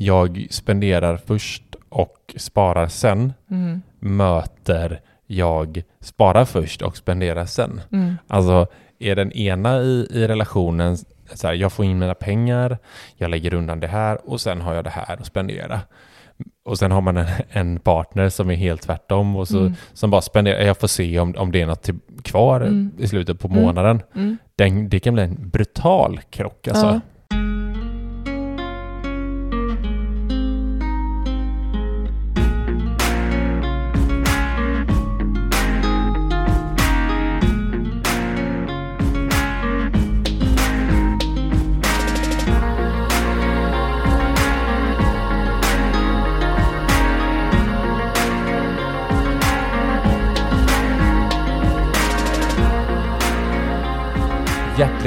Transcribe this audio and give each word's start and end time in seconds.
Jag 0.00 0.46
spenderar 0.50 1.16
först 1.16 1.62
och 1.88 2.34
sparar 2.36 2.86
sen 2.88 3.32
Mm. 3.50 3.82
möter 3.98 5.00
jag 5.26 5.82
sparar 6.00 6.44
först 6.44 6.82
och 6.82 6.96
spenderar 6.96 7.44
sen. 7.46 7.80
Alltså 8.26 8.66
är 8.98 9.16
den 9.16 9.32
ena 9.32 9.80
i, 9.82 10.06
i 10.10 10.26
relationen 10.28 10.96
så 11.34 11.46
här, 11.46 11.54
jag 11.54 11.72
får 11.72 11.84
in 11.84 11.98
mina 11.98 12.14
pengar, 12.14 12.78
jag 13.16 13.30
lägger 13.30 13.54
undan 13.54 13.80
det 13.80 13.86
här 13.86 14.30
och 14.30 14.40
sen 14.40 14.60
har 14.60 14.74
jag 14.74 14.84
det 14.84 14.90
här 14.90 15.16
att 15.20 15.26
spendera. 15.26 15.80
Och 16.64 16.78
sen 16.78 16.90
har 16.92 17.00
man 17.00 17.16
en, 17.16 17.26
en 17.50 17.80
partner 17.80 18.28
som 18.28 18.50
är 18.50 18.54
helt 18.54 18.82
tvärtom 18.82 19.36
och 19.36 19.48
så, 19.48 19.58
Mm. 19.60 19.74
som 19.92 20.10
bara 20.10 20.20
spenderar, 20.20 20.60
jag 20.62 20.76
får 20.78 20.88
se 20.88 21.18
om, 21.18 21.34
om 21.38 21.52
det 21.52 21.62
är 21.62 21.66
något 21.66 21.82
till, 21.82 21.98
kvar 22.22 22.60
Mm. 22.60 22.90
i 22.98 23.08
slutet 23.08 23.40
på 23.40 23.48
Mm. 23.48 23.62
månaden. 23.62 24.02
Mm. 24.14 24.36
Den, 24.56 24.88
det 24.88 25.00
kan 25.00 25.14
bli 25.14 25.22
en 25.22 25.48
brutal 25.50 26.20
krock 26.30 26.68
alltså. 26.68 26.86
Ja. 26.86 27.00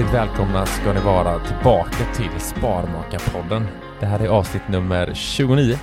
Hjärtligt 0.02 0.20
välkomna 0.20 0.66
ska 0.66 0.94
ni 0.94 1.00
vara 1.00 1.40
tillbaka 1.40 2.14
till 2.16 2.40
Sparmakarpodden. 2.40 3.68
Det 4.00 4.06
här 4.06 4.20
är 4.20 4.28
avsnitt 4.28 4.68
nummer 4.70 5.12
29. 5.14 5.76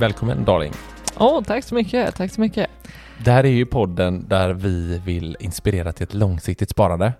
Välkommen 0.00 0.44
Darling. 0.44 0.72
Åh, 1.18 1.42
tack 1.42 1.64
så 1.64 1.74
mycket, 1.74 2.14
tack 2.14 2.32
så 2.32 2.40
mycket. 2.40 2.70
Det 3.24 3.30
här 3.30 3.44
är 3.44 3.48
ju 3.48 3.66
podden 3.66 4.28
där 4.28 4.52
vi 4.52 4.98
vill 5.04 5.36
inspirera 5.40 5.92
till 5.92 6.04
ett 6.04 6.14
långsiktigt 6.14 6.70
sparande. 6.70 7.12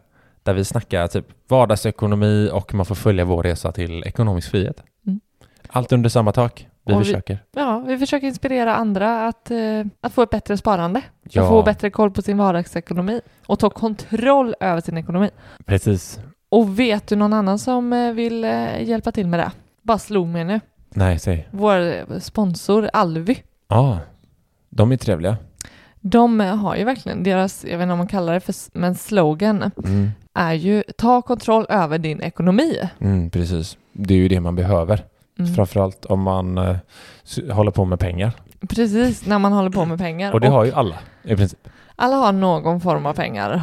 Där 0.43 0.55
vi 0.55 0.65
snackar 0.65 1.07
typ 1.07 1.27
vardagsekonomi 1.49 2.51
och 2.53 2.75
man 2.75 2.87
får 2.87 2.95
följa 2.95 3.25
vår 3.25 3.43
resa 3.43 3.73
till 3.73 4.05
ekonomisk 4.07 4.51
frihet. 4.51 4.83
Mm. 5.07 5.21
Allt 5.69 5.93
under 5.93 6.11
samma 6.11 6.33
tak. 6.33 6.69
Vi 6.85 6.95
Och 6.95 7.01
vi- 7.01 7.05
försöker. 7.05 7.39
Ja, 7.57 7.85
vi 7.87 7.99
försöker 7.99 8.27
inspirera 8.27 8.75
andra 8.77 9.29
att, 9.29 9.51
eh, 9.51 9.59
att 10.01 10.13
få 10.13 10.23
ett 10.23 10.31
bättre 10.31 10.57
sparande. 10.57 11.01
Ja. 11.31 11.43
Och 11.43 11.49
få 11.49 11.63
bättre 11.63 11.91
koll 11.91 12.11
på 12.11 12.23
sin 12.23 12.39
vardagsekonomi. 12.39 13.21
Och 13.47 13.59
ta 13.59 13.71
kontroll 13.71 14.55
över 14.61 14.81
sin 14.81 14.99
ekonomi. 14.99 15.31
Precis. 15.67 16.21
Och 16.49 16.79
vet 16.79 17.07
du 17.07 17.17
någon 17.17 17.33
annan 17.33 17.59
som 17.59 17.93
eh, 17.93 18.13
vill 18.13 18.45
eh, 18.45 18.83
hjälpa 18.83 19.13
till 19.13 19.27
med 19.27 19.41
det? 19.41 19.51
Bara 19.83 19.99
slog 19.99 20.27
mig 20.29 20.45
nu. 20.45 20.61
Nej, 20.89 21.19
säg. 21.19 21.49
Vår 21.51 21.79
eh, 21.79 22.19
sponsor 22.21 22.91
Alvi. 22.93 23.43
Ja, 23.69 23.99
de 24.71 24.93
är 24.93 24.97
trevliga. 24.97 25.37
De 26.01 26.41
har 26.41 26.77
ju 26.77 26.85
verkligen 26.85 27.23
deras, 27.23 27.65
jag 27.65 27.79
vet 27.79 27.83
inte 27.85 27.93
om 27.93 27.99
man 27.99 28.07
kallar 28.07 28.35
det 28.35 28.41
för, 28.41 28.55
men 28.73 28.95
slogan 28.95 29.71
Mm. 29.85 30.11
är 30.35 30.53
ju 30.53 30.83
ta 30.99 31.23
kontroll 31.23 31.67
över 31.69 31.99
din 31.99 32.21
ekonomi. 32.21 32.81
Mm, 32.99 33.31
precis. 33.31 33.77
Det 33.93 34.15
är 34.15 34.19
ju 34.19 34.29
det 34.29 34.41
man 34.41 34.55
behöver. 34.57 35.05
Mm. 35.39 35.55
Framförallt 35.55 36.05
om 36.05 36.21
man 36.23 36.59
eh, 36.59 36.77
håller 37.53 37.71
på 37.71 37.85
med 37.85 38.01
pengar. 38.01 38.33
Precis, 38.69 39.27
när 39.27 39.39
man 39.39 39.53
håller 39.53 39.71
på 39.71 39.85
med 39.85 39.99
pengar. 39.99 40.33
Och 40.33 40.41
det 40.41 40.49
har 40.49 40.65
ju 40.65 40.73
alla 40.73 40.97
i 41.23 41.37
princip. 41.37 41.69
Alla 41.97 42.17
har 42.17 42.33
någon 42.33 42.81
form 42.81 43.07
av 43.07 43.13
pengar. 43.15 43.63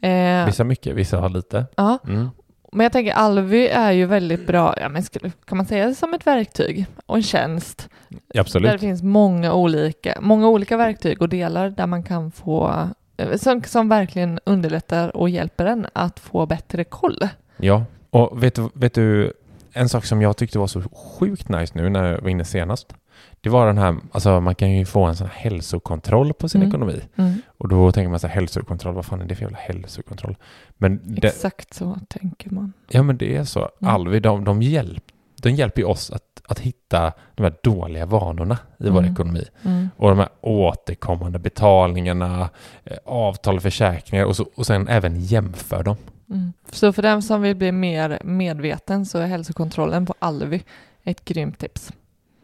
Eh, 0.00 0.46
Vissa 0.46 0.64
mycket, 0.64 0.94
vissa 0.96 1.20
har 1.20 1.28
lite. 1.28 1.66
ja. 1.76 1.98
Mm. 2.08 2.28
Men 2.72 2.84
jag 2.84 2.92
tänker 2.92 3.12
Alvi 3.12 3.68
är 3.68 3.92
ju 3.92 4.06
väldigt 4.06 4.46
bra, 4.46 4.74
ja, 4.80 4.88
men 4.88 5.02
skulle, 5.02 5.30
kan 5.44 5.56
man 5.58 5.66
säga 5.66 5.86
det 5.86 5.94
som 5.94 6.14
ett 6.14 6.26
verktyg 6.26 6.86
och 7.06 7.16
en 7.16 7.22
tjänst 7.22 7.88
där 8.08 8.18
det 8.34 8.40
Absolut. 8.40 8.80
finns 8.80 9.02
många 9.02 9.52
olika, 9.52 10.18
många 10.20 10.48
olika 10.48 10.76
verktyg 10.76 11.22
och 11.22 11.28
delar 11.28 11.70
där 11.70 11.86
man 11.86 12.02
kan 12.02 12.30
få 12.30 12.88
eh, 13.16 13.36
som, 13.36 13.62
som 13.62 13.88
verkligen 13.88 14.40
underlättar 14.44 15.16
och 15.16 15.28
hjälper 15.28 15.66
en 15.66 15.86
att 15.92 16.20
få 16.20 16.46
bättre 16.46 16.84
koll. 16.84 17.28
Ja, 17.56 17.84
och 18.10 18.42
vet 18.42 18.54
du, 18.54 18.68
vet 18.74 18.94
du, 18.94 19.32
en 19.72 19.88
sak 19.88 20.04
som 20.04 20.22
jag 20.22 20.36
tyckte 20.36 20.58
var 20.58 20.66
så 20.66 20.82
sjukt 20.82 21.48
nice 21.48 21.72
nu 21.76 21.88
när 21.88 22.12
jag 22.12 22.20
var 22.20 22.28
inne 22.28 22.44
senast. 22.44 22.94
Det 23.40 23.48
var 23.50 23.66
den 23.66 23.78
här, 23.78 23.96
alltså 24.12 24.40
man 24.40 24.54
kan 24.54 24.70
ju 24.72 24.84
få 24.86 25.04
en 25.04 25.16
sån 25.16 25.26
här 25.26 25.34
hälsokontroll 25.34 26.32
på 26.32 26.48
sin 26.48 26.60
Mm. 26.62 26.68
ekonomi. 26.70 27.00
Mm. 27.16 27.34
Och 27.58 27.68
då 27.68 27.92
tänker 27.92 28.08
man 28.10 28.20
så 28.20 28.26
här, 28.26 28.34
hälsokontroll, 28.34 28.94
vad 28.94 29.04
fan 29.04 29.20
är 29.20 29.24
det 29.24 29.34
för 29.34 29.42
jävla 29.42 29.58
hälsokontroll? 29.58 30.36
Men 30.76 31.00
det, 31.04 31.28
Exakt 31.28 31.74
så 31.74 31.98
tänker 32.08 32.50
man. 32.50 32.72
ja 32.88 33.02
men 33.02 33.16
det 33.16 33.36
är 33.36 33.44
så. 33.44 33.68
Mm. 33.80 33.94
Alvi, 33.94 34.20
de, 34.20 34.44
de, 34.44 34.62
hjälp, 34.62 35.04
de 35.42 35.50
hjälper 35.50 35.80
ju 35.80 35.86
oss 35.86 36.10
att, 36.10 36.22
att 36.48 36.58
hitta 36.58 37.12
de 37.34 37.42
här 37.42 37.54
dåliga 37.62 38.06
vanorna 38.06 38.58
i 38.78 38.88
vår 38.90 38.98
Mm. 39.00 39.12
ekonomi. 39.12 39.44
Mm. 39.62 39.88
Och 39.96 40.08
de 40.08 40.18
här 40.18 40.28
återkommande 40.40 41.38
betalningarna, 41.38 42.50
eh, 42.84 42.96
avtal, 43.04 43.60
försäkringar 43.60 44.24
och, 44.24 44.36
så, 44.36 44.46
och 44.54 44.66
sen 44.66 44.88
även 44.88 45.20
jämför 45.20 45.82
dem. 45.82 45.96
Mm. 46.30 46.52
Så 46.72 46.92
för 46.92 47.02
den 47.02 47.22
som 47.22 47.42
vill 47.42 47.56
bli 47.56 47.72
mer 47.72 48.18
medveten 48.24 49.06
så 49.06 49.18
är 49.18 49.26
hälsokontrollen 49.26 50.06
på 50.06 50.14
Alvi 50.18 50.62
ett 51.04 51.24
grymt 51.24 51.58
tips. 51.58 51.92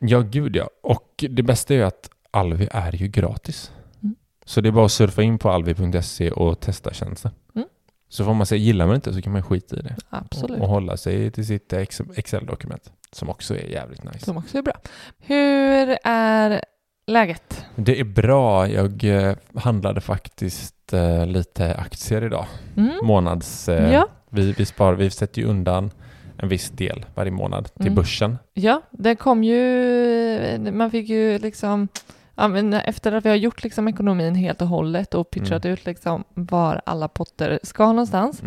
Ja, 0.08 0.20
gud 0.20 0.56
ja. 0.56 0.68
Och 0.82 1.24
det 1.30 1.42
bästa 1.42 1.74
är 1.74 1.78
ju 1.78 1.84
att 1.84 2.10
Alvi 2.30 2.68
är 2.70 2.92
ju 2.96 3.08
gratis. 3.08 3.72
Mm. 4.02 4.14
Så 4.44 4.60
det 4.60 4.68
är 4.68 4.72
bara 4.72 4.84
att 4.84 4.92
surfa 4.92 5.22
in 5.22 5.38
på 5.38 5.50
alvi.se 5.50 6.30
och 6.30 6.60
testa 6.60 6.92
tjänsten. 6.92 7.30
Mm. 7.54 7.68
Så 8.08 8.24
får 8.24 8.34
man 8.34 8.46
säga, 8.46 8.58
gillar 8.58 8.86
man 8.86 8.94
inte 8.94 9.14
så 9.14 9.22
kan 9.22 9.32
man 9.32 9.42
skita 9.42 9.76
i 9.76 9.82
det. 9.82 9.96
Absolut. 10.08 10.50
Och, 10.58 10.62
och 10.62 10.68
hålla 10.68 10.96
sig 10.96 11.30
till 11.30 11.46
sitt 11.46 11.72
ex- 11.72 12.00
Excel-dokument. 12.16 12.92
Som 13.12 13.28
också 13.28 13.54
är 13.56 13.66
jävligt 13.68 14.04
nice. 14.04 14.18
Som 14.24 14.36
också 14.36 14.58
är 14.58 14.62
bra. 14.62 14.74
Hur 15.18 15.96
är 16.04 16.64
läget? 17.06 17.64
Det 17.76 18.00
är 18.00 18.04
bra. 18.04 18.68
Jag 18.68 19.04
eh, 19.04 19.36
handlade 19.54 20.00
faktiskt 20.00 20.92
eh, 20.92 21.26
lite 21.26 21.74
aktier 21.74 22.24
idag. 22.24 22.46
Mm. 22.76 22.92
Månads... 23.06 23.68
Eh, 23.68 23.92
Ja. 23.92 24.08
vi, 24.30 24.52
vi, 24.52 24.64
spar, 24.66 24.94
vi 24.94 25.10
sätter 25.10 25.40
ju 25.42 25.48
undan 25.48 25.90
en 26.36 26.48
viss 26.48 26.70
del 26.70 27.06
varje 27.14 27.30
månad 27.30 27.64
till 27.74 27.82
Mm. 27.86 27.94
börsen. 27.94 28.38
Ja, 28.54 28.80
det 28.90 29.14
kom 29.16 29.44
ju, 29.44 30.70
man 30.72 30.90
fick 30.90 31.08
ju 31.08 31.38
liksom, 31.38 31.88
ja, 32.34 32.58
efter 32.80 33.12
att 33.12 33.24
vi 33.24 33.28
har 33.28 33.36
gjort 33.36 33.62
liksom 33.64 33.88
ekonomin 33.88 34.34
helt 34.34 34.62
och 34.62 34.68
hållet 34.68 35.14
och 35.14 35.30
pitchat 35.30 35.64
Mm. 35.64 35.72
ut 35.74 35.86
liksom 35.86 36.24
var 36.34 36.80
alla 36.86 37.08
potter 37.08 37.58
ska 37.62 37.86
någonstans, 37.86 38.42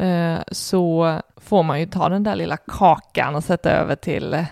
eh, 0.00 0.38
så 0.52 1.14
får 1.36 1.62
man 1.62 1.80
ju 1.80 1.86
ta 1.86 2.08
den 2.08 2.22
där 2.22 2.34
lilla 2.36 2.56
kakan 2.56 3.34
och 3.34 3.44
sätta 3.44 3.70
över 3.70 3.96
till 3.96 4.34
eh, 4.34 4.44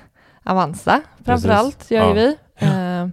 Avanza 0.45 1.01
framförallt 1.25 1.91
gör 1.91 2.15
ju 2.17 2.21
Ja. 2.21 2.35
vi. 2.59 2.67
Eh, 2.67 3.09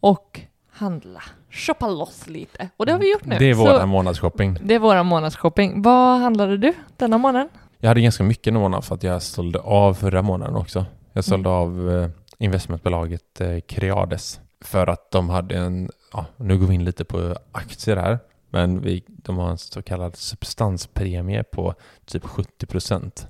och 0.00 0.40
handla, 0.72 1.22
shoppa 1.50 1.88
loss 1.88 2.26
lite. 2.28 2.68
Och 2.76 2.86
det 2.86 2.92
har 2.92 2.98
vi 2.98 3.12
gjort 3.12 3.24
nu. 3.24 3.38
Det 3.38 3.44
är 3.50 3.54
våran 3.54 3.88
månadsshopping. 3.88 4.58
det 4.62 4.74
är 4.74 4.78
våra 4.78 5.02
månadsshopping. 5.02 5.82
Vad 5.82 6.20
handlade 6.20 6.56
du 6.56 6.72
denna 6.96 7.18
månaden? 7.18 7.48
Jag 7.84 7.88
hade 7.88 8.00
ganska 8.00 8.24
mycket 8.24 8.44
den 8.44 8.54
månaden 8.54 8.82
för 8.82 8.94
att 8.94 9.02
jag 9.02 9.22
sålde 9.22 9.58
av 9.58 9.94
förra 9.94 10.22
månaden 10.22 10.56
också. 10.56 10.86
Jag 11.12 11.24
sålde 11.24 11.48
Mm. 11.48 11.60
av 11.60 11.90
eh, 12.02 12.08
investmentbolaget 12.38 13.40
eh, 13.40 13.60
Creades 13.60 14.40
för 14.60 14.86
att 14.86 15.10
de 15.10 15.30
hade 15.30 15.56
en, 15.56 15.90
ja, 16.12 16.26
nu 16.36 16.58
går 16.58 16.66
vi 16.66 16.74
in 16.74 16.84
lite 16.84 17.04
på 17.04 17.36
aktier 17.52 17.96
här, 17.96 18.18
men 18.50 18.80
vi, 18.80 19.04
de 19.06 19.38
har 19.38 19.50
en 19.50 19.58
så 19.58 19.82
kallad 19.82 20.16
substanspremie 20.16 21.42
på 21.42 21.74
typ 22.04 22.24
70 22.24 22.66
procent. 22.66 23.26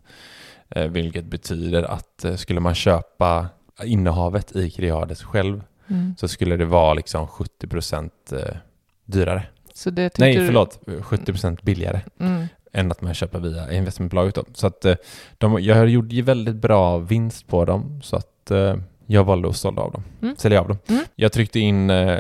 Eh, 0.69 0.87
vilket 0.87 1.25
betyder 1.25 1.83
att 1.83 2.25
skulle 2.37 2.61
man 2.61 2.75
köpa 2.75 3.49
innehavet 3.85 4.57
i 4.57 4.71
Creades 4.71 5.23
själv 5.23 5.63
Mm. 5.89 6.15
så 6.19 6.29
skulle 6.29 6.57
det 6.57 6.65
vara 6.65 6.95
liksom 6.95 7.27
70 7.29 7.67
procent 7.67 8.33
dyrare. 9.05 9.47
Nej, 10.19 10.47
förlåt, 10.47 10.79
70 11.01 11.25
procent 11.33 11.63
billigare 11.63 12.01
Mm. 12.21 12.47
Än 12.75 12.91
att 12.91 13.01
man 13.01 13.15
köper 13.15 13.39
via 13.39 13.73
investmentbolaget. 13.73 14.35
Då. 14.35 14.45
Så 14.53 14.67
att 14.67 14.85
eh, 14.85 14.95
de, 15.39 15.63
jag 15.63 15.89
gjorde 15.89 16.15
ju 16.15 16.23
väldigt 16.23 16.57
bra 16.57 16.99
vinst 16.99 17.47
på 17.47 17.65
dem 17.65 18.01
så 18.03 18.17
att 18.17 18.51
eh, 18.51 18.77
jag 19.07 19.25
valde 19.25 19.49
att 19.49 19.57
sålda 19.57 19.83
av 19.83 19.93
dem. 19.93 20.03
Mm. 20.23 20.37
Sälja 20.37 20.61
av 20.61 20.69
dem. 20.69 20.79
Mm. 20.89 21.05
Jag 21.15 21.33
tryckte 21.33 21.61
in 21.61 21.91
eh, 21.91 22.19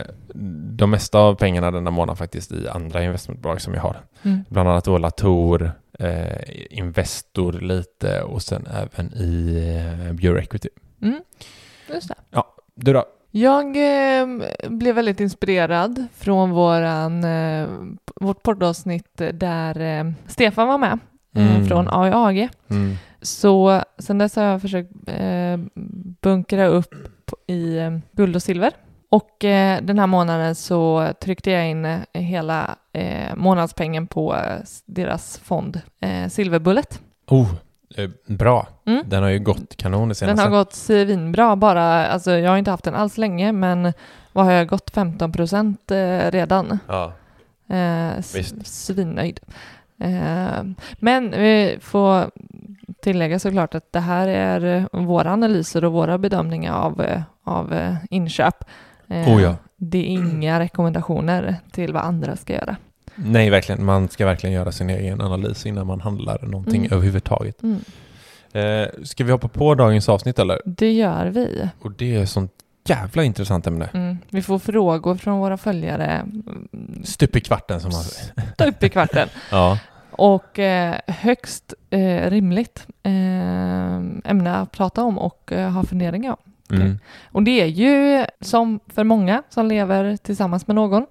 de 0.71 0.91
mesta 0.91 1.19
av 1.19 1.35
pengarna 1.35 1.71
denna 1.71 1.91
månad 1.91 2.19
faktiskt 2.19 2.53
i 2.53 2.69
andra 2.69 3.05
investmentbolag 3.05 3.61
som 3.61 3.75
jag 3.75 3.81
har. 3.81 3.97
Mm. 4.23 4.45
Bland 4.49 4.69
annat 4.69 4.87
Latour, 4.87 5.73
eh, 5.99 6.79
Investor 6.79 7.53
lite 7.53 8.23
och 8.23 8.43
sen 8.43 8.67
även 8.67 9.15
i 9.15 9.57
eh, 10.23 10.37
Equity. 10.37 10.69
Mm. 11.03 11.21
Just 11.89 12.09
det. 12.09 12.15
Du 12.75 12.93
då? 12.93 13.05
Jag 13.37 13.77
eh, 13.77 14.27
blev 14.69 14.95
väldigt 14.95 15.21
inspirerad 15.21 16.07
från 16.17 16.51
våran, 16.51 17.25
eh, 17.25 17.69
vårt 18.21 18.43
poddavsnitt 18.43 19.21
där 19.33 19.81
eh, 19.81 20.13
Stefan 20.27 20.69
var 20.69 20.79
med 20.79 20.99
eh, 21.37 21.55
Mm. 21.57 21.67
från 21.67 21.89
AIAG. 21.91 22.49
Mm. 22.71 22.95
Så 23.23 23.83
sen 23.99 24.19
dess 24.19 24.37
har 24.37 24.43
jag 24.43 24.61
försökt 24.61 24.91
eh, 25.07 25.59
bunkra 26.21 26.67
upp 26.67 26.95
i 27.47 27.77
eh, 27.79 27.99
guld 28.13 28.37
och 28.37 28.43
silver. 28.43 28.73
Och 29.11 29.45
eh, 29.45 29.83
den 29.83 29.99
här 29.99 30.07
månaden 30.07 30.55
så 30.55 31.13
tryckte 31.21 31.51
jag 31.51 31.71
in 31.71 31.99
hela 32.13 32.77
månadspengen 33.37 34.07
på 34.07 34.37
deras 34.87 35.39
fond 35.39 35.81
Silverbullet. 36.29 37.01
Oh, 37.31 37.55
bra. 38.27 38.67
Mm. 38.87 39.03
Den 39.07 39.23
har 39.23 39.31
ju 39.31 39.39
gått 39.39 39.77
kanon 39.77 40.01
det 40.09 40.13
Den 40.13 40.15
senaste. 40.15 40.43
har 40.43 40.51
gått 40.51 40.73
svinbra 40.73 41.57
bara, 41.57 42.07
alltså 42.07 42.31
jag 42.33 42.51
har 42.51 42.59
inte 42.59 42.71
haft 42.71 42.85
den 42.85 42.95
alls 42.95 43.19
länge 43.19 43.53
men 43.53 43.93
vad 44.33 44.45
har 44.45 44.53
jag 44.53 44.69
gått 44.69 44.91
15 44.91 45.33
procent 45.33 45.91
eh, 45.91 46.31
redan. 46.31 46.79
Ja. 46.89 47.13
Eh, 47.77 48.23
svinnöjd. 48.65 49.41
Eh, 50.01 50.65
men 50.99 51.31
vi 51.31 51.79
får 51.81 52.31
tillägga 53.03 53.39
såklart 53.39 53.75
att 53.75 53.93
det 53.93 54.01
här 54.01 54.29
är 54.29 54.77
eh, 54.93 55.01
våra 55.05 55.33
analyser 55.33 55.85
och 55.85 55.93
våra 55.93 56.19
bedömningar 56.19 56.73
av, 56.75 57.01
eh, 57.01 57.21
av 57.45 57.73
eh, 57.73 57.95
inköp. 58.11 58.65
Eh, 59.09 59.29
Oh 59.35 59.43
ja. 59.43 59.57
Det 59.77 59.99
är 59.99 60.07
inga 60.09 60.61
rekommendationer 60.61 61.57
till 61.73 61.93
vad 61.93 62.03
andra 62.03 62.37
ska 62.37 62.53
göra. 62.53 62.77
Nej, 63.17 63.51
verkligen. 63.51 63.85
Man 63.85 64.09
ska 64.09 64.27
verkligen 64.27 64.55
göra 64.55 64.73
sin 64.73 64.91
egen 64.91 65.21
analys 65.21 65.67
innan 65.67 65.87
man 65.87 66.01
handlar 66.01 66.39
någonting 66.43 66.81
Mm. 66.81 66.93
överhuvudtaget. 66.93 67.63
Mm. 67.63 67.81
Eh, 68.53 68.89
ska 69.05 69.25
vi 69.25 69.33
hoppa 69.33 69.49
på 69.49 69.75
dagens 69.75 70.09
avsnitt 70.09 70.39
eller? 70.39 70.61
Det 70.65 70.93
gör 70.93 71.27
vi. 71.27 71.69
Och 71.81 71.93
det 71.93 72.17
är 72.17 72.27
sånt 72.27 72.53
jävla 72.89 73.25
intressant 73.25 73.67
ämne. 73.67 73.89
Mm. 73.95 74.19
Vi 74.31 74.43
får 74.43 74.59
frågor 74.59 75.15
från 75.17 75.39
våra 75.39 75.57
följare 75.57 76.27
Stup 77.05 77.37
i 77.37 77.41
kvarten 77.41 77.81
som 77.81 77.91
man 77.93 78.03
säger. 78.03 78.69
upp 78.69 78.83
i 78.83 78.89
kvarten. 78.89 79.29
Ja. 79.51 79.79
Och 80.11 80.59
eh, 80.59 80.95
högst 81.07 81.75
eh, 81.91 82.31
rimligt 82.31 82.87
eh, 83.03 83.13
ämne 84.25 84.57
att 84.57 84.73
prata 84.73 85.03
om 85.03 85.19
och 85.19 85.53
eh, 85.53 85.71
ha 85.71 85.85
funderingar 85.85 86.37
om. 86.45 86.77
Mm. 86.77 86.99
Och 87.33 87.43
det 87.43 87.61
är 87.61 87.67
ju 87.67 88.25
som 88.41 88.81
för 88.95 89.05
många 89.05 89.43
som 89.51 89.67
lever 89.67 90.17
tillsammans 90.17 90.67
med 90.67 90.77
någon 90.77 91.07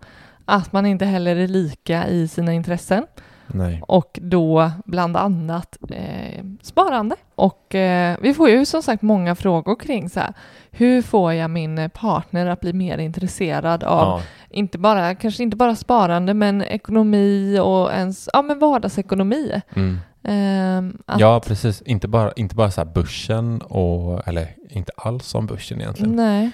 att 0.46 0.74
man 0.74 0.86
inte 0.86 1.06
heller 1.06 1.36
är 1.36 1.48
lika 1.48 2.08
i 2.08 2.28
sina 2.28 2.54
intressen 2.54 3.06
Nej. 3.48 3.82
och 3.88 4.20
då 4.22 4.72
bland 4.86 5.18
annat 5.18 5.78
eh, 5.90 6.44
sparande. 6.62 7.16
Och 7.36 7.76
eh, 7.76 8.18
vi 8.22 8.34
får 8.34 8.50
ju 8.50 8.66
som 8.66 8.84
sagt 8.84 9.02
många 9.02 9.36
frågor 9.36 9.76
kring 9.76 10.10
så 10.10 10.20
här, 10.20 10.34
hur 10.72 11.02
får 11.02 11.34
jag 11.34 11.50
min 11.50 11.90
partner 11.94 12.46
att 12.48 12.60
bli 12.60 12.74
mer 12.74 12.98
intresserad 12.98 13.84
av 13.84 14.00
Ja. 14.08 14.22
inte 14.50 14.78
bara, 14.78 15.16
kanske 15.16 15.44
inte 15.44 15.58
bara 15.58 15.76
sparande 15.76 16.34
men 16.34 16.62
ekonomi 16.62 17.60
och 17.60 17.92
ens, 17.94 18.30
ja 18.34 18.42
men 18.42 18.60
vardagsekonomi. 18.60 19.62
Mm. 19.76 19.98
Ehm, 20.24 20.98
att, 21.06 21.20
ja, 21.20 21.42
precis. 21.48 21.82
Inte 21.82 22.08
bara, 22.08 22.32
inte 22.32 22.56
bara 22.56 22.72
så 22.72 22.82
här 22.82 22.86
börsen 22.94 23.62
och, 23.62 24.28
eller 24.28 24.48
inte 24.70 24.92
alls 24.98 25.36
om 25.36 25.46
börsen 25.46 25.82
egentligen, 25.82 26.16
Nej, 26.16 26.52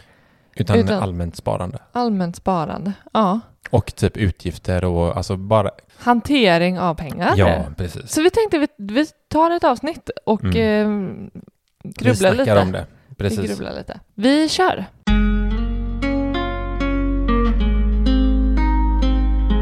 utan, 0.55 0.75
utan- 0.79 1.03
allmänt 1.03 1.35
sparande. 1.35 1.77
allmänt 1.91 2.35
sparande. 2.35 2.93
Ja. 3.13 3.39
Och 3.69 3.95
typ 3.95 4.17
utgifter 4.17 4.85
och 4.85 5.17
alltså 5.17 5.37
bara, 5.37 5.71
Hantering 5.97 6.79
av 6.79 6.95
pengar. 6.95 7.33
ja 7.37 7.63
precis. 7.77 8.11
Så 8.11 8.21
vi 8.21 8.29
tänkte 8.29 8.57
vi, 8.59 8.67
vi 8.77 9.05
tar 9.27 9.51
ett 9.51 9.63
avsnitt 9.63 10.09
och 10.25 10.43
Mm. 10.43 11.25
eh, 11.25 11.41
Vi 11.83 11.91
grubblar 11.91 12.33
snackar 12.33 12.55
lite. 12.55 12.59
om 12.61 12.71
det. 12.71 12.85
Vi 13.07 13.15
Precis. 13.15 13.47
grubblar 13.49 13.73
lite. 13.75 13.99
Vi 14.15 14.49
kör. 14.49 14.85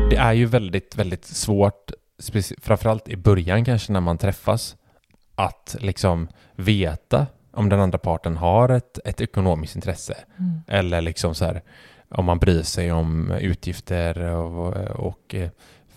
Det 0.09 0.15
är 0.15 0.33
ju 0.33 0.45
väldigt, 0.45 0.95
väldigt 0.95 1.25
svårt, 1.25 1.91
framförallt 2.61 3.09
i 3.09 3.15
början 3.17 3.65
kanske 3.65 3.93
när 3.93 3.99
man 4.01 4.17
träffas, 4.17 4.75
att 5.35 5.75
liksom 5.79 6.27
veta 6.55 7.27
om 7.51 7.69
den 7.69 7.79
andra 7.79 7.97
parten 7.97 8.37
har 8.37 8.69
ett, 8.69 8.99
ett 9.05 9.21
ekonomiskt 9.21 9.75
intresse. 9.75 10.17
Mm. 10.39 10.61
Eller 10.67 11.01
liksom 11.01 11.35
så 11.35 11.45
här, 11.45 11.61
om 12.09 12.25
man 12.25 12.39
bryr 12.39 12.63
sig 12.63 12.91
om 12.91 13.31
utgifter 13.31 14.19
och, 14.19 14.73
och 14.99 15.35
eh, 15.35 15.49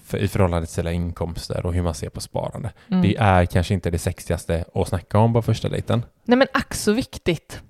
för, 0.05 0.19
i 0.19 0.29
förhållande 0.29 0.67
till 0.67 0.75
sina 0.75 0.93
inkomster 0.93 1.67
och 1.67 1.75
hur 1.75 1.83
man 1.83 1.95
ser 1.95 2.09
på 2.09 2.21
sparande. 2.21 2.73
Mm. 2.89 3.03
Det 3.03 3.17
är 3.17 3.47
kanske 3.47 3.75
inte 3.75 3.91
det 3.91 3.99
sexigaste 3.99 4.65
att 4.75 4.89
snacka 4.89 5.19
om 5.19 5.33
på 5.33 5.43
första 5.43 5.69
dejten. 5.69 6.05
Nej 6.25 6.39
men 6.39 6.49
ack 6.53 6.75
så 6.75 6.93
viktigt. 6.93 7.61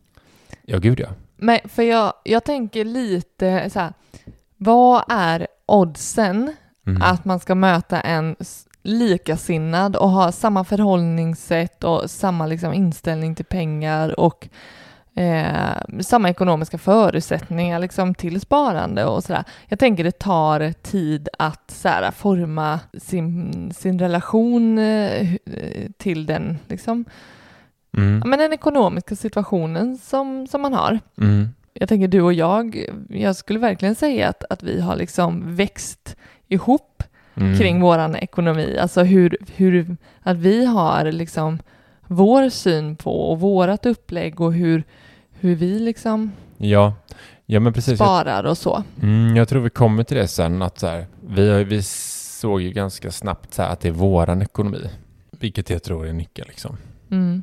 Ja, 0.63 0.79
gud 0.79 1.01
ja. 1.01 1.09
Men 1.37 1.59
för 1.65 1.83
jag, 1.83 2.13
jag 2.25 2.45
tänker 2.45 2.85
lite 2.85 3.71
så 3.71 3.81
här, 3.81 3.93
vad 4.57 5.05
är 5.09 5.47
oddsen 5.67 6.57
Mm. 6.87 7.03
att 7.03 7.25
man 7.25 7.41
ska 7.41 7.55
möta 7.55 8.01
en 8.01 8.37
likasinnad 8.83 9.97
och 9.97 10.11
ha 10.11 10.33
samma 10.33 10.65
förhållningssätt 10.65 11.85
och 11.85 12.11
samma 12.11 12.47
liksom 12.47 12.73
inställning 12.73 13.35
till 13.35 13.45
pengar 13.45 14.21
och 14.21 14.49
eh, 15.21 16.01
samma 16.01 16.31
ekonomiska 16.31 16.79
förutsättningar 16.79 17.79
liksom 17.79 18.15
till 18.15 18.41
sparande 18.41 19.05
och 19.05 19.25
sådär. 19.25 19.45
Jag 19.69 19.79
tänker 19.79 20.05
det 20.05 20.19
tar 20.19 20.73
tid 20.73 21.29
att 21.39 21.71
så 21.71 21.89
här, 21.89 22.11
forma 22.11 22.81
sin, 22.99 23.73
sin 23.75 23.99
relation 23.99 24.79
eh, 24.79 25.29
till 25.99 26.27
den, 26.27 26.59
liksom, 26.69 27.05
Mm. 27.97 28.19
ja, 28.25 28.27
men 28.27 28.39
den 28.39 28.53
ekonomiska 28.53 29.17
situationen 29.17 29.99
som, 29.99 30.47
som 30.47 30.63
man 30.63 30.75
har. 30.75 30.99
Mm. 31.21 31.49
Jag 31.73 31.89
tänker 31.89 32.09
du 32.09 32.21
och 32.23 32.33
jag, 32.33 32.85
jag 33.09 33.37
skulle 33.37 33.59
verkligen 33.59 33.95
säga 33.95 34.29
att, 34.29 34.45
att 34.51 34.63
vi 34.63 34.81
har 34.81 34.97
liksom 34.97 35.57
växt 35.57 36.17
ihop 36.49 37.03
Mm. 37.35 37.59
kring 37.59 37.81
våran 37.81 38.17
ekonomi. 38.17 38.79
Alltså 38.81 39.03
hur, 39.03 39.37
hur, 39.57 39.97
att 40.23 40.37
vi 40.37 40.65
har 40.65 41.13
liksom 41.13 41.59
vår 42.07 42.49
syn 42.49 42.97
på 42.97 43.31
och 43.31 43.41
vårat 43.41 43.87
upplägg 43.87 44.41
och 44.41 44.53
hur, 44.53 44.85
hur 45.41 45.55
vi 45.55 45.79
liksom 45.79 46.33
Ja. 46.59 46.95
ja, 47.47 47.61
men 47.61 47.73
precis. 47.73 47.95
Sparar 47.99 48.45
och 48.45 48.59
så. 48.59 48.83
mm, 49.03 49.37
jag 49.37 49.49
tror 49.49 49.63
vi 49.63 49.71
kommer 49.71 50.03
till 50.03 50.17
det 50.17 50.29
sen. 50.29 50.63
Att 50.63 50.79
så 50.79 50.87
här, 50.87 51.07
vi, 51.29 51.65
vi 51.65 51.83
såg 51.83 52.63
ju 52.63 52.71
ganska 52.73 53.11
snabbt 53.11 53.55
så 53.55 53.63
här, 53.63 53.73
att 53.73 53.81
det 53.81 53.89
är 53.89 53.93
våran 53.93 54.43
ekonomi. 54.43 54.91
Vilket 55.31 55.71
jag 55.71 55.83
tror 55.83 56.07
är 56.07 56.13
nyckeln. 56.13 56.49
Liksom. 56.49 56.77
Mm. 57.11 57.43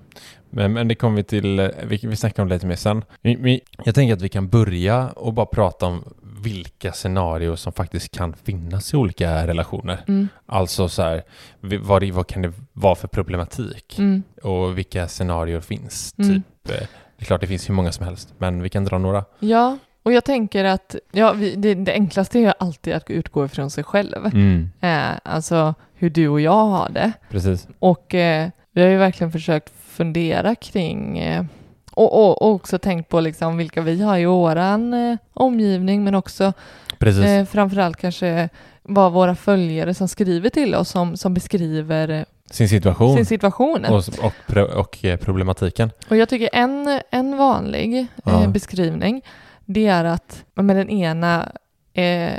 Men, 0.50 0.74
men 0.74 0.88
det 0.88 0.96
kommer 0.96 1.18
vi 1.18 1.24
till, 1.24 1.60
eh, 1.60 1.68
vi, 1.84 2.00
vi 2.04 2.16
snackar 2.16 2.44
om 2.44 2.50
det 2.50 2.56
lite 2.56 2.68
mer 2.68 2.76
sen. 2.76 3.04
Vi, 3.22 3.62
jag 3.86 3.96
tänker 3.96 4.14
att 4.14 4.22
vi 4.22 4.30
kan 4.30 4.48
börja 4.50 5.10
och 5.10 5.34
bara 5.34 5.46
prata 5.46 5.86
om 5.86 6.04
vilka 6.42 6.92
scenarier 6.92 7.56
som 7.56 7.74
faktiskt 7.74 8.12
kan 8.12 8.34
finnas 8.34 8.94
i 8.94 8.98
olika 8.98 9.48
relationer. 9.48 10.04
Mm. 10.08 10.28
Alltså 10.46 10.90
så 10.90 11.02
här, 11.02 11.24
vad, 11.62 12.04
vad 12.04 12.28
kan 12.28 12.42
det 12.42 12.54
vara 12.74 12.96
för 12.96 13.08
problematik? 13.08 14.00
Mm. 14.00 14.24
Och 14.44 14.78
vilka 14.78 15.08
scenarier 15.08 15.62
finns? 15.62 16.14
Mm. 16.18 16.34
Typ, 16.64 16.82
eh, 16.82 16.88
det 17.18 17.24
är 17.24 17.26
klart 17.26 17.42
det 17.42 17.48
finns 17.48 17.70
hur 17.70 17.74
många 17.74 17.92
som 17.92 18.06
helst, 18.06 18.34
men 18.38 18.62
vi 18.62 18.70
kan 18.70 18.86
dra 18.86 18.98
några. 18.98 19.26
Ja, 19.40 19.78
Och 20.04 20.14
jag 20.14 20.24
tänker 20.24 20.64
att 20.66 20.96
ja, 21.12 21.34
vi, 21.34 21.56
det, 21.56 21.74
det 21.76 21.92
enklaste 21.94 22.40
är 22.40 22.42
ju 22.42 22.52
alltid 22.60 22.94
att 22.94 23.10
utgå 23.10 23.46
ifrån 23.46 23.70
sig 23.70 23.84
själv. 23.84 24.26
Mm, 24.26 24.70
Eh, 24.82 25.18
alltså 25.24 25.74
hur 25.94 26.10
du 26.10 26.28
och 26.28 26.42
jag 26.42 26.66
har 26.66 26.90
det. 26.90 27.12
precis. 27.30 27.68
Och 27.80 28.16
eh, 28.16 28.50
vi 28.72 28.82
har 28.82 28.90
ju 28.90 28.98
verkligen 28.98 29.32
försökt 29.32 29.74
fundera 29.88 30.56
kring 30.56 31.18
eh, 31.20 31.46
och, 31.92 32.14
och, 32.14 32.42
och 32.42 32.52
också 32.52 32.78
tänkt 32.80 33.10
på 33.10 33.20
liksom 33.20 33.58
vilka 33.58 33.82
vi 33.82 34.02
har 34.02 34.18
i 34.18 34.26
våran 34.26 34.94
eh, 34.94 35.18
omgivning 35.34 36.04
men 36.04 36.16
också 36.16 36.54
Precis. 37.00 37.24
eh, 37.26 37.46
framförallt 37.46 37.98
kanske 37.98 38.50
vad 38.84 39.12
våra 39.14 39.36
följare 39.36 39.94
som 39.94 40.08
skriver 40.08 40.50
till 40.50 40.76
oss 40.76 40.90
som, 40.90 41.18
som 41.18 41.34
beskriver 41.34 42.10
eh, 42.10 42.24
Sin 42.52 42.70
situation. 42.70 43.16
sin 43.16 43.26
situation. 43.26 43.86
och, 43.86 44.04
och, 44.24 44.80
och 44.80 45.06
eh, 45.06 45.18
problematiken. 45.18 45.92
Och 46.10 46.18
jag 46.18 46.30
tycker 46.30 46.50
en, 46.54 47.02
en 47.12 47.38
vanlig 47.38 48.08
Ja. 48.26 48.44
eh, 48.44 48.50
beskrivning 48.50 49.22
det 49.66 49.88
är 49.88 50.04
att 50.06 50.44
men 50.56 50.68
den 50.68 50.90
ena 50.90 51.52
eh, 51.94 52.32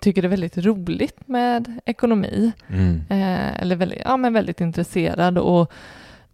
tycker 0.00 0.22
det 0.22 0.26
är 0.26 0.30
väldigt 0.30 0.58
roligt 0.58 1.28
med 1.28 1.80
ekonomi 1.84 2.52
Mm. 2.68 3.02
eh, 3.08 3.60
eller 3.62 3.76
väldigt, 3.76 3.98
ja, 4.04 4.16
men 4.16 4.32
väldigt 4.32 4.60
intresserad 4.60 5.38
och 5.38 5.72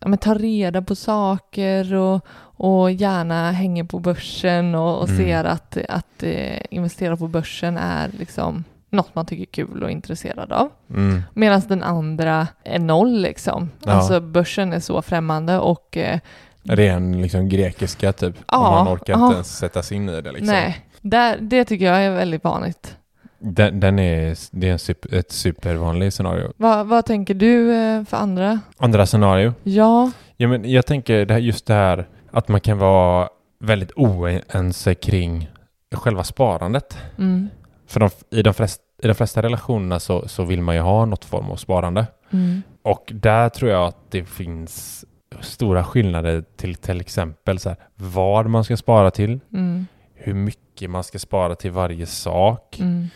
ja, 0.01 0.09
men 0.09 0.19
tar 0.19 0.35
reda 0.35 0.83
på 0.83 0.95
saker 0.95 1.95
och, 1.95 2.27
och 2.41 2.91
gärna 2.93 3.51
hänger 3.53 3.85
på 3.85 3.99
börsen 3.99 4.75
och, 4.75 4.99
och 5.03 5.09
Mm. 5.09 5.21
ser 5.25 5.45
att, 5.45 5.77
att 5.89 6.23
eh, 6.23 6.59
investera 6.71 7.17
på 7.17 7.29
börsen 7.29 7.77
är 7.77 8.11
liksom 8.19 8.65
något 8.91 9.15
man 9.15 9.27
tycker 9.27 9.43
är 9.43 9.67
kul 9.67 9.83
och 9.83 9.91
intresserad 9.91 10.53
av. 10.53 10.71
Mm. 10.91 11.23
Medan 11.35 11.63
den 11.69 11.83
andra 11.83 12.49
är 12.65 12.79
noll 12.79 13.21
liksom. 13.21 13.71
Ja. 13.85 13.93
Alltså 13.93 14.21
börsen 14.21 14.73
är 14.73 14.81
så 14.81 15.03
främmande 15.03 15.59
och 15.59 15.97
eh, 15.97 16.19
Ren 16.63 17.23
liksom 17.23 17.49
grekiska 17.49 18.13
typ. 18.13 18.35
Ja, 18.47 18.59
och 18.59 18.85
man 18.85 18.95
orkar 18.95 19.13
ja. 19.13 19.25
inte 19.25 19.35
ens 19.35 19.59
sätta 19.59 19.83
sig 19.83 19.97
in 19.97 20.09
i 20.09 20.21
det 20.21 20.33
liksom. 20.33 20.47
nej, 20.47 20.87
där, 21.01 21.39
det 21.41 21.65
tycker 21.65 21.85
jag 21.85 22.05
är 22.05 22.11
väldigt 22.11 22.45
vanligt. 22.45 22.97
Den, 23.39 23.81
den 23.81 23.99
är, 23.99 24.37
det 24.51 24.69
är 24.69 24.73
en 24.73 24.79
super, 24.79 25.15
ett 25.15 25.33
supervanligt 25.33 26.15
scenario. 26.15 26.53
Vad, 26.57 26.87
vad 26.87 27.05
tänker 27.05 27.35
du 27.35 27.75
eh, 27.75 28.05
för 28.05 28.17
andra? 28.17 28.61
Andra 28.79 29.07
scenario. 29.07 29.55
Ja, 29.63 30.11
Ja, 30.41 30.49
men 30.49 30.71
jag 30.71 30.87
tänker 30.87 31.25
det 31.25 31.35
här, 31.35 31.41
just 31.41 31.67
det 31.67 31.75
här 31.75 32.09
att 32.31 32.49
man 32.49 32.61
kan 32.61 32.79
vara 32.79 33.29
väldigt 33.61 33.93
oense 33.97 34.95
kring 34.95 35.51
själva 35.95 36.25
sparandet. 36.25 36.99
mm, 37.19 37.49
För 37.89 38.01
de, 38.01 38.11
i, 38.31 38.43
de 38.43 38.55
flesta, 38.55 38.85
i 39.03 39.07
de 39.07 39.15
flesta 39.15 39.43
relationerna 39.43 40.01
så, 40.01 40.29
så 40.29 40.45
vill 40.45 40.63
man 40.63 40.75
ju 40.75 40.81
ha 40.81 41.05
något 41.05 41.25
form 41.25 41.51
av 41.51 41.57
sparande. 41.57 42.07
mm, 42.31 42.63
Och 42.83 43.13
där 43.15 43.49
tror 43.49 43.71
jag 43.71 43.87
att 43.87 44.11
det 44.11 44.25
finns 44.25 45.05
stora 45.41 45.85
skillnader 45.85 46.45
till 46.57 46.75
till 46.75 47.01
exempel 47.01 47.59
så 47.59 47.69
här, 47.69 47.79
vad 47.95 48.47
man 48.51 48.65
ska 48.65 48.77
spara 48.77 49.11
till, 49.11 49.41
mm, 49.53 49.87
hur 50.15 50.35
mycket 50.35 50.91
man 50.91 51.05
ska 51.05 51.19
spara 51.19 51.55
till 51.55 51.71
varje 51.71 52.07
sak. 52.07 52.79
mm, 52.81 53.09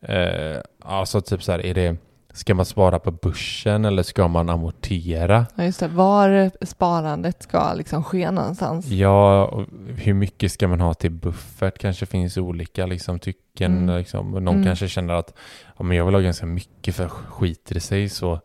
Eh, 0.00 0.56
alltså 0.82 1.20
typ 1.20 1.42
så 1.42 1.52
här, 1.52 1.66
är 1.66 1.74
det, 1.74 1.96
ska 2.36 2.54
man 2.54 2.64
spara 2.66 2.98
på 2.98 3.10
börsen 3.10 3.84
eller 3.84 4.02
ska 4.02 4.28
man 4.28 4.48
amortera? 4.50 5.46
ja 5.56 5.64
just 5.64 5.80
det. 5.80 5.88
Var 5.88 6.50
sparandet 6.66 7.42
ska 7.42 7.74
liksom 7.74 8.04
ske 8.04 8.30
någonstans. 8.30 8.86
Ja, 8.86 9.50
hur 9.96 10.14
mycket 10.14 10.52
ska 10.52 10.68
man 10.68 10.80
ha 10.80 10.94
till 10.94 11.10
buffert? 11.10 11.78
Kanske 11.78 12.06
finns 12.06 12.36
olika 12.36 12.86
liksom, 12.86 13.18
tycken. 13.18 13.76
Mm. 13.78 13.96
Liksom. 13.98 14.30
Någon 14.30 14.48
Mm. 14.48 14.64
kanske 14.64 14.88
känner 14.88 15.14
att 15.14 15.34
ja, 15.78 15.84
men 15.84 15.96
jag 15.96 16.04
vill 16.04 16.14
ha 16.14 16.20
ganska 16.20 16.46
mycket 16.46 16.94
för 16.94 17.08
skiter 17.08 17.74
det 17.74 17.80
sig 17.80 18.08
så, 18.08 18.40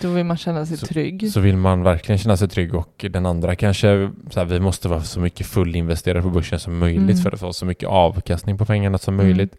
Då 0.00 0.08
vill 0.08 0.24
man 0.24 0.36
känna 0.36 0.66
sig 0.66 0.76
Så- 0.76 0.86
trygg. 0.86 1.32
så 1.32 1.40
vill 1.40 1.56
man 1.56 1.82
verkligen 1.82 2.18
känna 2.18 2.36
sig 2.36 2.48
trygg 2.48 2.74
och 2.74 3.04
den 3.10 3.26
andra 3.26 3.54
kanske 3.56 4.10
så 4.30 4.40
här, 4.40 4.44
vi 4.44 4.60
måste 4.60 4.88
vara 4.88 5.02
så 5.02 5.20
mycket 5.20 5.46
fullinvesterade 5.46 6.22
på 6.22 6.30
börsen 6.30 6.58
som 6.60 6.78
möjligt 6.78 7.02
Mm. 7.10 7.16
för 7.16 7.32
att 7.32 7.40
få 7.40 7.52
så 7.52 7.66
mycket 7.66 7.88
avkastning 7.88 8.58
på 8.58 8.64
pengarna 8.64 8.98
som 8.98 9.14
Mm. 9.14 9.26
möjligt. 9.26 9.56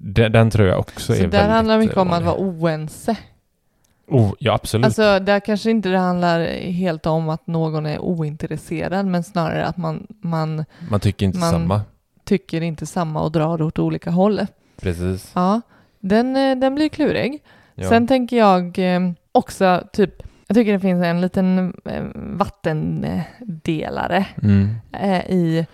Den, 0.00 0.32
den 0.32 0.50
tror 0.50 0.68
jag 0.68 0.78
också 0.78 1.06
Så 1.06 1.12
är 1.12 1.16
där 1.16 1.22
väldigt 1.28 1.50
handlar 1.50 1.74
det 1.78 1.84
mycket 1.84 1.96
om 1.96 2.10
att 2.10 2.22
vanlig. 2.22 2.26
vara 2.26 2.36
oense. 2.38 3.16
Oh, 4.08 4.32
ja, 4.38 4.54
absolut. 4.54 4.84
Alltså 4.86 5.18
där 5.18 5.40
kanske 5.40 5.70
inte 5.70 5.88
det 5.88 5.98
handlar 5.98 6.40
helt 6.58 7.06
om 7.06 7.28
att 7.28 7.46
någon 7.46 7.86
är 7.86 7.98
ointresserad 7.98 9.06
men 9.06 9.24
snarare 9.24 9.66
att 9.66 9.76
man, 9.76 10.06
man 10.20 10.64
man 10.90 11.00
tycker 11.00 11.26
inte 11.26 11.38
man- 11.38 11.50
samma. 11.50 11.80
tycker 12.24 12.60
inte 12.60 12.86
samma 12.86 13.22
och 13.22 13.32
drar 13.32 13.62
åt 13.62 13.78
olika 13.78 14.10
håll. 14.10 14.46
Precis. 14.80 15.30
Ja, 15.34 15.60
den, 16.00 16.36
eh, 16.36 16.56
den 16.56 16.74
blir 16.74 16.88
klurig. 16.88 17.42
Ja. 17.74 17.88
Sen 17.88 18.06
tänker 18.06 18.36
jag 18.36 18.78
eh, 18.78 19.00
också 19.32 19.82
typ, 19.92 20.22
jag 20.46 20.54
tycker 20.54 20.72
det 20.72 20.80
finns 20.80 21.04
en 21.04 21.20
liten 21.20 21.74
eh, 21.84 22.04
vattendelare 22.14 24.26
mm. 24.42 24.74
eh, 24.92 25.30
i 25.30 25.66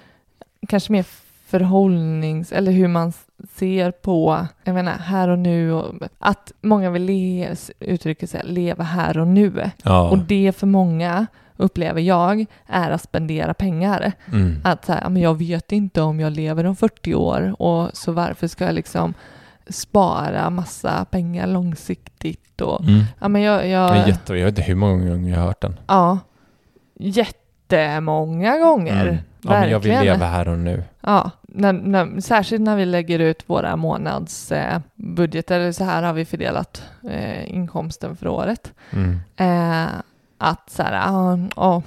kanske 0.69 0.93
mer 0.93 1.07
förhållnings 1.47 2.53
eller 2.53 2.73
hur 2.73 2.89
man 2.89 3.13
ser 3.55 3.91
på, 3.91 4.47
jag 4.65 4.75
menar 4.75 4.93
här 4.93 5.29
och 5.29 5.39
nu 5.39 5.73
och 5.73 5.95
att 6.19 6.53
många 6.61 6.91
vill 6.91 7.03
le, 7.03 7.55
uttrycker 7.81 8.27
sig 8.27 8.41
leva 8.45 8.85
här 8.85 9.19
och 9.19 9.27
nu. 9.29 9.71
ja. 9.83 10.11
Och 10.11 10.19
det 10.19 10.53
för 10.57 10.67
många 10.67 11.27
upplever 11.57 12.01
jag 12.01 12.45
är 12.67 12.91
att 12.91 13.03
spendera 13.03 13.55
pengar. 13.55 14.13
mm. 14.33 14.61
Att 14.65 14.85
så 14.85 14.93
här, 14.93 15.09
men 15.09 15.23
jag 15.23 15.39
vet 15.39 15.73
inte 15.73 16.03
om 16.03 16.21
jag 16.21 16.33
lever 16.33 16.65
om 16.67 16.77
40 16.77 17.15
år 17.15 17.55
och 17.63 17.91
så 17.93 18.13
varför 18.13 18.47
ska 18.47 18.65
jag 18.65 18.75
liksom 18.75 19.15
spara 19.69 20.51
massa 20.51 21.05
pengar 21.05 21.47
långsiktigt 21.47 22.61
och 22.61 22.81
Mm. 22.81 23.03
ja 23.21 23.29
men 23.29 23.43
jag, 23.43 23.69
jag 23.69 23.97
är 23.97 24.07
jätte, 24.07 24.35
jag 24.35 24.45
vet 24.45 24.59
inte 24.59 24.63
hur 24.69 24.75
många 24.75 25.09
gånger 25.11 25.31
jag 25.31 25.39
har 25.39 25.47
hört 25.47 25.61
den. 25.61 25.81
ja 25.87 26.19
jättemånga 26.99 28.59
gånger. 28.59 29.03
Mm. 29.09 29.17
Ja, 29.45 29.51
men 29.51 29.71
jag 29.71 29.79
vill 29.81 30.01
leva 30.01 30.27
här 30.27 30.49
och 30.49 30.59
nu. 30.59 30.83
Ja, 31.01 31.31
när, 31.43 31.73
när, 31.73 32.21
särskilt 32.21 32.63
när 32.63 32.77
vi 32.77 32.85
lägger 32.85 33.19
ut 33.19 33.43
våra 33.47 33.77
månadsbudgetar, 33.77 35.61
eh, 35.61 35.71
så 35.71 35.85
här 35.85 36.03
har 36.03 36.13
vi 36.13 36.25
fördelat 36.25 36.83
eh, 37.11 37.55
inkomsten 37.55 38.17
för 38.17 38.27
året. 38.29 38.73
Mm. 38.91 39.21
Eh, 39.37 39.89
att 40.39 40.71
så 40.71 40.83
här, 40.83 40.93
ah, 41.07 41.39
ah, 41.57 41.83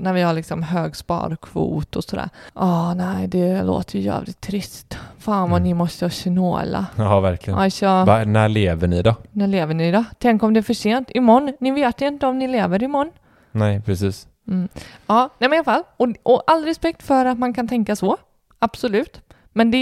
när 0.00 0.12
vi 0.12 0.22
har 0.22 0.32
liksom 0.32 0.62
hög 0.62 0.96
sparkvot 0.96 1.96
och 1.96 2.04
sådär. 2.04 2.28
Ja, 2.54 2.94
nej, 2.94 3.26
det 3.28 3.62
låter 3.62 3.98
ju 3.98 4.04
jävligt 4.04 4.40
trist. 4.40 4.98
Fan 5.18 5.50
vad 5.50 5.58
Mm. 5.58 5.62
ni 5.62 5.74
måste 5.74 6.10
snåla. 6.10 6.86
Ja, 6.96 7.20
verkligen. 7.20 7.58
Alltså, 7.58 7.86
Va, 7.86 8.24
när 8.24 8.48
lever 8.48 8.86
ni 8.88 9.02
då? 9.02 9.14
när 9.30 9.46
lever 9.46 9.74
ni 9.74 9.92
då? 9.92 10.04
Tänk 10.18 10.42
om 10.42 10.54
det 10.54 10.60
är 10.60 10.62
för 10.62 10.74
sent 10.74 11.10
imorgon. 11.14 11.52
Ni 11.60 11.70
vet 11.70 12.00
ju 12.02 12.06
inte 12.08 12.26
om 12.26 12.38
ni 12.38 12.48
lever 12.48 12.82
imorgon. 12.82 13.10
Nej, 13.52 13.80
precis. 13.80 14.26
Mm. 14.50 14.68
Ja, 15.06 15.30
nej 15.38 15.50
men 15.50 15.52
i 15.52 15.56
alla 15.56 15.64
fall. 15.64 15.82
Och, 15.96 16.08
och 16.22 16.42
all 16.46 16.64
respekt 16.64 17.02
för 17.02 17.24
att 17.24 17.38
man 17.38 17.54
kan 17.54 17.68
tänka 17.68 17.96
så. 17.96 18.16
Absolut. 18.58 19.20
Men 19.52 19.70
det 19.70 19.76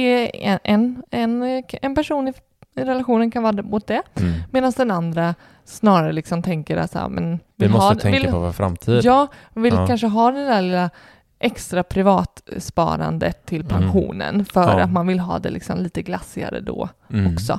är 0.46 0.58
en, 0.64 1.02
en, 1.10 1.62
en, 1.82 1.94
person 1.94 2.28
i 2.28 2.32
relationen 2.74 3.30
kan 3.30 3.42
vara 3.42 3.62
mot 3.62 3.86
det. 3.86 4.02
Mm. 4.14 4.32
Medan 4.50 4.72
den 4.76 4.90
andra 4.90 5.34
snarare 5.64 6.12
liksom 6.12 6.42
tänker 6.42 6.76
att 6.76 6.90
så 6.90 6.98
här, 6.98 7.08
men 7.08 7.38
Vi 7.56 7.68
måste 7.68 7.84
ha, 7.86 7.94
tänka 7.94 8.18
vill, 8.20 8.30
på 8.30 8.38
vår 8.38 8.52
framtid. 8.52 9.00
Ja, 9.04 9.26
vill 9.54 9.74
Ja. 9.74 9.86
kanske 9.86 10.06
ha 10.06 10.30
det 10.30 10.44
där 10.44 10.62
lilla 10.62 10.90
extra 11.38 11.82
privatsparandet 11.82 13.46
till 13.46 13.60
Mm. 13.60 13.68
pensionen 13.68 14.44
för 14.44 14.78
Ja. 14.78 14.84
att 14.84 14.92
man 14.92 15.06
vill 15.06 15.20
ha 15.20 15.38
det 15.38 15.50
liksom 15.50 15.78
lite 15.78 16.02
glassigare 16.02 16.60
då 16.60 16.88
Mm. 17.12 17.34
också. 17.34 17.58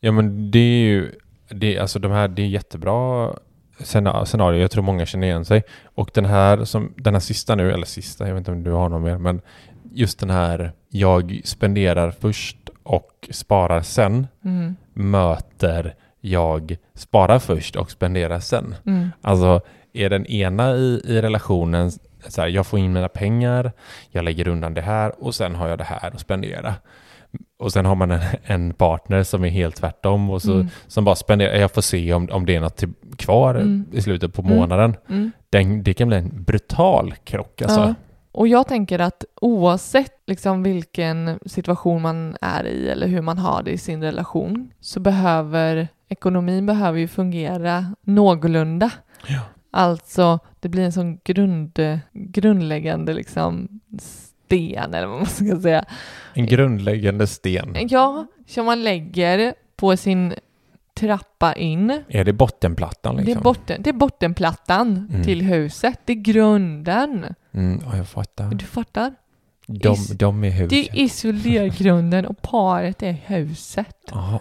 Ja, 0.00 0.12
men 0.12 0.50
det 0.50 0.58
är 0.58 0.84
ju, 0.84 1.12
det, 1.48 1.78
alltså 1.78 1.98
de 1.98 2.12
här, 2.12 2.28
det 2.28 2.42
är 2.42 2.46
jättebra 2.46 3.30
scenario. 3.84 4.60
Jag 4.60 4.70
tror 4.70 4.82
många 4.82 5.06
känner 5.06 5.26
igen 5.26 5.44
sig. 5.44 5.62
Och 5.94 6.10
den 6.14 6.24
här, 6.24 6.64
som, 6.64 6.92
den 6.96 7.14
här 7.14 7.20
sista 7.20 7.54
nu, 7.54 7.72
eller 7.72 7.86
sista, 7.86 8.26
jag 8.26 8.34
vet 8.34 8.40
inte 8.40 8.50
om 8.50 8.62
du 8.62 8.70
har 8.70 8.88
någon 8.88 9.02
mer, 9.02 9.18
men 9.18 9.40
just 9.92 10.18
den 10.18 10.30
här, 10.30 10.72
jag 10.88 11.40
spenderar 11.44 12.10
först 12.10 12.56
och 12.82 13.28
sparar 13.30 13.80
sen, 13.82 14.26
Mm. 14.44 14.76
möter 14.92 15.94
jag 16.20 16.76
sparar 16.94 17.38
först 17.38 17.76
och 17.76 17.90
spenderar 17.90 18.40
sen. 18.40 18.74
Mm. 18.86 19.08
Alltså 19.20 19.60
är 19.92 20.10
den 20.10 20.26
ena 20.26 20.74
i, 20.76 21.00
i 21.04 21.22
relationen 21.22 21.90
så 22.28 22.40
här, 22.40 22.48
jag 22.48 22.66
får 22.66 22.78
in 22.78 22.92
mina 22.92 23.08
pengar, 23.08 23.72
jag 24.10 24.24
lägger 24.24 24.48
undan 24.48 24.74
det 24.74 24.80
här 24.80 25.24
och 25.24 25.34
sen 25.34 25.54
har 25.54 25.68
jag 25.68 25.78
det 25.78 25.84
här 25.84 26.10
att 26.14 26.20
spendera. 26.20 26.74
Och 27.58 27.72
sen 27.72 27.84
har 27.86 27.94
man 27.94 28.10
en, 28.10 28.20
en 28.44 28.74
partner 28.74 29.22
som 29.22 29.44
är 29.44 29.48
helt 29.48 29.76
tvärtom 29.76 30.30
och 30.30 30.42
så, 30.42 30.52
Mm. 30.54 30.66
som 30.86 31.04
bara 31.04 31.14
spenderar, 31.16 31.54
jag 31.56 31.70
får 31.70 31.82
se 31.82 32.12
om, 32.12 32.28
om 32.32 32.46
det 32.46 32.56
är 32.56 32.60
något 32.60 32.76
till, 32.76 32.92
kvar 33.16 33.54
Mm. 33.54 33.84
i 33.92 34.02
slutet 34.02 34.34
på 34.34 34.42
Mm. 34.42 34.56
månaden. 34.56 34.94
Mm. 35.08 35.30
Den, 35.50 35.82
det 35.82 35.94
kan 35.94 36.08
bli 36.08 36.16
en 36.16 36.42
brutal 36.44 37.14
krock 37.24 37.62
alltså. 37.62 37.80
Ja. 37.80 37.94
Och 38.32 38.48
jag 38.48 38.68
tänker 38.68 38.98
att 38.98 39.24
oavsett 39.40 40.12
liksom 40.26 40.62
vilken 40.62 41.38
situation 41.46 42.02
man 42.02 42.36
är 42.40 42.64
i 42.66 42.88
eller 42.88 43.06
hur 43.06 43.20
man 43.22 43.38
har 43.38 43.62
det 43.62 43.70
i 43.70 43.78
sin 43.78 44.02
relation 44.02 44.70
så 44.80 45.00
behöver 45.00 45.88
ekonomin 46.08 46.66
behöver 46.66 46.98
ju 46.98 47.08
fungera 47.08 47.94
någorlunda. 48.02 48.90
Ja. 49.26 49.40
Alltså 49.70 50.38
det 50.60 50.68
blir 50.68 50.82
en 50.84 50.92
sån 50.92 51.18
grund, 51.24 51.78
grundläggande 52.12 53.12
liksom 53.14 53.68
sten 54.46 54.94
eller 54.94 55.06
vad 55.06 55.16
man 55.18 55.26
ska 55.26 55.60
säga. 55.60 55.84
En 56.34 56.46
grundläggande 56.46 57.26
sten. 57.26 57.76
Ja, 57.88 58.26
som 58.46 58.66
man 58.66 58.82
lägger 58.84 59.54
på 59.76 59.96
sin 59.96 60.34
trappa 60.94 61.54
in. 61.54 62.02
Är 62.08 62.24
det 62.24 62.32
bottenplattan 62.32 63.16
liksom? 63.16 63.34
Det, 63.34 63.40
är 63.40 63.42
botten, 63.42 63.82
det 63.82 63.90
är 63.90 63.94
bottenplattan 63.94 65.08
Mm. 65.10 65.24
till 65.24 65.42
huset. 65.42 66.00
Det 66.04 66.12
är 66.12 66.16
grunden. 66.16 67.24
mm, 67.52 67.80
ja, 67.84 67.96
jag 67.96 68.08
fattar. 68.08 68.50
Du 68.50 68.64
fattar? 68.64 69.14
De, 69.66 69.92
Is- 69.94 70.08
de 70.10 70.44
är 70.44 70.50
huset. 70.50 70.70
Det 70.70 70.88
är 70.88 71.04
isolergrunden 71.04 72.26
och 72.26 72.42
paret 72.42 73.02
är 73.02 73.12
huset. 73.26 73.96
Ah. 74.12 74.38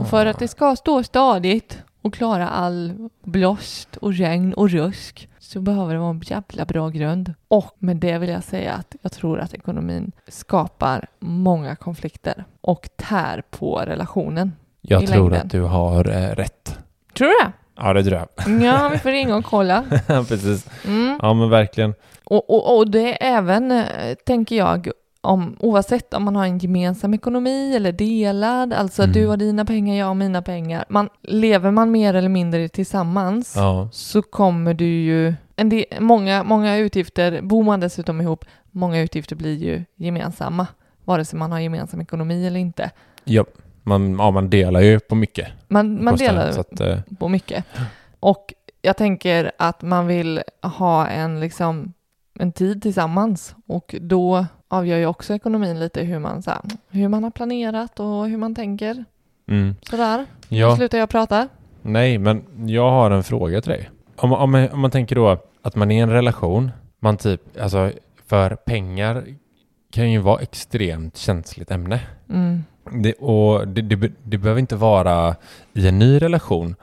Och 0.00 0.08
för 0.08 0.26
att 0.26 0.38
det 0.38 0.48
ska 0.48 0.76
stå 0.76 1.02
stadigt 1.02 1.82
och 2.02 2.14
klara 2.14 2.48
all 2.48 3.08
blåst 3.24 3.96
och 3.96 4.14
regn 4.14 4.52
och 4.54 4.70
rusk 4.70 5.28
så 5.48 5.60
behöver 5.60 5.94
det 5.94 6.00
vara 6.00 6.10
en 6.10 6.22
jävla 6.24 6.64
bra 6.64 6.88
grund. 6.88 7.34
Och 7.48 7.74
med 7.78 7.96
det 7.96 8.18
vill 8.18 8.28
jag 8.28 8.44
säga 8.44 8.72
att 8.72 8.96
jag 9.02 9.12
tror 9.12 9.40
att 9.40 9.54
ekonomin 9.54 10.12
skapar 10.26 11.06
många 11.18 11.76
konflikter 11.76 12.44
och 12.60 12.88
tär 12.96 13.42
på 13.50 13.82
relationen. 13.86 14.52
Jag 14.80 15.06
tror 15.06 15.30
längden. 15.30 15.46
att 15.46 15.50
du 15.50 15.62
har 15.62 16.08
eh, 16.08 16.34
rätt. 16.34 16.78
Tror 17.14 17.28
du 17.28 17.34
det? 17.44 17.52
Ja, 17.76 17.92
det 17.92 18.04
tror 18.04 18.16
jag. 18.16 18.62
Ja, 18.62 18.88
vi 18.88 18.98
får 18.98 19.10
ringa 19.10 19.36
och 19.36 19.44
kolla. 19.44 19.84
Precis. 20.06 20.66
Mm. 20.86 21.18
Ja, 21.22 21.34
men 21.34 21.50
verkligen. 21.50 21.94
Och, 22.24 22.50
och, 22.50 22.76
och 22.76 22.90
det 22.90 23.24
är 23.24 23.36
även, 23.38 23.70
eh, 23.70 24.14
tänker 24.26 24.56
jag, 24.56 24.90
om, 25.20 25.56
oavsett 25.60 26.14
om 26.14 26.24
man 26.24 26.36
har 26.36 26.44
en 26.44 26.58
gemensam 26.58 27.14
ekonomi 27.14 27.76
eller 27.76 27.92
delad, 27.92 28.72
alltså 28.72 29.02
Mm. 29.02 29.12
du 29.12 29.26
har 29.26 29.36
dina 29.36 29.64
pengar, 29.64 29.94
jag 29.94 30.06
har 30.06 30.14
mina 30.14 30.42
pengar. 30.42 30.84
Man, 30.88 31.08
lever 31.22 31.70
man 31.70 31.90
mer 31.90 32.14
eller 32.14 32.28
mindre 32.28 32.68
tillsammans 32.68 33.52
Ja, 33.56 33.88
så 33.92 34.22
kommer 34.22 34.74
du 34.74 34.84
ju, 34.86 35.34
en 35.56 35.68
del, 35.68 35.84
många, 36.00 36.42
många 36.42 36.76
utgifter, 36.76 37.42
bor 37.42 37.62
man 37.62 37.80
dessutom 37.80 38.20
ihop, 38.20 38.44
många 38.70 39.00
utgifter 39.00 39.36
blir 39.36 39.56
ju 39.56 39.84
gemensamma, 39.96 40.66
vare 41.04 41.24
sig 41.24 41.38
man 41.38 41.52
har 41.52 41.58
gemensam 41.60 42.00
ekonomi 42.00 42.46
eller 42.46 42.60
inte. 42.60 42.90
ja. 43.24 43.44
Man, 43.82 44.18
ja, 44.18 44.30
man 44.30 44.50
delar 44.50 44.80
ju 44.80 45.00
på 45.00 45.14
mycket. 45.14 45.48
Man, 45.68 46.04
man 46.04 46.16
delar 46.16 46.52
Så 46.52 46.60
att, 46.60 46.80
eh, 46.80 46.98
på 47.18 47.28
mycket. 47.28 47.64
Och 48.20 48.54
jag 48.82 48.96
tänker 48.96 49.52
att 49.58 49.82
man 49.82 50.06
vill 50.06 50.42
ha 50.62 51.06
en, 51.06 51.40
liksom, 51.40 51.92
en 52.38 52.52
tid 52.52 52.82
tillsammans 52.82 53.54
och 53.66 53.94
då 54.00 54.46
avgör 54.68 54.98
ju 54.98 55.06
också 55.06 55.34
ekonomin 55.34 55.80
lite 55.80 56.00
hur 56.02 56.18
man, 56.18 56.42
så 56.42 56.50
här, 56.50 56.60
hur 56.88 57.08
man 57.08 57.24
har 57.24 57.30
planerat 57.30 58.00
och 58.00 58.28
hur 58.28 58.36
man 58.36 58.54
tänker. 58.54 59.04
mm. 59.48 59.74
Sådär. 59.82 60.26
Ja, 60.48 60.76
Slutar 60.76 60.98
jag 60.98 61.08
prata? 61.08 61.48
nej, 61.82 62.18
men 62.18 62.44
jag 62.68 62.90
har 62.90 63.10
en 63.10 63.22
fråga 63.24 63.60
till 63.60 63.70
dig. 63.72 63.90
Om, 64.16 64.32
om, 64.32 64.68
om 64.72 64.80
man 64.80 64.90
tänker 64.90 65.16
då 65.16 65.38
att 65.62 65.76
man 65.76 65.90
är 65.90 65.96
i 65.96 66.00
en 66.00 66.10
relation, 66.10 66.70
man 67.00 67.16
typ, 67.16 67.60
alltså 67.60 67.92
för 68.26 68.54
pengar 68.56 69.24
kan 69.92 70.10
ju 70.12 70.18
vara 70.18 70.40
extremt 70.40 71.16
känsligt 71.16 71.70
ämne. 71.70 72.00
Mm. 72.30 72.64
Det, 73.02 73.12
och 73.12 73.68
det, 73.68 73.82
det, 73.82 74.12
det 74.22 74.38
behöver 74.38 74.60
inte 74.60 74.76
vara 74.76 75.36
i 75.72 75.88
en 75.88 75.98
ny 75.98 76.18
relation. 76.18 76.74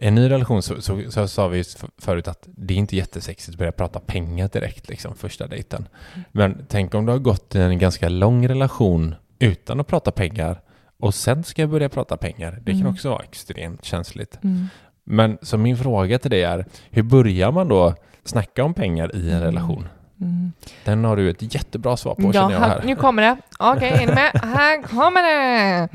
En 0.00 0.14
ny 0.14 0.30
relation 0.30 0.62
så, 0.62 0.82
så, 0.82 1.02
så 1.10 1.28
sa 1.28 1.48
vi 1.48 1.64
förut 1.98 2.28
att 2.28 2.48
det 2.56 2.74
är 2.74 2.78
inte 2.78 2.96
jättesexigt 2.96 3.54
att 3.54 3.58
börja 3.58 3.72
prata 3.72 4.00
pengar 4.00 4.48
direkt, 4.52 4.88
liksom 4.88 5.14
första 5.14 5.46
dejten. 5.46 5.88
Men 6.32 6.66
tänk 6.68 6.94
om 6.94 7.06
du 7.06 7.12
har 7.12 7.18
gått 7.18 7.54
i 7.54 7.58
en 7.60 7.78
ganska 7.78 8.08
lång 8.08 8.48
relation 8.48 9.14
utan 9.38 9.80
att 9.80 9.86
prata 9.86 10.10
pengar 10.10 10.60
och 11.00 11.14
sen 11.14 11.44
ska 11.44 11.62
jag 11.62 11.70
börja 11.70 11.88
prata 11.88 12.16
pengar. 12.16 12.58
Det 12.64 12.72
kan 12.72 12.80
Mm. 12.80 12.92
också 12.92 13.10
vara 13.10 13.22
extremt 13.22 13.84
känsligt. 13.84 14.38
Mm. 14.44 14.66
Men 15.04 15.38
så 15.42 15.58
min 15.58 15.76
fråga 15.76 16.18
till 16.18 16.30
dig 16.30 16.42
är, 16.42 16.66
hur 16.90 17.02
börjar 17.02 17.52
man 17.52 17.68
då 17.68 17.94
snacka 18.24 18.64
om 18.64 18.74
pengar 18.74 19.16
i 19.16 19.30
en 19.30 19.36
Mm. 19.36 19.42
relation? 19.44 19.88
Mm. 20.20 20.52
Den 20.84 21.04
har 21.04 21.16
du 21.16 21.30
ett 21.30 21.54
jättebra 21.54 21.96
svar 21.96 22.14
på 22.14 22.22
Ja, 22.22 22.32
känner 22.32 22.52
jag 22.52 22.60
här, 22.60 22.82
nu 22.84 22.96
kommer 22.96 23.22
det. 23.22 23.36
Okej, 23.58 23.88
är 23.88 23.98
ni 23.98 24.06
med? 24.06 24.30
Här 24.42 24.82
kommer 24.82 25.22
det! 25.22 25.88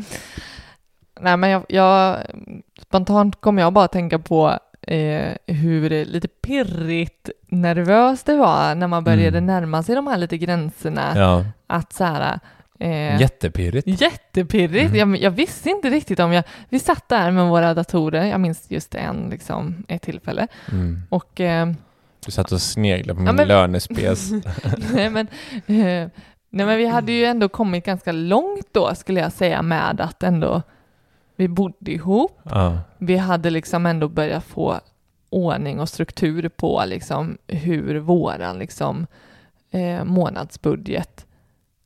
Nej, 1.22 1.38
men 1.38 1.50
jag, 1.50 1.64
jag 1.70 2.18
spontant 2.82 3.42
kommer 3.42 3.62
jag 3.62 3.74
bara 3.74 3.88
tänka 3.88 4.20
på 4.20 4.60
eh, 4.82 5.32
hur 5.48 6.06
lite 6.06 6.28
pirrigt 6.28 7.30
nervöst 7.48 8.26
det 8.26 8.36
var 8.36 8.76
när 8.76 8.88
man 8.88 9.04
började 9.04 9.38
Mm. 9.38 9.46
närma 9.46 9.84
sig 9.84 9.96
de 9.96 10.08
här 10.08 10.18
lite 10.18 10.38
gränserna. 10.38 11.14
Ja, 11.16 11.46
Att 11.68 11.94
så 11.94 12.04
här, 12.04 12.40
eh, 12.80 13.22
jättepirrigt. 13.22 14.02
jättepirrigt. 14.02 14.94
Mm. 14.96 15.12
Jag, 15.16 15.22
jag 15.24 15.32
visste 15.32 15.70
inte 15.70 15.90
riktigt 15.90 16.20
om 16.20 16.34
jag... 16.34 16.44
Vi 16.70 16.80
satt 16.80 17.10
där 17.10 17.32
med 17.32 17.48
våra 17.48 17.74
datorer, 17.74 18.24
jag 18.26 18.40
minns 18.40 18.72
just 18.72 18.96
en, 18.96 19.28
liksom, 19.32 19.84
ett 19.88 20.02
tillfälle. 20.02 20.48
Mm. 20.72 21.02
Och 21.10 21.42
eh, 21.42 21.68
Du 22.26 22.32
satt 22.32 22.52
och 22.52 22.62
sneglade 22.62 23.18
på 23.20 23.22
Ja, 23.22 23.26
min 23.26 23.36
men- 23.36 23.48
lönespes. 23.48 24.32
nej, 24.94 25.10
men, 25.10 25.28
eh, 25.66 26.10
nej 26.50 26.66
men 26.66 26.78
vi 26.78 26.88
hade 26.88 27.12
ju 27.12 27.26
ändå 27.26 27.50
kommit 27.50 27.86
ganska 27.86 28.12
långt 28.12 28.68
då 28.72 28.96
skulle 28.96 29.20
jag 29.20 29.32
säga 29.32 29.62
med 29.62 30.02
att 30.02 30.24
ändå 30.24 30.62
vi 31.44 31.48
bodde 31.48 31.92
ihop. 31.92 32.40
ja. 32.44 32.78
Vi 32.98 33.18
hade 33.18 33.50
liksom 33.50 33.86
ändå 33.86 34.08
börjat 34.08 34.44
få 34.44 34.80
ordning 35.30 35.80
och 35.80 35.90
struktur 35.90 36.50
på 36.50 36.84
liksom 36.86 37.38
hur 37.48 37.96
våran 38.00 38.60
liksom 38.60 39.08
eh, 39.72 40.04
månadsbudget 40.04 41.26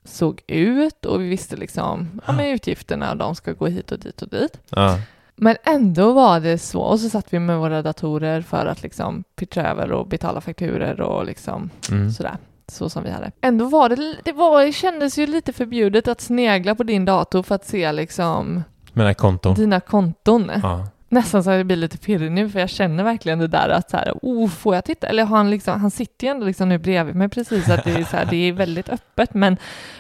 såg 0.03 0.41
ut 0.47 1.05
och 1.05 1.21
vi 1.21 1.27
visste 1.29 1.55
liksom 1.55 2.21
ja, 2.27 2.33
men 2.33 2.45
utgifterna 2.45 3.15
de 3.15 3.35
ska 3.35 3.53
gå 3.53 3.67
hit 3.67 3.91
och 3.91 3.99
dit 3.99 4.21
och 4.21 4.29
dit. 4.29 4.59
Ja. 4.69 4.99
Men 5.35 5.55
ändå 5.63 6.13
var 6.13 6.39
det 6.39 6.57
så 6.57 6.81
och 6.81 6.99
så 6.99 7.09
satt 7.09 7.33
vi 7.33 7.39
med 7.39 7.57
våra 7.59 7.81
datorer 7.81 8.41
för 8.41 8.65
att 8.65 8.83
liksom 8.83 9.23
pitcha 9.35 9.61
över 9.67 9.91
och 9.91 10.07
betala 10.07 10.41
fakturer 10.41 11.01
och 11.01 11.25
liksom 11.25 11.69
Mm. 11.91 12.11
sådär, 12.11 12.37
så 12.67 12.89
som 12.89 13.03
vi 13.03 13.09
hade. 13.09 13.31
Ändå 13.41 13.65
var 13.65 13.89
det, 13.89 14.15
det, 14.23 14.31
var, 14.31 14.65
det 14.65 14.71
kändes 14.71 15.17
ju 15.17 15.27
lite 15.27 15.53
förbjudet 15.53 16.07
att 16.07 16.21
snegla 16.21 16.75
på 16.75 16.83
din 16.83 17.05
dator 17.05 17.43
för 17.43 17.55
att 17.55 17.65
se 17.65 17.91
liksom 17.91 18.63
Mina 18.97 19.13
konton. 19.13 19.55
dina 19.55 19.79
konton. 19.79 20.51
Ja. 20.63 20.87
Nästan 21.09 21.43
så 21.43 21.51
att 21.51 21.59
det 21.59 21.63
blir 21.63 21.77
lite 21.77 21.97
pirrig 21.97 22.31
nu 22.31 22.49
för 22.49 22.59
jag 22.59 22.69
känner 22.69 23.03
verkligen 23.03 23.39
det 23.39 23.47
där 23.47 23.69
att 23.69 23.89
så 23.89 23.97
här, 23.97 24.13
oh, 24.21 24.49
får 24.49 24.75
jag 24.75 24.83
titta? 24.85 25.07
Eller 25.07 25.25
han 25.25 25.49
liksom, 25.49 25.81
han 25.81 25.91
sitter 25.91 26.27
ju 26.27 26.31
ändå 26.31 26.45
liksom 26.45 26.69
nu 26.69 26.77
bredvid 26.77 27.15
mig 27.15 27.29
precis 27.29 27.69
att 27.69 27.83
det 27.83 27.91
är 27.91 28.03
så 28.03 28.17
här, 28.17 28.25
det 28.29 28.35
är 28.35 28.51
väldigt 28.53 28.89
öppet 28.89 29.33
men, 29.33 29.57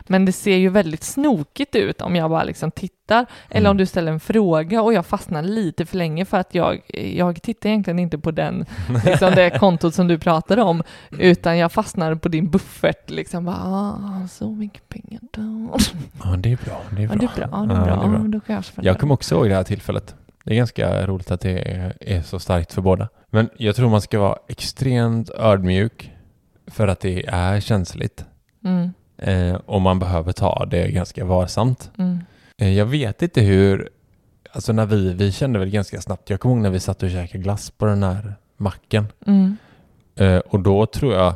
men 0.07 0.25
det 0.25 0.31
ser 0.31 0.55
ju 0.57 0.69
väldigt 0.69 1.03
snokigt 1.03 1.75
ut 1.75 2.01
om 2.01 2.15
jag 2.15 2.29
bara 2.29 2.43
liksom 2.43 2.71
tittar 2.71 3.25
eller 3.49 3.69
om 3.69 3.71
Mm. 3.71 3.77
du 3.77 3.85
ställer 3.85 4.11
en 4.11 4.19
fråga 4.19 4.81
och 4.81 4.93
jag 4.93 5.05
fastnar 5.05 5.41
lite 5.43 5.85
för 5.85 5.97
länge 5.97 6.25
för 6.25 6.37
att 6.37 6.55
jag, 6.55 6.81
jag 7.15 7.41
tittar 7.41 7.69
egentligen 7.69 7.99
inte 7.99 8.17
på 8.17 8.31
den, 8.31 8.65
liksom 9.05 9.31
det 9.35 9.59
kontot 9.59 9.93
som 9.95 10.07
du 10.07 10.17
pratar 10.19 10.57
om 10.57 10.83
utan 11.11 11.57
jag 11.57 11.71
fastnar 11.71 12.15
på 12.15 12.29
din 12.29 12.49
buffert 12.49 13.09
liksom 13.09 13.45
bara, 13.45 13.55
ah, 13.65 14.27
så 14.29 14.51
mycket 14.51 14.89
pengar 14.89 15.19
då. 15.31 15.77
ja, 16.23 16.35
det 16.37 16.51
är 16.51 16.57
bra. 16.65 16.81
Det 16.89 17.03
är 17.03 17.07
Ja, 17.07 17.07
bra. 17.07 17.17
det 17.17 17.25
är 17.25 17.47
bra, 17.47 17.65
det 17.65 17.73
är 17.75 17.79
Ja, 17.79 17.83
bra. 17.83 18.07
det 18.17 18.27
är 18.27 18.27
bra. 18.27 18.41
Jag. 18.47 18.63
Jag 18.85 18.99
kommer 18.99 19.13
också 19.13 19.35
ihåg 19.35 19.49
det 19.49 19.55
här 19.55 19.63
tillfället. 19.63 20.15
Det 20.47 20.53
är 20.53 20.57
ganska 20.57 21.07
roligt 21.07 21.31
att 21.31 21.41
det 21.41 21.59
är, 21.99 22.21
så 22.21 22.39
starkt 22.39 22.73
för 22.73 22.81
båda. 22.81 23.09
Men 23.29 23.49
jag 23.57 23.75
tror 23.75 23.89
man 23.89 24.01
ska 24.01 24.19
vara 24.19 24.37
extremt 24.47 25.29
ödmjuk 25.29 26.11
för 26.67 26.87
att 26.87 26.99
det 26.99 27.25
är 27.27 27.59
känsligt. 27.59 28.25
Mm, 28.65 28.93
Eh, 29.17 29.55
och 29.55 29.81
man 29.81 29.99
behöver 29.99 30.31
ta 30.31 30.65
det 30.65 30.91
ganska 30.91 31.25
varsamt. 31.25 31.91
mm, 31.97 32.19
Eh, 32.57 32.73
jag 32.73 32.85
vet 32.85 33.21
inte 33.21 33.41
hur, 33.41 33.89
alltså 34.51 34.73
när 34.73 34.85
vi, 34.85 35.13
vi 35.13 35.31
kände 35.31 35.59
väl 35.59 35.69
ganska 35.69 36.01
snabbt, 36.01 36.29
jag 36.29 36.39
kommer 36.39 36.55
ihåg 36.55 36.63
när 36.63 36.69
vi 36.69 36.79
satt 36.79 37.03
och 37.03 37.09
käkade 37.09 37.43
glass 37.43 37.71
på 37.71 37.85
den 37.85 38.03
här 38.03 38.35
macken. 38.57 39.05
mm. 39.25 39.57
Eh, 40.15 40.37
och 40.37 40.59
då 40.59 40.85
tror 40.85 41.13
jag 41.13 41.33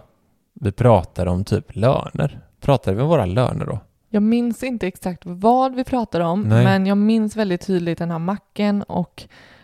vi 0.53 0.71
pratade 0.71 1.31
om 1.31 1.43
typ 1.45 1.75
löner. 1.75 2.39
Pratade 2.61 2.95
vi 2.97 3.03
om 3.03 3.09
våra 3.09 3.25
löner 3.25 3.65
då? 3.65 3.79
Jag 4.13 4.23
minns 4.23 4.63
inte 4.63 4.87
exakt 4.87 5.21
vad 5.25 5.75
vi 5.75 5.83
pratade 5.83 6.25
om, 6.25 6.41
Nej. 6.41 6.63
men 6.63 6.85
jag 6.85 6.97
minns 6.97 7.35
väldigt 7.35 7.61
tydligt 7.61 7.99
den 7.99 8.11
här 8.11 8.19
macken 8.19 8.83
och 8.83 9.23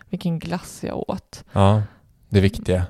vilken 0.10 0.40
glass 0.40 0.84
jag 0.84 1.10
åt. 1.10 1.44
Ja, 1.54 1.84
det 2.30 2.42
viktiga. 2.42 2.84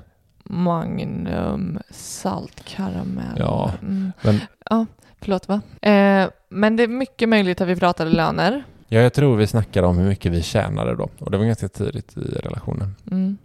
Magnum 0.44 1.78
saltkaramell. 1.90 3.36
Ja. 3.36 3.72
Mm. 3.82 4.12
Men 4.22 4.40
ja 4.70 4.86
förlåt 5.20 5.48
va? 5.48 5.60
Eh, 5.82 6.28
men 6.48 6.76
det 6.76 6.82
är 6.82 6.88
mycket 6.88 7.28
möjligt 7.28 7.60
att 7.60 7.68
vi 7.68 7.76
pratade 7.76 8.10
löner. 8.10 8.64
ja, 8.88 9.00
jag 9.00 9.12
tror 9.12 9.36
vi 9.36 9.46
snackade 9.46 9.86
om 9.86 9.98
hur 9.98 10.08
mycket 10.08 10.32
vi 10.32 10.42
tjänade 10.42 10.96
då. 10.96 11.08
Och 11.18 11.30
det 11.30 11.38
var 11.38 11.44
ganska 11.44 11.68
tidigt 11.68 12.16
i 12.16 12.20
relationen. 12.20 12.94
Mm. 13.10 13.38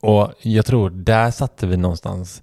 Och 0.00 0.32
jag 0.42 0.66
tror 0.66 0.90
där 0.90 1.30
satte 1.30 1.66
vi 1.66 1.76
någonstans 1.76 2.42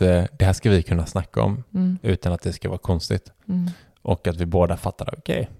eh, 0.00 0.24
det 0.38 0.44
här 0.44 0.52
ska 0.52 0.70
vi 0.70 0.82
kunna 0.82 1.06
snacka 1.06 1.42
om 1.42 1.62
Mm. 1.74 1.98
utan 2.02 2.32
att 2.32 2.42
det 2.42 2.52
ska 2.52 2.68
vara 2.68 2.78
konstigt. 2.78 3.32
Mm. 3.48 3.70
Och 4.02 4.26
att 4.28 4.36
vi 4.36 4.46
båda 4.46 4.76
fattar, 4.76 5.14
okej, 5.18 5.50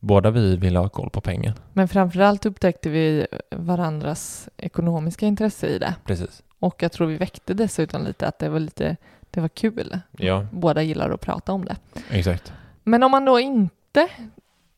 båda 0.00 0.30
vi 0.30 0.56
vill 0.56 0.76
ha 0.76 0.88
koll 0.88 1.10
på 1.10 1.20
pengar. 1.20 1.54
Men 1.72 1.88
framförallt 1.88 2.46
upptäckte 2.46 2.88
vi 2.88 3.26
varandras 3.50 4.48
ekonomiska 4.56 5.26
intresse 5.26 5.66
i 5.66 5.78
det. 5.78 5.94
Precis. 6.04 6.42
Och 6.58 6.82
jag 6.82 6.92
tror 6.92 7.06
vi 7.06 7.16
väckte 7.16 7.54
dessutom 7.54 8.04
lite 8.04 8.26
att 8.28 8.38
det 8.38 8.48
var 8.48 8.60
lite, 8.60 8.96
det 9.30 9.40
var 9.40 9.48
kul. 9.48 9.98
Ja, 10.18 10.46
Båda 10.52 10.82
gillar 10.82 11.10
att 11.10 11.20
prata 11.20 11.52
om 11.52 11.64
det. 11.64 11.76
exakt. 12.10 12.52
Men 12.82 13.02
om 13.02 13.10
man 13.10 13.24
då 13.24 13.40
inte 13.40 14.08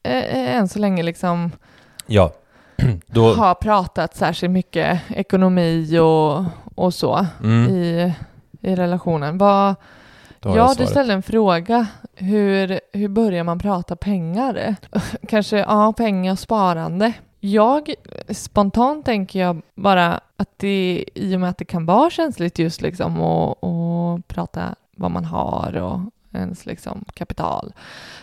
eh, 0.02 0.12
eh, 0.24 0.56
än 0.56 0.68
så 0.68 0.78
länge 0.78 1.02
liksom 1.02 1.50
Ja, 2.06 2.32
då... 3.06 3.34
har 3.34 3.54
pratat 3.54 4.16
särskilt 4.16 4.52
mycket 4.52 5.00
ekonomi 5.08 5.98
och, 5.98 6.44
och 6.74 6.94
så 6.94 7.26
Mm, 7.42 7.70
i, 7.70 8.12
i 8.66 8.74
relationen. 8.74 9.38
Vad, 9.38 9.74
ja, 10.40 10.74
du 10.78 10.86
ställde 10.86 11.12
en 11.12 11.22
fråga. 11.22 11.86
Hur, 12.14 12.80
hur 12.92 13.08
börjar 13.08 13.44
man 13.44 13.58
prata 13.58 13.96
pengar? 13.96 14.76
Kanske, 15.28 15.58
ja, 15.58 15.92
pengar 15.92 16.32
och 16.32 16.38
sparande. 16.38 17.12
Jag, 17.40 17.94
spontant 18.28 19.04
tänker 19.04 19.40
jag 19.40 19.62
bara 19.74 20.20
att 20.36 20.50
det, 20.56 21.04
i 21.14 21.36
och 21.36 21.40
med 21.40 21.50
att 21.50 21.58
det 21.58 21.64
kan 21.64 21.86
vara 21.86 22.10
känsligt 22.10 22.58
just 22.58 22.80
liksom 22.80 23.20
och, 23.20 23.64
och 23.64 24.28
prata 24.28 24.74
vad 24.96 25.10
man 25.10 25.24
har 25.24 25.76
och 25.76 26.00
ens 26.32 26.66
liksom 26.66 27.04
kapital, 27.14 27.72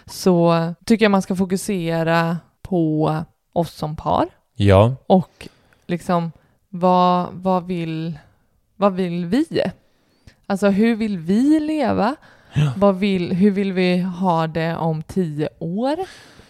så 0.05 0.55
tycker 0.85 1.05
jag 1.05 1.11
man 1.11 1.21
ska 1.21 1.35
fokusera 1.35 2.37
på 2.61 3.17
oss 3.53 3.73
som 3.73 3.95
par 3.95 4.29
Ja, 4.55 4.95
och 5.07 5.47
liksom 5.87 6.31
vad, 6.69 7.27
vad, 7.31 7.65
vill, 7.65 8.19
vad 8.75 8.93
vill 8.93 9.25
vi? 9.25 9.61
Alltså 10.47 10.69
hur 10.69 10.95
vill 10.95 11.17
vi 11.17 11.59
leva? 11.59 12.15
Vad 12.77 12.95
vill, 12.99 13.31
hur 13.33 13.51
vill 13.51 13.73
vi 13.73 13.99
ha 13.99 14.47
det 14.47 14.75
om 14.75 15.01
tio 15.03 15.49
år? 15.59 15.95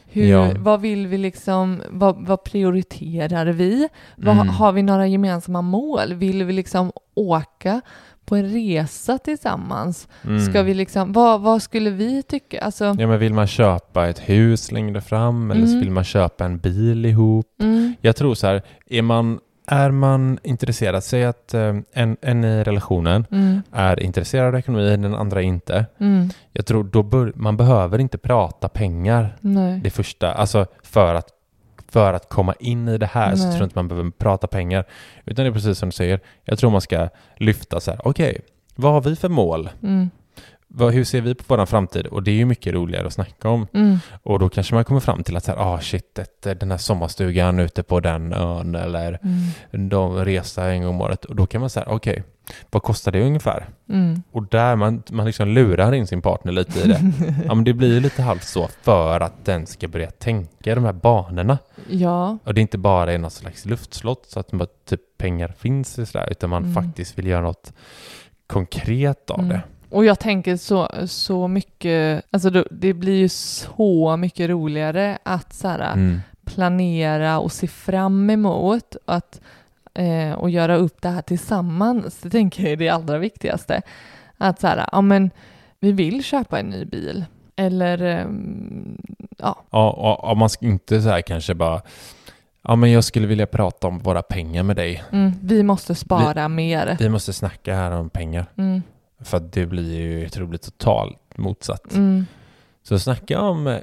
Hur, 0.06 0.26
Ja. 0.26 0.52
Vad 0.60 0.82
vill 0.82 1.08
vi 1.08 1.18
liksom, 1.18 1.82
vad, 1.90 2.26
vad 2.28 2.44
prioriterar 2.44 3.46
vi? 3.46 3.90
Vad, 4.16 4.36
Mm. 4.36 4.48
Har 4.50 4.72
vi 4.72 4.82
några 4.84 5.08
gemensamma 5.08 5.62
mål? 5.62 6.14
Vill 6.14 6.44
vi 6.44 6.54
liksom 6.54 6.92
åka 7.16 7.82
på 8.26 8.36
en 8.36 8.50
resa 8.54 9.18
tillsammans? 9.18 10.08
mm. 10.24 10.40
Ska 10.40 10.62
vi 10.64 10.74
liksom, 10.74 11.14
vad, 11.14 11.42
vad 11.42 11.62
skulle 11.62 11.90
vi 11.90 12.24
tycka? 12.24 12.62
Alltså, 12.62 12.86
ja, 12.86 13.08
men 13.08 13.20
vill 13.20 13.34
man 13.34 13.48
köpa 13.48 14.08
ett 14.08 14.20
hus 14.30 14.72
längre 14.72 15.02
fram 15.02 15.52
eller 15.52 15.66
Mm. 15.68 15.80
vill 15.80 15.92
man 15.92 16.04
köpa 16.04 16.46
en 16.46 16.58
bil 16.58 17.06
ihop? 17.06 17.48
mm, 17.62 17.94
Jag 18.02 18.16
tror 18.16 18.36
så 18.36 18.48
här, 18.48 18.62
är 18.90 19.02
man, 19.02 19.40
är 19.68 19.92
man 19.92 20.40
intresserad, 20.44 21.04
säg 21.04 21.24
att 21.26 21.54
eh, 21.54 21.76
en, 21.94 22.18
en 22.22 22.44
i 22.44 22.64
relationen 22.64 23.26
mm, 23.32 23.62
är 23.72 24.00
intresserad 24.00 24.48
av 24.48 24.56
ekonomi, 24.56 24.90
den 24.98 25.16
andra 25.16 25.42
inte. 25.42 25.86
mm, 26.00 26.30
Jag 26.52 26.66
tror 26.66 26.84
då 26.84 27.04
bör, 27.04 27.32
man 27.36 27.58
behöver 27.58 28.00
inte 28.00 28.18
prata 28.18 28.70
pengar 28.70 29.36
nej. 29.42 29.80
det 29.84 29.90
första, 29.90 30.34
alltså 30.34 30.66
för 30.84 31.16
att, 31.16 31.28
för 31.90 32.14
att 32.14 32.30
komma 32.30 32.54
in 32.60 32.88
i 32.88 32.98
det 32.98 33.06
här 33.06 33.36
så 33.36 33.44
Nej. 33.44 33.52
tror 33.52 33.62
jag 33.62 33.66
inte 33.66 33.78
man 33.78 33.88
behöver 33.88 34.12
prata 34.12 34.48
pengar. 34.48 34.86
Utan 35.26 35.46
det 35.46 35.50
är 35.52 35.54
precis 35.54 35.78
som 35.78 35.90
du 35.90 35.94
säger, 35.94 36.20
jag 36.44 36.60
tror 36.60 36.70
man 36.72 36.82
ska 36.82 37.10
lyfta 37.38 37.80
så 37.80 37.92
här, 37.92 38.08
okej, 38.08 38.42
vad 38.76 38.94
har 38.94 39.02
vi 39.02 39.16
för 39.16 39.30
mål? 39.30 39.70
Mm, 39.84 40.10
Vad, 40.76 40.94
hur 40.94 41.04
ser 41.04 41.22
vi 41.22 41.36
på 41.36 41.44
vår 41.48 41.66
framtid? 41.66 42.08
Och 42.08 42.24
det 42.24 42.32
är 42.32 42.36
ju 42.36 42.46
mycket 42.46 42.74
roligare 42.74 43.08
att 43.08 43.14
snacka 43.14 43.50
om. 43.50 43.68
mm, 43.74 43.98
Och 44.24 44.40
då 44.40 44.50
kanske 44.50 44.76
man 44.76 44.86
kommer 44.86 45.00
fram 45.00 45.24
till 45.24 45.38
att 45.38 45.44
så 45.44 45.52
här, 45.52 45.60
ah 45.60 45.80
shit, 45.82 46.20
den 46.42 46.72
här 46.72 46.78
sommarstugan 46.78 47.60
ute 47.60 47.84
på 47.84 48.00
den 48.00 48.34
ön 48.34 48.76
eller 48.76 49.20
mm, 49.24 49.90
de 49.90 50.26
resa 50.26 50.66
en 50.72 50.82
gång 50.84 50.90
om 50.96 51.02
året. 51.02 51.26
Och 51.26 51.36
då 51.36 51.46
kan 51.46 51.62
man 51.62 51.70
säga, 51.70 51.86
okej, 51.90 52.24
vad 52.72 52.84
kostar 52.84 53.12
det 53.12 53.22
ungefär? 53.26 53.66
mm. 53.90 54.24
Och 54.32 54.48
där 54.48 54.76
man, 54.76 55.04
man 55.12 55.26
liksom 55.26 55.48
lurar 55.48 55.94
in 55.94 56.08
sin 56.08 56.22
partner 56.22 56.52
lite 56.52 56.80
i 56.80 56.88
det. 56.88 57.02
ja 57.46 57.54
men 57.56 57.64
det 57.64 57.74
blir 57.74 57.94
ju 57.94 58.00
lite 58.00 58.22
halvt 58.22 58.44
så 58.44 58.68
för 58.82 59.20
att 59.20 59.46
den 59.46 59.66
ska 59.66 59.88
börja 59.88 60.12
tänka 60.12 60.72
i 60.72 60.76
de 60.76 60.84
här 60.86 60.94
banorna. 60.94 61.58
Ja, 61.90 62.38
Och 62.44 62.54
det 62.54 62.60
är 62.60 62.62
inte 62.62 62.78
bara 62.78 63.14
är 63.14 63.18
något 63.18 63.34
slags 63.34 63.66
luftslott 63.66 64.26
så 64.28 64.40
att 64.40 64.52
bara, 64.52 64.68
typ 64.86 65.02
pengar 65.18 65.54
finns 65.58 65.98
och 65.98 66.08
sådär, 66.08 66.28
utan 66.32 66.50
man 66.50 66.64
Mm. 66.64 66.74
faktiskt 66.74 67.18
vill 67.18 67.28
göra 67.28 67.42
något 67.42 67.74
konkret 68.48 69.30
av 69.30 69.40
Mm. 69.40 69.50
det. 69.50 69.62
Och 69.94 70.06
jag 70.06 70.20
tänker 70.20 70.58
så, 70.58 70.90
så 71.08 71.48
mycket, 71.48 72.26
alltså 72.32 72.50
det 72.72 72.94
blir 72.94 73.16
ju 73.16 73.30
så 73.30 74.18
mycket 74.18 74.50
roligare 74.50 75.18
att 75.24 75.54
så 75.54 75.68
här, 75.68 75.94
Mm. 75.94 76.22
planera 76.46 77.40
och 77.40 77.52
se 77.52 77.68
fram 77.68 78.30
emot 78.30 78.96
att, 79.06 79.42
eh, 79.94 80.32
och 80.32 80.50
göra 80.50 80.76
upp 80.76 81.02
det 81.02 81.10
här 81.10 81.22
tillsammans. 81.22 82.18
Det 82.22 82.30
tänker 82.30 82.64
jag 82.64 82.72
är 82.72 82.76
det 82.78 82.90
allra 82.90 83.18
viktigaste. 83.18 83.82
Att 84.38 84.60
så 84.60 84.68
här, 84.68 84.86
ja 84.92 85.02
men 85.02 85.32
vi 85.80 85.92
vill 85.92 86.24
köpa 86.24 86.60
en 86.60 86.70
ny 86.70 86.86
bil. 86.86 87.26
Eller, 87.56 88.02
ehm, 88.02 88.98
ja, 89.38 89.56
Ja, 89.72 89.90
och, 89.92 90.30
och 90.32 90.38
man 90.38 90.50
ska 90.50 90.66
inte 90.66 91.02
så 91.02 91.10
här 91.10 91.22
kanske 91.22 91.54
bara 91.54 91.82
Ja 92.68 92.76
men 92.76 92.92
jag 92.92 93.04
skulle 93.04 93.28
vilja 93.28 93.46
prata 93.48 93.88
om 93.88 94.00
våra 94.00 94.22
pengar 94.22 94.64
med 94.64 94.76
dig. 94.76 95.04
mm, 95.12 95.32
vi 95.42 95.64
måste 95.64 95.96
spara 95.96 96.48
mer. 96.48 96.96
Vi 97.00 97.10
måste 97.10 97.34
snacka 97.34 97.76
här 97.76 97.92
om 97.92 98.10
pengar. 98.10 98.46
Mm, 98.58 98.82
För 99.24 99.38
att 99.38 99.52
det 99.54 99.66
blir 99.66 99.96
ju, 100.00 100.22
jag 100.22 100.32
tror 100.32 100.44
det 100.46 100.50
blir 100.50 100.60
totalt 100.60 101.38
motsatt. 101.38 101.94
mm, 101.94 102.26
Så 102.84 103.00
snacka 103.00 103.42
om 103.42 103.68
eh, 103.68 103.78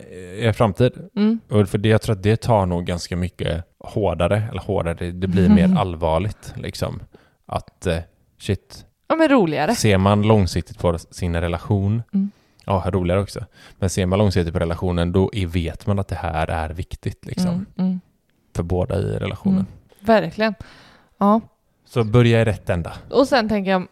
er 0.46 0.52
framtid. 0.52 0.92
mm, 1.16 1.40
Och 1.48 1.68
för 1.68 1.78
det, 1.78 1.88
jag 1.88 2.02
tror 2.02 2.16
att 2.16 2.22
det 2.22 2.36
tar 2.40 2.66
nog 2.66 2.84
ganska 2.86 3.16
mycket 3.16 3.64
hårdare, 3.78 4.42
eller 4.50 4.60
hårdare, 4.60 5.10
det, 5.12 5.26
blir 5.28 5.46
Mm. 5.46 5.54
mer 5.72 5.78
allvarligt 5.80 6.52
liksom. 6.56 7.02
Att 7.46 7.86
eh, 7.86 7.98
shit, 8.38 8.86
ja 9.08 9.16
men 9.16 9.28
roligare. 9.28 9.74
ser 9.74 9.98
man 9.98 10.22
långsiktigt 10.22 10.78
på 10.78 10.98
sin 10.98 11.36
relation, 11.36 12.02
Mm. 12.14 12.30
ja 12.66 12.84
roligare 12.86 13.20
också, 13.20 13.44
men 13.78 13.90
ser 13.90 14.06
man 14.06 14.18
långsiktigt 14.18 14.52
på 14.54 14.60
relationen 14.60 15.12
då 15.12 15.30
vet 15.46 15.86
man 15.86 15.98
att 15.98 16.08
det 16.08 16.16
här 16.16 16.46
är 16.46 16.68
viktigt 16.70 17.26
liksom. 17.26 17.50
Mm, 17.50 17.66
mm, 17.78 18.00
För 18.56 18.62
båda 18.62 18.98
i 18.98 19.02
relationen. 19.18 19.54
mm. 19.58 19.66
Verkligen. 20.00 20.54
Ja. 21.18 21.40
Så 21.92 22.04
börja 22.04 22.40
i 22.40 22.44
rätt 22.44 22.70
ända. 22.70 22.92
Och 23.10 23.28
sen 23.28 23.48
tänker 23.48 23.70
jag 23.70 23.82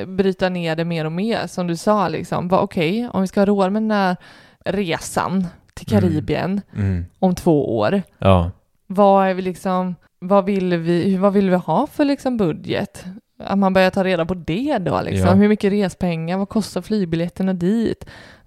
eh, 0.00 0.06
bryta 0.06 0.48
ner 0.48 0.76
det 0.76 0.84
mer 0.84 1.04
och 1.04 1.12
mer, 1.12 1.46
som 1.46 1.66
du 1.66 1.76
sa, 1.76 2.08
liksom. 2.08 2.48
Okej, 2.52 3.08
om 3.12 3.20
vi 3.20 3.26
ska 3.28 3.40
ha 3.40 3.46
råd 3.46 3.72
med 3.72 3.82
den 3.82 3.88
där 3.88 4.16
resan 4.64 5.46
till 5.74 5.92
Mm. 5.92 6.00
Karibien 6.02 6.60
Mm. 6.76 7.04
om 7.18 7.34
två 7.34 7.78
år, 7.78 8.02
Ja, 8.18 8.50
vad 8.86 9.28
är 9.28 9.34
vi 9.34 9.42
liksom, 9.42 9.94
vad 10.18 10.44
vill 10.44 10.76
vi, 10.76 11.16
vad 11.16 11.32
vill 11.32 11.50
vi 11.50 11.56
ha 11.56 11.86
för 11.86 12.04
liksom 12.04 12.36
budget? 12.36 13.04
Att 13.44 13.58
man 13.58 13.72
börjar 13.72 13.90
ta 13.90 14.04
reda 14.04 14.26
på 14.26 14.34
det 14.34 14.78
då, 14.78 15.00
liksom. 15.02 15.28
Ja. 15.28 15.34
Hur 15.34 15.48
mycket 15.48 15.72
respengar, 15.72 16.38
vad 16.38 16.48
kostar 16.48 16.82
flygbiljetterna 16.82 17.52
dit? 17.52 18.04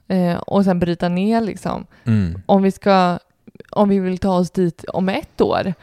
Eh, 0.08 0.38
och 0.38 0.64
sen 0.66 0.80
bryta 0.80 1.10
ner 1.10 1.42
liksom. 1.42 1.86
mm. 2.06 2.42
Om 2.46 2.64
vi 2.64 2.72
ska, 2.72 3.20
om 3.70 3.90
vi 3.90 4.00
vill 4.00 4.18
ta 4.18 4.34
oss 4.38 4.52
dit 4.52 4.84
om 4.84 5.10
ett 5.10 5.42
år, 5.42 5.74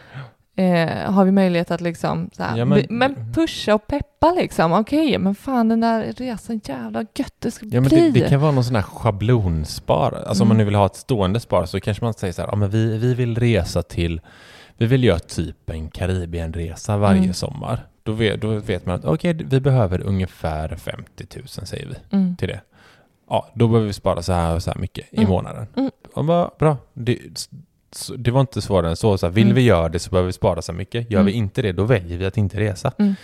eh, 0.58 1.12
har 1.12 1.24
vi 1.24 1.30
möjlighet 1.32 1.70
att 1.70 1.80
liksom 1.80 2.30
så 2.32 2.42
här, 2.42 2.56
Ja, 2.58 2.64
men- 2.64 2.86
men, 2.88 3.32
pusha 3.34 3.74
och 3.74 3.86
peppa 3.86 4.32
liksom. 4.36 4.72
Okej, 4.72 5.18
men 5.18 5.34
fan 5.34 5.68
den 5.68 5.80
där 5.80 6.12
resan, 6.16 6.60
jävla 6.64 7.00
gött 7.14 7.34
det 7.38 7.50
ska 7.50 7.66
Ja 7.66 7.80
bli. 7.80 8.10
det, 8.10 8.20
det 8.20 8.28
kan 8.28 8.40
vara 8.40 8.52
någon 8.52 8.64
sån 8.64 8.74
här 8.76 8.82
schablonspar. 8.82 10.24
Alltså 10.26 10.42
om 10.42 10.48
man 10.48 10.56
Mm. 10.56 10.58
nu 10.58 10.64
vill 10.64 10.74
ha 10.74 10.86
ett 10.86 10.96
stående 10.96 11.40
spar 11.40 11.66
så 11.66 11.80
kanske 11.80 12.04
man 12.04 12.14
säger 12.14 12.32
så 12.32 12.42
här, 12.42 12.48
ja 12.48 12.56
men 12.56 12.70
vi, 12.70 12.98
vi 12.98 13.14
vill 13.14 13.38
resa 13.38 13.82
till, 13.82 14.20
vi 14.76 14.86
vill 14.86 15.04
göra 15.04 15.18
typ 15.18 15.70
en 15.70 15.90
Karibienresa 15.90 16.96
varje 16.96 17.18
Mm. 17.22 17.34
sommar. 17.34 17.86
Då 18.02 18.12
vet, 18.12 18.40
då 18.40 18.48
vet 18.48 18.86
man 18.86 18.94
att 18.94 19.04
okej, 19.04 19.32
vi 19.34 19.60
behöver 19.60 20.00
ungefär 20.00 20.76
50 20.76 21.26
000 21.36 21.46
säger 21.48 21.86
vi 21.86 22.16
Mm. 22.16 22.36
till 22.36 22.48
det. 22.48 22.60
Ja, 23.30 23.46
då 23.54 23.68
behöver 23.68 23.86
vi 23.86 23.92
spara 23.92 24.22
så 24.22 24.32
här 24.32 24.54
och 24.54 24.62
så 24.62 24.70
här 24.70 24.78
mycket 24.78 25.06
i 25.10 25.16
Mm. 25.16 25.28
månaden. 25.30 25.66
Mm. 25.76 25.90
Ja, 26.16 26.54
bra. 26.58 26.76
Det, 26.94 27.18
det 28.18 28.30
var 28.30 28.40
inte 28.40 28.62
svårare 28.62 28.90
än 28.90 28.96
så. 28.96 29.18
så 29.18 29.26
här, 29.26 29.32
vill 29.32 29.44
Mm. 29.44 29.54
vi 29.54 29.62
göra 29.62 29.88
det 29.88 29.98
så 29.98 30.10
behöver 30.10 30.26
vi 30.26 30.32
spara 30.32 30.62
så 30.62 30.72
mycket. 30.72 31.10
Gör 31.10 31.22
vi 31.22 31.32
Mm. 31.32 31.44
inte 31.44 31.62
det, 31.62 31.72
då 31.72 31.84
väljer 31.84 32.18
vi 32.18 32.26
att 32.26 32.36
inte 32.36 32.60
resa. 32.60 32.92
Mm. 32.98 33.14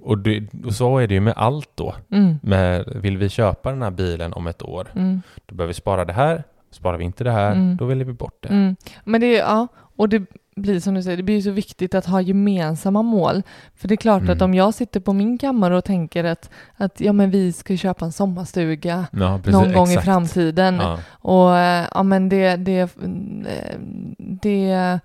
Och, 0.00 0.18
det, 0.18 0.46
och 0.64 0.74
så 0.74 0.98
är 0.98 1.06
det 1.06 1.14
ju 1.14 1.20
med 1.20 1.34
allt 1.36 1.70
då. 1.74 1.94
Mm. 2.10 2.34
Med, 2.42 2.84
vill 2.96 3.18
vi 3.18 3.28
köpa 3.28 3.70
den 3.70 3.82
här 3.82 3.90
bilen 3.90 4.32
om 4.32 4.46
ett 4.46 4.62
år, 4.62 4.88
Mm. 4.96 5.22
då 5.46 5.54
behöver 5.54 5.68
vi 5.68 5.74
spara 5.74 6.04
det 6.04 6.12
här. 6.12 6.44
Sparar 6.70 6.98
vi 6.98 7.04
inte 7.04 7.24
det 7.24 7.30
här, 7.30 7.52
Mm. 7.52 7.76
då 7.76 7.84
väljer 7.84 8.04
vi 8.04 8.12
bort 8.12 8.36
det. 8.40 8.74
Men 9.04 9.20
det 9.20 9.32
ja, 9.32 9.68
och 9.96 10.08
det, 10.08 10.22
blir 10.56 10.80
som 10.80 10.94
du 10.94 11.02
säger, 11.02 11.16
det 11.16 11.22
blir 11.22 11.40
så 11.40 11.50
viktigt 11.50 11.94
att 11.94 12.06
ha 12.06 12.20
gemensamma 12.20 13.02
mål. 13.02 13.42
För 13.74 13.88
det 13.88 13.94
är 13.94 13.96
klart 13.96 14.22
Mm. 14.22 14.36
att 14.36 14.42
om 14.42 14.54
jag 14.54 14.74
sitter 14.74 15.00
på 15.00 15.12
min 15.12 15.38
kammare 15.38 15.76
och 15.76 15.84
tänker 15.84 16.24
att, 16.24 16.50
att 16.76 17.00
ja, 17.00 17.12
men 17.12 17.30
vi 17.30 17.52
ska 17.52 17.76
köpa 17.76 18.04
en 18.04 18.12
sommarstuga 18.12 19.06
Ja, 19.12 19.38
precis, 19.44 19.52
någon 19.52 19.72
gång 19.72 19.88
exakt. 19.88 20.02
i 20.02 20.06
framtiden. 20.06 20.74
Ja. 20.76 20.98
Och 21.10 21.56
eh, 21.58 21.86
ja, 21.94 22.02
men 22.02 22.28
det, 22.28 22.56
det, 22.56 22.80
eh, 22.80 23.78
det, 24.18 24.98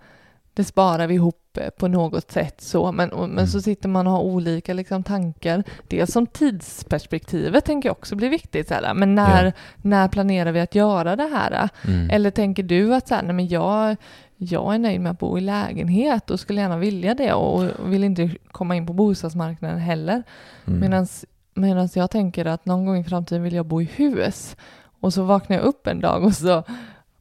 det 0.53 0.63
sparar 0.63 1.07
vi 1.07 1.13
ihop 1.13 1.57
eh, 1.57 1.69
på 1.69 1.87
något 1.87 2.31
sätt 2.31 2.61
så. 2.61 2.91
Men, 2.91 3.09
men 3.09 3.29
Mm. 3.31 3.47
så 3.47 3.61
sitter 3.61 3.89
man 3.89 4.07
och 4.07 4.13
har 4.13 4.21
olika 4.21 4.73
liksom, 4.73 5.03
tankar. 5.03 5.63
Dels 5.87 6.11
som 6.11 6.27
tidsperspektivet 6.27 7.65
tänker 7.65 7.89
jag 7.89 7.97
också 7.97 8.15
blir 8.15 8.29
viktigt. 8.29 8.67
Så 8.67 8.73
här, 8.73 8.93
men 8.93 9.15
när, 9.15 9.45
Ja. 9.45 9.51
när 9.81 10.07
planerar 10.07 10.51
vi 10.51 10.59
att 10.59 10.75
göra 10.75 11.15
det 11.15 11.29
här? 11.33 11.69
Mm. 11.87 12.09
Eller 12.09 12.31
tänker 12.31 12.63
du 12.63 12.95
att 12.95 13.07
så 13.07 13.15
här, 13.15 13.23
nej, 13.23 13.33
men 13.33 13.47
jag, 13.47 13.95
jag 14.41 14.75
är 14.75 14.79
nöjd 14.79 15.01
med 15.01 15.11
att 15.11 15.19
bo 15.19 15.37
i 15.37 15.41
lägenhet 15.41 16.31
och 16.31 16.39
skulle 16.39 16.61
gärna 16.61 16.77
vilja 16.77 17.13
det 17.13 17.33
och, 17.33 17.91
vill 17.93 18.03
inte 18.03 18.35
komma 18.51 18.75
in 18.75 18.87
på 18.87 18.93
bostadsmarknaden 18.93 19.79
heller. 19.79 20.23
Mm. 20.65 21.07
Medan 21.53 21.89
jag 21.93 22.11
tänker 22.11 22.45
att 22.45 22.65
någon 22.65 22.85
gång 22.85 22.97
i 22.97 23.03
framtiden 23.03 23.43
vill 23.43 23.53
jag 23.53 23.65
bo 23.65 23.81
i 23.81 23.85
hus. 23.95 24.57
Och 24.99 25.13
så 25.13 25.23
vaknar 25.23 25.57
jag 25.57 25.65
upp 25.65 25.87
en 25.87 26.01
dag 26.01 26.23
och 26.23 26.33
så 26.33 26.63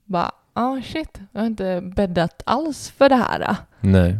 bara, 0.04 0.30
ah 0.52 0.80
shit, 0.82 1.20
jag 1.32 1.40
har 1.40 1.46
inte 1.46 1.80
bäddat 1.96 2.42
alls 2.46 2.90
för 2.90 3.08
det 3.08 3.16
här. 3.16 3.56
Nej. 3.80 4.18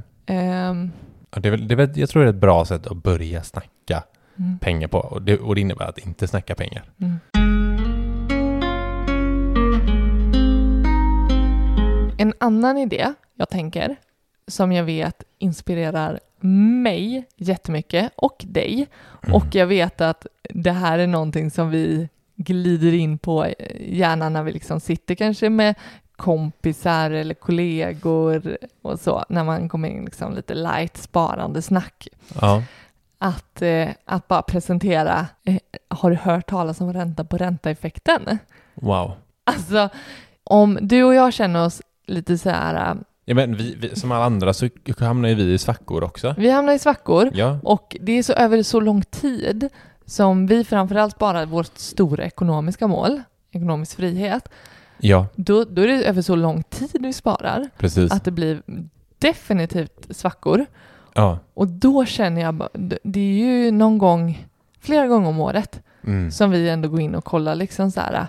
Ja, 1.31 1.41
det 1.41 1.49
är 1.49 1.51
väl, 1.51 1.69
det 1.69 1.75
är 1.75 1.77
väl, 1.77 1.99
jag 1.99 2.09
tror 2.09 2.23
det 2.23 2.29
är 2.29 2.33
ett 2.33 2.41
bra 2.41 2.65
sätt 2.65 2.87
att 2.87 3.03
börja 3.03 3.43
snacka 3.43 4.03
mm, 4.39 4.59
pengar 4.59 4.89
på. 4.89 4.99
Och 4.99 5.23
det, 5.23 5.39
och 5.39 5.55
det 5.55 5.61
innebär 5.61 5.89
att 5.89 5.99
inte 5.99 6.29
snacka 6.29 6.55
pengar. 6.55 6.85
mm. 6.99 7.19
En 12.21 12.35
annan 12.41 12.79
idé 12.79 13.15
jag 13.35 13.49
tänker, 13.49 13.97
som 14.47 14.73
jag 14.73 14.85
vet 14.85 15.23
inspirerar 15.39 16.21
mig 16.41 17.25
jättemycket 17.37 18.13
och 18.17 18.45
dig. 18.49 18.87
Mm. 19.23 19.37
Och 19.37 19.47
jag 19.55 19.67
vet 19.67 20.01
att 20.01 20.27
det 20.51 20.73
här 20.73 20.99
är 20.99 21.07
någonting 21.07 21.51
som 21.51 21.71
vi 21.71 22.09
glider 22.37 22.95
in 22.95 23.19
på 23.19 23.47
gärna 23.81 24.29
när 24.29 24.43
vi 24.43 24.53
liksom 24.53 24.81
sitter 24.81 25.15
kanske 25.15 25.51
med 25.51 25.75
kompisar 26.17 27.11
eller 27.11 27.35
kollegor 27.35 28.59
och 28.83 29.01
så, 29.01 29.25
när 29.29 29.45
man 29.45 29.69
kommer 29.69 29.89
in 29.89 30.05
liksom 30.05 30.35
lite 30.35 30.55
light 30.55 30.97
sparande 30.97 31.63
snack. 31.63 32.09
Ja. 32.41 32.63
Att, 33.19 33.63
eh, 33.63 33.89
att 34.05 34.29
bara 34.29 34.43
presentera, 34.43 35.27
eh, 35.45 35.59
har 35.89 36.11
du 36.11 36.17
hört 36.17 36.47
talas 36.47 36.81
om 36.81 36.93
ränta 36.93 37.25
på 37.25 37.39
ränta-effekten? 37.39 38.39
Wow. 38.75 39.13
Alltså, 39.45 39.89
om 40.45 40.79
du 40.81 41.03
och 41.03 41.15
jag 41.15 41.33
känner 41.33 41.65
oss 41.65 41.83
lite 42.09 42.39
så 42.39 42.51
här, 42.51 42.91
eh, 42.91 42.97
Ja, 43.25 43.35
men 43.35 43.57
vi, 43.57 43.75
vi, 43.81 43.97
som 43.97 44.13
alla 44.13 44.25
andra 44.25 44.53
så 44.55 44.69
hamnar 44.99 45.29
ju 45.29 45.35
vi 45.35 45.53
i 45.53 45.59
svackor 45.59 46.05
också. 46.05 46.35
vi 46.39 46.51
hamnar 46.51 46.73
i 46.73 46.79
svackor 46.79 47.31
Ja. 47.35 47.59
och 47.63 47.97
det 48.01 48.13
är 48.13 48.23
så 48.23 48.33
över 48.33 48.63
så 48.63 48.81
lång 48.81 49.03
tid 49.03 49.69
som 50.07 50.47
vi 50.47 50.65
framförallt 50.65 51.15
sparar 51.15 51.47
vårt 51.47 51.79
stora 51.79 52.25
ekonomiska 52.25 52.87
mål, 52.87 53.23
ekonomisk 53.53 53.97
frihet, 53.97 54.49
Ja, 55.01 55.27
då, 55.37 55.65
då 55.65 55.83
är 55.83 55.87
det 55.87 56.05
över 56.05 56.23
så 56.23 56.37
lång 56.37 56.63
tid 56.63 56.91
vi 57.01 57.13
sparar 57.13 57.69
precis. 57.79 58.13
att 58.13 58.25
det 58.25 58.31
blir 58.31 58.63
definitivt 59.19 60.07
svackor. 60.17 60.67
Ja. 61.15 61.39
Och 61.55 61.69
då 61.69 62.05
känner 62.05 62.41
jag, 62.41 62.55
bara- 62.55 62.69
det 63.03 63.21
är 63.21 63.65
ju 63.65 63.71
någon 63.71 63.99
gång, 63.99 64.47
flera 64.81 65.07
gånger 65.07 65.29
om 65.29 65.41
året, 65.41 65.81
Mm. 66.07 66.31
som 66.31 66.51
vi 66.51 66.69
ändå 66.69 66.89
går 66.89 67.01
in 67.01 67.15
och 67.15 67.25
kollar 67.25 67.55
liksom 67.55 67.91
så 67.91 68.01
här. 68.01 68.27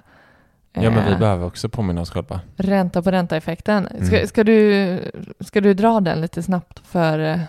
Ja, 0.74 0.90
men 0.92 1.06
vi 1.06 1.12
eh, 1.12 1.20
behöver 1.20 1.46
också 1.46 1.70
påminna 1.70 2.02
oss 2.02 2.10
själva. 2.12 2.42
Ränta 2.56 3.02
på 3.02 3.12
ränta-effekten. 3.12 3.88
Ska, 4.06 4.16
Mm. 4.16 4.28
ska, 4.28 4.44
du, 4.44 5.00
ska 5.40 5.62
du 5.62 5.74
dra 5.74 6.00
den 6.00 6.22
lite 6.22 6.44
snabbt 6.44 6.80
för 6.88 7.20
eh, 7.20 7.40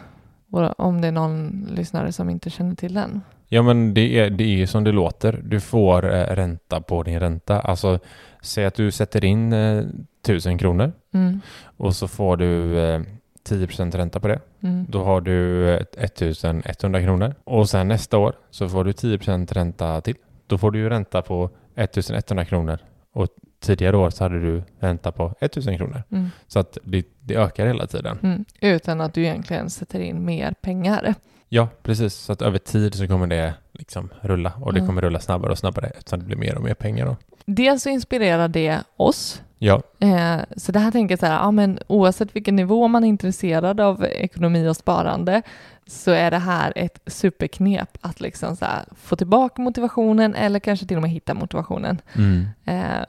om 0.76 1.00
det 1.00 1.08
är 1.08 1.12
någon 1.12 1.66
lyssnare 1.74 2.12
som 2.12 2.30
inte 2.30 2.50
känner 2.50 2.74
till 2.74 2.94
den? 2.94 3.20
Ja, 3.48 3.62
men 3.62 3.94
det 3.94 4.18
är, 4.18 4.30
det 4.30 4.62
är 4.62 4.66
som 4.66 4.84
det 4.84 4.92
låter. 4.92 5.40
Du 5.44 5.60
får 5.60 6.14
eh, 6.14 6.34
ränta 6.34 6.80
på 6.80 7.02
din 7.02 7.20
ränta. 7.20 7.60
Alltså, 7.60 7.98
säg 8.42 8.64
att 8.64 8.74
du 8.74 8.90
sätter 8.90 9.24
in 9.24 9.52
1000 9.52 10.58
kronor 10.58 10.92
Mm. 11.14 11.40
och 11.76 11.96
så 11.96 12.08
får 12.08 12.36
du 12.36 12.78
eh, 12.78 13.00
10% 13.48 13.96
ränta 13.96 14.20
på 14.20 14.28
det. 14.28 14.40
Mm. 14.62 14.86
Då 14.88 15.04
har 15.04 15.20
du 15.20 15.68
eh, 15.70 15.80
1100 15.98 17.02
kronor. 17.02 17.34
Och 17.44 17.70
sen 17.70 17.88
nästa 17.88 18.18
år 18.18 18.32
så 18.50 18.68
får 18.68 18.84
du 18.84 18.90
10% 18.92 19.54
ränta 19.54 20.00
till. 20.00 20.14
Då 20.46 20.58
får 20.58 20.70
du 20.70 20.78
ju 20.78 20.88
ränta 20.88 21.22
på 21.22 21.50
1100 21.76 22.44
kronor. 22.44 22.78
Och 23.12 23.28
tidigare 23.60 23.96
år 23.96 24.10
så 24.10 24.24
hade 24.24 24.40
du 24.40 24.62
ränta 24.80 25.12
på 25.12 25.34
1000 25.40 25.76
kronor. 25.78 26.02
Mm. 26.12 26.28
Så 26.46 26.58
att 26.58 26.78
det, 26.84 27.06
det 27.20 27.34
ökar 27.34 27.66
hela 27.66 27.86
tiden. 27.86 28.18
Mm. 28.22 28.44
Utan 28.60 29.00
att 29.00 29.14
du 29.14 29.22
egentligen 29.22 29.70
sätter 29.70 30.00
in 30.00 30.24
mer 30.24 30.54
pengar. 30.60 31.14
Ja, 31.48 31.68
precis. 31.82 32.14
Så 32.14 32.32
att 32.32 32.42
över 32.42 32.58
tid 32.58 32.94
så 32.94 33.06
kommer 33.08 33.26
det 33.26 33.54
liksom 33.72 34.08
rulla. 34.20 34.52
Och 34.60 34.72
det 34.72 34.78
Mm. 34.78 34.88
kommer 34.88 35.02
rulla 35.02 35.20
snabbare 35.20 35.52
och 35.52 35.58
snabbare 35.58 35.86
eftersom 35.86 36.18
det 36.18 36.24
blir 36.24 36.36
mer 36.36 36.54
och 36.56 36.62
mer 36.64 36.74
pengar 36.74 37.06
då. 37.06 37.16
Dels 37.44 37.82
så 37.82 37.88
inspirerar 37.88 38.48
det 38.48 38.78
oss. 38.96 39.42
Ja, 39.58 39.82
Eh, 39.98 40.36
så 40.56 40.72
det 40.72 40.78
här 40.78 40.90
tänker 40.90 41.12
jag 41.12 41.18
så 41.20 41.26
här, 41.26 41.34
ja, 41.38 41.50
men 41.50 41.78
oavsett 41.86 42.36
vilken 42.36 42.56
nivå 42.56 42.88
man 42.88 43.04
är 43.04 43.08
intresserad 43.08 43.80
av 43.80 44.04
ekonomi 44.04 44.68
och 44.68 44.76
sparande 44.76 45.42
så 45.90 46.10
är 46.10 46.30
det 46.30 46.38
här 46.38 46.72
ett 46.76 46.98
superknep 47.06 47.98
att 48.00 48.20
liksom 48.20 48.56
få 48.96 49.16
tillbaka 49.16 49.62
motivationen 49.62 50.34
eller 50.34 50.58
kanske 50.60 50.86
till 50.86 50.96
och 50.96 51.02
med 51.02 51.10
hitta 51.10 51.34
motivationen. 51.34 52.00
mm. 52.14 52.46
Eh, 52.64 53.04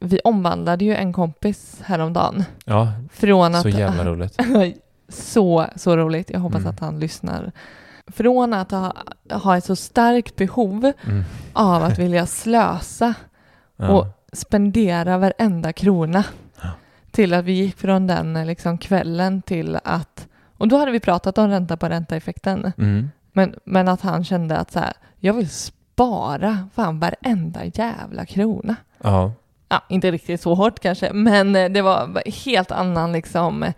vi 0.00 0.20
omvandlade 0.24 0.84
ju 0.84 0.94
en 0.94 1.12
kompis 1.12 1.80
häromdagen 1.84 2.44
ja 2.64 2.92
från 3.12 3.54
att... 3.54 3.62
så 3.62 3.68
jävla 3.68 4.04
roligt. 4.10 4.38
så, 5.08 5.66
så 5.76 5.96
roligt. 5.96 6.30
Jag 6.30 6.40
hoppas 6.40 6.58
Mm. 6.60 6.70
att 6.70 6.80
han 6.80 7.00
lyssnar. 7.00 7.52
Från 8.06 8.54
att 8.54 8.70
ha, 8.70 8.92
ha 9.30 9.56
ett 9.56 9.64
så 9.64 9.76
starkt 9.76 10.36
behov 10.36 10.92
Mm. 11.06 11.24
av 11.52 11.82
att 11.82 11.98
vilja 12.04 12.26
slösa 12.26 13.14
Ja. 13.76 13.88
och 13.88 14.06
spendera 14.32 15.18
varenda 15.18 15.72
krona 15.72 16.24
Ja. 16.62 16.68
till 17.10 17.34
att 17.34 17.44
vi 17.44 17.52
gick 17.52 17.76
från 17.76 18.06
den 18.06 18.46
liksom 18.46 18.78
kvällen 18.78 19.42
till 19.42 19.78
att 19.84 20.27
och 20.58 20.68
då 20.68 20.76
hade 20.76 20.90
vi 20.92 21.00
pratat 21.00 21.38
om 21.38 21.48
ränta 21.48 21.76
på 21.76 21.88
ränta-effekten 21.88 22.72
Mm. 22.78 23.10
men, 23.32 23.54
men 23.64 23.88
att 23.88 24.00
han 24.00 24.24
kände 24.24 24.56
att 24.56 24.72
så 24.72 24.78
här, 24.78 24.92
jag 25.20 25.34
vill 25.34 25.50
spara 25.50 26.68
fan 26.74 27.00
varenda 27.00 27.64
jävla 27.64 28.26
krona. 28.26 28.76
Ja. 29.02 29.32
Ja, 29.68 29.82
inte 29.88 30.10
riktigt 30.10 30.40
så 30.40 30.54
hårt 30.54 30.80
kanske, 30.80 31.12
men 31.12 31.56
eh, 31.56 31.68
det 31.68 31.82
var 31.82 32.22
helt 32.44 32.70
annan 32.70 33.12
liksom 33.12 33.72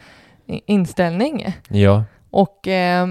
inställning. 0.46 1.54
Ja. 1.68 2.04
Och 2.30 2.68
eh, 2.68 3.06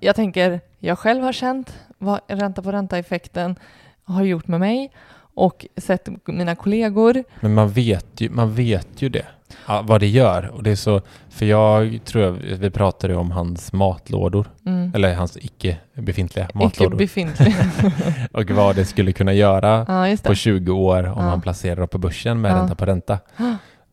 jag 0.00 0.16
tänker, 0.16 0.60
jag 0.78 0.98
själv 0.98 1.22
har 1.22 1.32
känt 1.32 1.78
vad 1.98 2.20
ränta 2.28 2.62
på 2.62 2.72
ränta-effekten 2.72 3.56
har 4.04 4.22
gjort 4.22 4.48
med 4.48 4.60
mig 4.60 4.92
och 5.34 5.66
sett 5.76 6.08
mina 6.26 6.54
kollegor. 6.56 7.24
Men 7.40 7.54
man 7.54 7.68
vet 7.68 8.20
ju, 8.20 8.30
man 8.30 8.54
vet 8.54 9.02
ju 9.02 9.08
det. 9.08 9.26
Ja, 9.66 9.82
vad 9.86 10.00
det 10.00 10.06
gör. 10.06 10.46
Och 10.54 10.62
det 10.62 10.70
är 10.70 10.76
så, 10.76 11.00
för 11.28 11.46
jag 11.46 12.00
tror 12.04 12.24
jag, 12.24 12.32
vi 12.32 12.70
pratade 12.70 13.16
om 13.16 13.30
hans 13.30 13.72
matlådor. 13.72 14.46
Mm. 14.66 14.92
Eller 14.94 15.14
hans 15.14 15.36
icke 15.36 15.76
befintliga 15.94 16.44
Icke 16.48 16.58
matlådor. 16.58 16.96
befintlig. 16.96 17.54
och 18.32 18.50
vad 18.50 18.76
det 18.76 18.84
skulle 18.84 19.12
kunna 19.12 19.32
göra 19.32 19.84
ja, 19.88 20.16
på 20.22 20.28
det. 20.28 20.34
20 20.36 20.72
år 20.72 20.98
om 21.06 21.12
Ja. 21.18 21.22
man 21.24 21.40
placerar 21.40 21.86
på 21.86 21.98
börsen 21.98 22.40
med 22.40 22.50
Ja. 22.52 22.56
ränta 22.56 22.74
på 22.74 22.86
ränta. 22.86 23.18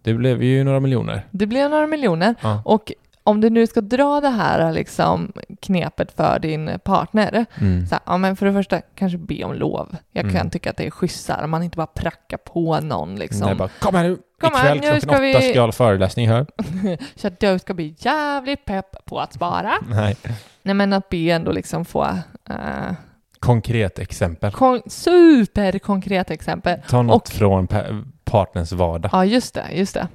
Det 0.02 0.14
blev 0.14 0.44
ju 0.44 0.64
några 0.64 0.80
miljoner. 0.80 1.26
Det 1.32 1.46
blev 1.48 1.70
några 1.70 1.88
miljoner. 1.88 2.36
Och 2.64 2.92
om 3.24 3.42
du 3.42 3.50
nu 3.50 3.68
ska 3.68 3.82
dra 3.82 4.22
det 4.22 4.30
här 4.30 4.74
liksom, 4.74 5.32
knepet 5.62 6.12
för 6.12 6.40
din 6.40 6.70
partner, 6.84 7.46
Mm. 7.62 7.88
så 7.88 7.96
här, 7.96 8.02
ja, 8.06 8.18
men 8.18 8.36
för 8.36 8.46
det 8.46 8.54
första 8.54 8.82
kanske 8.96 9.18
be 9.18 9.44
om 9.44 9.54
lov. 9.54 9.96
Jag 10.12 10.22
kan 10.24 10.36
Mm. 10.36 10.50
tycka 10.50 10.70
att 10.70 10.78
det 10.78 10.86
är 10.86 10.92
schysstare 10.92 11.44
om 11.44 11.52
man 11.52 11.64
inte 11.64 11.78
bara 11.78 11.88
prackar 11.88 12.38
på 12.38 12.80
någon. 12.80 13.16
Liksom. 13.16 13.46
Nej, 13.48 13.56
bara, 13.56 13.70
kom 13.80 13.96
här 13.96 14.04
nu! 14.04 14.18
Kom 14.40 14.52
Ikväll 14.56 14.80
klockan 14.80 15.02
ska 15.02 15.12
åtta 15.12 15.22
vi- 15.22 15.34
ska 15.34 15.44
jag 15.48 15.62
hålla 15.62 15.72
föreläsning 15.72 16.28
här. 16.30 16.46
Så 17.16 17.30
du 17.40 17.60
ska 17.60 17.74
bli 17.74 17.96
jävligt 17.98 18.66
pepp 18.66 19.06
på 19.06 19.20
att 19.20 19.34
spara. 19.34 19.74
Nej. 19.90 20.18
Nej 20.64 20.74
men 20.76 20.94
att 20.94 21.10
be 21.10 21.18
ändå 21.32 21.52
liksom 21.52 21.86
få 21.86 22.04
uh, 22.50 22.92
Konkret 23.40 24.00
exempel. 24.00 24.52
kon- 24.52 24.82
superkonkret 24.88 26.32
exempel. 26.32 26.80
Ta 26.90 27.02
något 27.02 27.28
Och- 27.28 27.34
från 27.34 27.68
pa- 27.68 28.04
partners 28.24 28.72
vardag. 28.72 29.10
Ja 29.14 29.26
just 29.26 29.54
det, 29.54 29.66
just 29.74 29.94
det. 29.94 30.08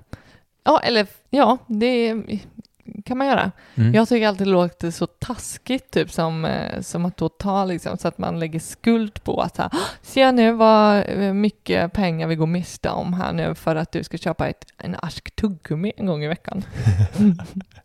Ja 0.64 0.80
eller 0.80 1.06
ja, 1.30 1.59
det 1.66 2.14
kan 3.05 3.18
man 3.18 3.26
göra. 3.26 3.53
Mm. 3.74 3.94
Jag 3.94 4.09
tycker 4.09 4.29
alltid 4.29 4.46
det 4.46 4.50
låter 4.50 4.90
så 4.90 5.07
taskigt 5.07 5.90
typ 5.90 6.12
som, 6.12 6.44
eh, 6.44 6.81
som 6.81 7.05
att 7.05 7.16
då 7.16 7.29
ta 7.29 7.64
liksom 7.64 7.98
så 7.98 8.09
att 8.09 8.18
man 8.18 8.38
lägger 8.40 8.61
skuld 8.61 9.24
på 9.24 9.40
att 9.40 9.57
så 9.57 9.62
här, 9.62 9.70
"Åh, 9.74 9.79
se 10.03 10.33
nu 10.33 10.53
vad 10.53 11.05
eh, 11.09 11.33
mycket 11.33 11.92
pengar 11.92 12.26
vi 12.26 12.37
går 12.37 12.46
miste 12.46 12.90
om 12.90 13.14
här 13.14 13.33
nu 13.33 13.55
för 13.55 13.76
att 13.76 13.92
du 13.92 14.05
ska 14.05 14.18
köpa 14.18 14.48
ett, 14.48 14.64
en 14.79 14.96
ask 15.03 15.31
tuggummi 15.37 15.92
en 15.96 16.07
gång 16.07 16.24
i 16.24 16.29
veckan. 16.29 16.62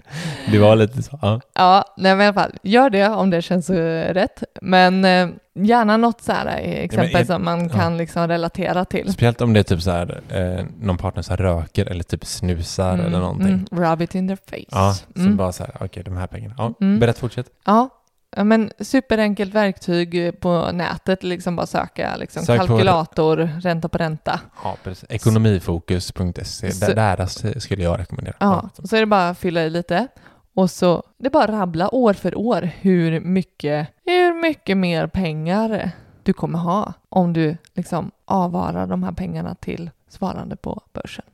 Det 0.51 0.57
var 0.59 0.75
lite 0.75 1.03
så. 1.03 1.19
Ja. 1.21 1.41
Ja, 1.53 1.85
nej, 1.97 2.15
men 2.15 2.21
i 2.21 2.27
alla 2.27 2.33
fall, 2.33 2.51
gör 2.63 2.89
det 2.89 3.09
om 3.09 3.29
det 3.29 3.41
känns 3.41 3.69
rätt. 3.69 4.43
Men 4.61 5.05
eh, 5.05 5.27
gärna 5.53 5.97
något 5.97 6.21
så 6.21 6.31
här 6.31 6.45
eh, 6.47 6.83
exempel 6.83 7.21
är- 7.21 7.25
som 7.25 7.45
man 7.45 7.63
ja. 7.63 7.69
kan 7.69 7.97
liksom 7.97 8.27
relatera 8.27 8.85
till. 8.85 9.13
Speciellt 9.13 9.41
om 9.41 9.53
det 9.53 9.59
är 9.59 9.63
typ 9.63 9.81
så 9.81 9.91
här, 9.91 10.21
eh, 10.29 10.65
någon 10.81 10.97
partner 10.97 11.23
som 11.23 11.37
röker 11.37 11.85
eller 11.85 12.03
typ 12.03 12.25
snusar 12.25 12.97
eller 12.97 13.19
någonting. 13.19 13.67
Mm, 13.71 13.89
rub 13.91 14.01
it 14.01 14.15
in 14.15 14.27
their 14.27 14.37
face. 14.49 14.65
Ja, 14.71 14.93
så 15.15 15.19
Mm. 15.21 15.37
bara 15.37 15.51
så 15.51 15.63
här, 15.63 15.71
okej 15.79 16.03
de 16.03 16.17
här 16.17 16.27
pengarna. 16.27 16.55
Ja, 16.57 16.73
Mm. 16.81 16.99
berätta, 16.99 17.19
fortsätt. 17.19 17.45
Ja, 17.65 17.89
ja, 18.35 18.43
men 18.43 18.71
superenkelt 18.79 19.53
verktyg 19.53 20.39
på 20.39 20.71
nätet, 20.71 21.23
liksom 21.23 21.55
bara 21.55 21.65
söka 21.65 22.15
liksom 22.15 22.45
Sök 22.45 22.59
på- 22.61 22.67
kalkylator, 22.67 23.37
ränta 23.61 23.89
på 23.89 23.97
ränta. 23.97 24.39
Ja, 24.63 24.77
precis. 24.83 25.05
Ekonomifokus.se, 25.09 26.71
Så- 26.71 26.85
där, 26.85 26.95
deras 26.95 27.43
skulle 27.63 27.83
jag 27.83 27.99
rekommendera. 27.99 28.35
Ja, 28.39 28.69
så 28.83 28.95
är 28.95 28.99
det 28.99 29.05
bara 29.05 29.29
att 29.29 29.37
fylla 29.37 29.63
i 29.63 29.69
lite. 29.69 30.07
Och 30.55 30.69
så 30.71 31.03
det 31.17 31.25
är 31.25 31.31
bara 31.31 31.43
att 31.43 31.49
rabbla 31.49 31.95
år 31.95 32.13
för 32.13 32.37
år 32.37 32.69
hur 32.81 33.19
mycket, 33.19 33.87
hur 34.05 34.41
mycket 34.41 34.77
mer 34.77 35.07
pengar 35.07 35.91
du 36.23 36.33
kommer 36.33 36.59
ha 36.59 36.93
om 37.09 37.33
du 37.33 37.57
liksom 37.73 38.11
avvarar 38.25 38.87
de 38.87 39.03
här 39.03 39.11
pengarna 39.11 39.55
till 39.55 39.89
sparande 40.09 40.55
på 40.55 40.81
börsen 40.93 41.25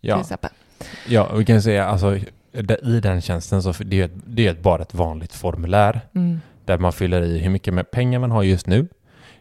ja, 0.00 0.24
ja, 1.06 1.34
vi 1.34 1.44
kan 1.44 1.62
säga 1.62 1.86
alltså 1.86 2.18
i 2.82 3.00
den 3.00 3.20
tjänsten 3.20 3.62
så 3.62 3.72
det 3.84 4.00
är 4.00 4.04
ett, 4.04 4.12
det 4.26 4.46
är 4.46 4.54
bara 4.54 4.82
ett 4.82 4.94
vanligt 4.94 5.32
formulär 5.32 6.00
Mm. 6.14 6.40
där 6.64 6.78
man 6.78 6.92
fyller 6.92 7.22
i 7.22 7.38
hur 7.38 7.50
mycket 7.50 7.90
pengar 7.90 8.18
man 8.18 8.30
har 8.30 8.42
just 8.42 8.66
nu, 8.66 8.88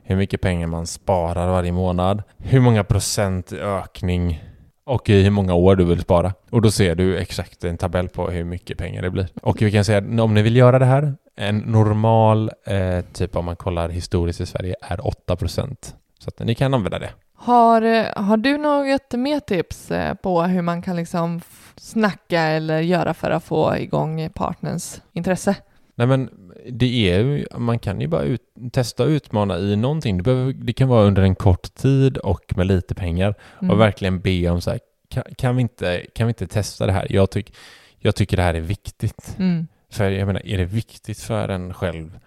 hur 0.03 0.15
mycket 0.15 0.41
pengar 0.41 0.67
man 0.67 0.87
sparar 0.87 1.47
varje 1.47 1.71
månad, 1.71 2.23
hur 2.37 2.59
många 2.59 2.83
procent 2.83 3.53
ökning 3.53 4.43
och 4.85 5.09
i 5.09 5.23
hur 5.23 5.31
många 5.31 5.53
år 5.53 5.75
du 5.75 5.85
vill 5.85 6.01
spara. 6.01 6.33
Och 6.49 6.61
då 6.61 6.71
ser 6.71 6.95
du 6.95 7.17
exakt 7.17 7.63
en 7.63 7.77
tabell 7.77 8.09
på 8.09 8.29
hur 8.29 8.43
mycket 8.43 8.77
pengar 8.77 9.01
det 9.01 9.09
blir. 9.09 9.27
Och 9.41 9.61
vi 9.61 9.71
kan 9.71 9.85
säga 9.85 9.97
att 9.97 10.19
om 10.19 10.33
ni 10.33 10.41
vill 10.41 10.55
göra 10.55 10.79
det 10.79 10.85
här, 10.85 11.15
en 11.35 11.57
normal, 11.57 12.51
eh, 12.65 13.01
typ 13.13 13.35
om 13.35 13.45
man 13.45 13.55
kollar 13.55 13.89
historiskt 13.89 14.41
i 14.41 14.45
Sverige, 14.45 14.75
är 14.81 15.07
8 15.07 15.35
procent. 15.35 15.95
Så 16.19 16.27
att 16.27 16.39
ni 16.39 16.55
kan 16.55 16.73
använda 16.73 16.99
det. 16.99 17.09
Har, 17.35 17.81
eh, 17.81 18.05
har 18.15 18.37
du 18.37 18.57
något 18.57 19.13
mer 19.13 19.39
tips 19.39 19.91
eh, 19.91 20.13
på 20.13 20.41
hur 20.43 20.61
man 20.61 20.81
kan 20.81 20.95
liksom 20.95 21.41
snacka 21.77 22.41
eller 22.41 22.79
göra 22.79 23.13
för 23.13 23.31
att 23.31 23.43
få 23.43 23.77
igång 23.77 24.29
partners 24.29 25.01
intresse? 25.13 25.55
Nej 25.95 26.07
men 26.07 26.29
det 26.69 27.11
är 27.11 27.19
ju, 27.19 27.45
man 27.57 27.79
kan 27.79 28.01
ju 28.01 28.07
bara 28.07 28.21
ut, 28.21 28.41
testa 28.71 29.03
och 29.03 29.09
utmana 29.09 29.57
i 29.57 29.75
någonting. 29.75 30.17
Det, 30.17 30.23
behöver, 30.23 30.53
det 30.53 30.73
kan 30.73 30.87
vara 30.87 31.03
under 31.03 31.21
en 31.21 31.35
kort 31.35 31.73
tid 31.73 32.17
och 32.17 32.57
med 32.57 32.67
lite 32.67 32.95
pengar. 32.95 33.35
Mm. 33.61 33.71
Och 33.71 33.79
verkligen 33.79 34.19
be 34.19 34.49
om 34.49 34.61
så 34.61 34.71
här, 34.71 34.79
kan, 35.09 35.23
kan, 35.37 35.55
vi 35.55 35.61
inte, 35.61 36.05
kan 36.15 36.27
vi 36.27 36.29
inte 36.29 36.47
testa 36.47 36.85
det 36.85 36.91
här? 36.91 37.07
Jag, 37.09 37.31
tyck, 37.31 37.53
jag 37.99 38.15
tycker 38.15 38.37
det 38.37 38.43
här 38.43 38.53
är 38.53 38.61
viktigt. 38.61 39.35
Mm. 39.39 39.67
För 39.89 40.09
jag 40.11 40.27
menar, 40.27 40.45
är 40.45 40.57
det 40.57 40.65
viktigt 40.65 41.19
för 41.19 41.49
en 41.49 41.73
själv, 41.73 42.19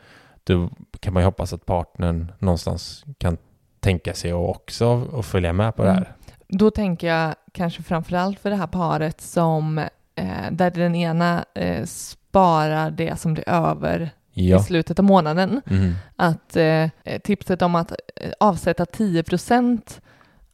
då 0.44 0.70
kan 1.00 1.14
man 1.14 1.22
ju 1.22 1.24
hoppas 1.24 1.52
att 1.52 1.66
partnern 1.66 2.32
någonstans 2.38 3.04
kan 3.18 3.36
tänka 3.80 4.14
sig 4.14 4.32
och 4.32 4.50
också 4.50 4.86
och 4.86 5.24
följa 5.24 5.52
med 5.52 5.76
på 5.76 5.84
det 5.84 5.90
här. 5.90 6.12
Då 6.48 6.70
tänker 6.70 7.06
jag 7.06 7.34
kanske 7.52 7.82
framförallt 7.82 8.40
för 8.40 8.50
det 8.50 8.56
här 8.56 8.66
paret 8.66 9.20
som 9.20 9.78
eh, 10.14 10.50
där 10.50 10.70
den 10.70 10.94
ena 10.94 11.44
eh, 11.54 11.84
sparar 11.84 12.90
det 12.90 13.20
som 13.20 13.34
blir 13.34 13.48
över 13.48 14.10
Ja. 14.32 14.60
i 14.60 14.62
slutet 14.62 14.98
av 14.98 15.04
månaden. 15.04 15.62
Mm. 15.70 15.92
Att 16.16 16.56
eh, 16.56 16.88
tipset 17.24 17.62
om 17.62 17.74
att 17.74 17.90
eh, 18.16 18.30
avsätta 18.40 18.84
10% 18.84 20.00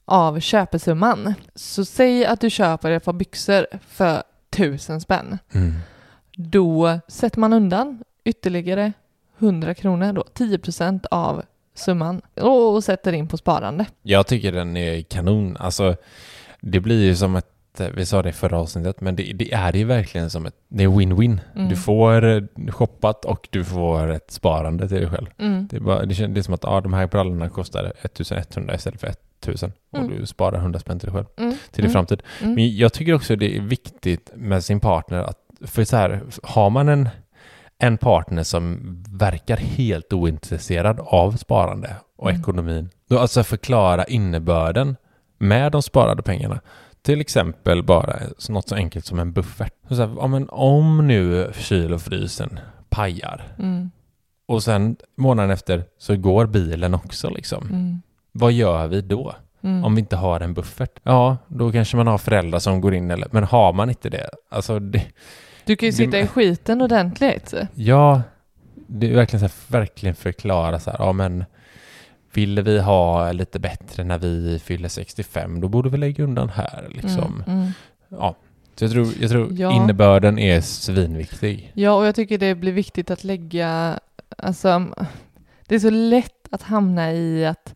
av 0.04 0.40
köpesumman. 0.40 1.34
Så 1.54 1.84
säg 1.84 2.26
att 2.26 2.40
du 2.40 2.50
köper 2.50 2.90
ett 2.90 3.04
par 3.04 3.12
byxor 3.12 3.66
för 3.88 4.22
tusen 4.50 5.00
spänn. 5.00 5.38
Mm. 5.52 5.74
Då 6.36 7.00
sätter 7.08 7.40
man 7.40 7.52
undan 7.52 8.04
ytterligare 8.24 8.92
100 9.38 9.74
kronor 9.74 10.12
då, 10.12 10.24
10% 10.34 11.06
av 11.10 11.42
summan 11.74 12.20
och 12.40 12.84
sätter 12.84 13.12
in 13.12 13.28
på 13.28 13.36
sparande. 13.36 13.86
Jag 14.02 14.26
tycker 14.26 14.52
den 14.52 14.76
är 14.76 15.02
kanon. 15.02 15.56
Alltså, 15.56 15.96
det 16.70 16.80
blir 16.80 17.04
ju 17.04 17.16
som 17.16 17.36
ett, 17.36 17.80
vi 17.94 18.06
sa 18.06 18.22
det 18.22 18.28
i 18.28 18.32
förra 18.32 18.58
avsnittet, 18.58 19.00
men 19.00 19.16
det, 19.16 19.22
det 19.22 19.52
är 19.52 19.72
ju 19.76 19.84
verkligen 19.84 20.30
som 20.30 20.46
ett, 20.46 20.54
det 20.68 20.84
är 20.84 20.88
win-win. 20.88 21.38
Mm. 21.56 21.68
Du 21.68 21.76
får 21.76 22.48
shoppat 22.70 23.24
och 23.24 23.48
du 23.50 23.64
får 23.64 24.10
ett 24.10 24.30
sparande 24.30 24.88
till 24.88 24.96
dig 24.96 25.08
själv. 25.10 25.26
Mm. 25.38 25.66
Det 25.70 25.76
är, 25.76 25.80
bara, 25.80 26.04
det, 26.06 26.14
känns, 26.14 26.34
det 26.34 26.40
är 26.40 26.42
som 26.42 26.54
att 26.54 26.64
ah, 26.64 26.80
de 26.80 26.92
här 26.92 27.06
brallorna 27.06 27.48
kostar 27.48 27.92
1100 28.02 28.74
istället 28.74 29.00
för 29.00 29.12
1000 29.40 29.72
och 29.92 29.98
Mm. 29.98 30.10
du 30.20 30.26
sparar 30.26 30.58
100 30.58 30.78
spänn 30.80 30.98
till 30.98 31.06
dig 31.08 31.14
själv 31.16 31.26
Mm. 31.36 31.50
till 31.52 31.82
din 31.82 31.84
Mm. 31.84 31.92
framtid. 31.92 32.22
Mm. 32.42 32.54
Men 32.54 32.76
jag 32.76 32.92
tycker 32.92 33.14
också 33.14 33.36
det 33.36 33.56
är 33.56 33.60
viktigt 33.60 34.30
med 34.34 34.64
sin 34.64 34.80
partner 34.80 35.18
att, 35.18 35.38
för 35.64 35.84
så 35.84 35.96
här, 35.96 36.20
har 36.42 36.70
man 36.70 36.88
en, 36.88 37.08
en 37.78 37.98
partner 37.98 38.42
som 38.42 38.78
verkar 39.08 39.56
helt 39.56 40.12
ointresserad 40.12 41.00
av 41.00 41.32
sparande 41.36 41.96
och 42.16 42.30
ekonomin, 42.30 42.88
då 43.08 43.18
alltså 43.18 43.42
förklara 43.44 44.04
innebörden 44.04 44.96
med 45.38 45.72
de 45.72 45.82
sparade 45.82 46.22
pengarna. 46.22 46.60
Till 47.02 47.20
exempel 47.20 47.82
bara 47.82 48.16
något 48.48 48.68
så 48.68 48.74
enkelt 48.74 49.04
som 49.06 49.18
en 49.18 49.32
buffert. 49.32 49.72
Så 49.88 49.94
här, 49.94 50.14
ja, 50.18 50.26
men 50.26 50.48
om 50.48 51.06
nu 51.06 51.50
kyl 51.54 51.94
och 51.94 52.02
frysen 52.02 52.60
pajar 52.88 53.42
Mm. 53.58 53.90
och 54.46 54.62
sen 54.62 54.96
månaden 55.16 55.50
efter 55.50 55.84
så 55.98 56.16
går 56.16 56.46
bilen 56.46 56.94
också 56.94 57.30
liksom. 57.30 57.66
Mm. 57.70 58.02
Vad 58.32 58.52
gör 58.52 58.86
vi 58.86 59.00
då? 59.00 59.34
Mm. 59.62 59.84
Om 59.84 59.94
vi 59.94 60.00
inte 60.00 60.16
har 60.16 60.40
en 60.40 60.54
buffert? 60.54 60.98
Ja, 61.02 61.36
då 61.48 61.72
kanske 61.72 61.96
man 61.96 62.06
har 62.06 62.18
föräldrar 62.18 62.58
som 62.58 62.80
går 62.80 62.94
in 62.94 63.10
eller, 63.10 63.28
men 63.30 63.44
har 63.44 63.72
man 63.72 63.88
inte 63.88 64.08
det? 64.08 64.30
Alltså 64.50 64.78
det, 64.78 65.02
Du 65.64 65.76
kan 65.76 65.86
ju 65.86 65.90
det- 65.90 65.96
sitta 65.96 66.18
i 66.18 66.26
skiten 66.26 66.82
ordentligt. 66.82 67.54
ja, 67.74 68.22
det 68.88 69.10
är 69.10 69.14
verkligen 69.14 69.40
så 69.40 69.46
här, 69.72 69.80
verkligen 69.80 70.14
förklara 70.14 70.80
så 70.80 70.90
här, 70.90 70.98
ja 70.98 71.12
men 71.12 71.44
ville 72.32 72.62
vi 72.62 72.78
ha 72.80 73.32
lite 73.32 73.58
bättre 73.58 74.04
när 74.04 74.18
vi 74.18 74.58
fyller 74.58 74.88
65, 74.88 75.60
då 75.60 75.68
borde 75.68 75.88
vi 75.88 75.98
lägga 75.98 76.24
undan 76.24 76.48
här 76.48 76.88
liksom. 76.94 77.42
Mm. 77.46 77.58
Mm. 77.60 77.70
Ja, 78.08 78.36
så 78.74 78.84
jag 78.84 78.90
tror, 78.92 79.08
jag 79.20 79.30
tror 79.30 79.48
Ja. 79.52 79.72
innebörden 79.72 80.38
är 80.38 80.60
svinviktig. 80.60 81.72
Ja, 81.74 81.92
och 81.92 82.06
jag 82.06 82.14
tycker 82.14 82.38
det 82.38 82.54
blir 82.54 82.72
viktigt 82.72 83.10
att 83.10 83.24
lägga, 83.24 84.00
alltså, 84.38 84.86
det 85.66 85.74
är 85.74 85.78
så 85.78 85.90
lätt 85.90 86.48
att 86.50 86.62
hamna 86.62 87.12
i 87.12 87.46
att 87.46 87.74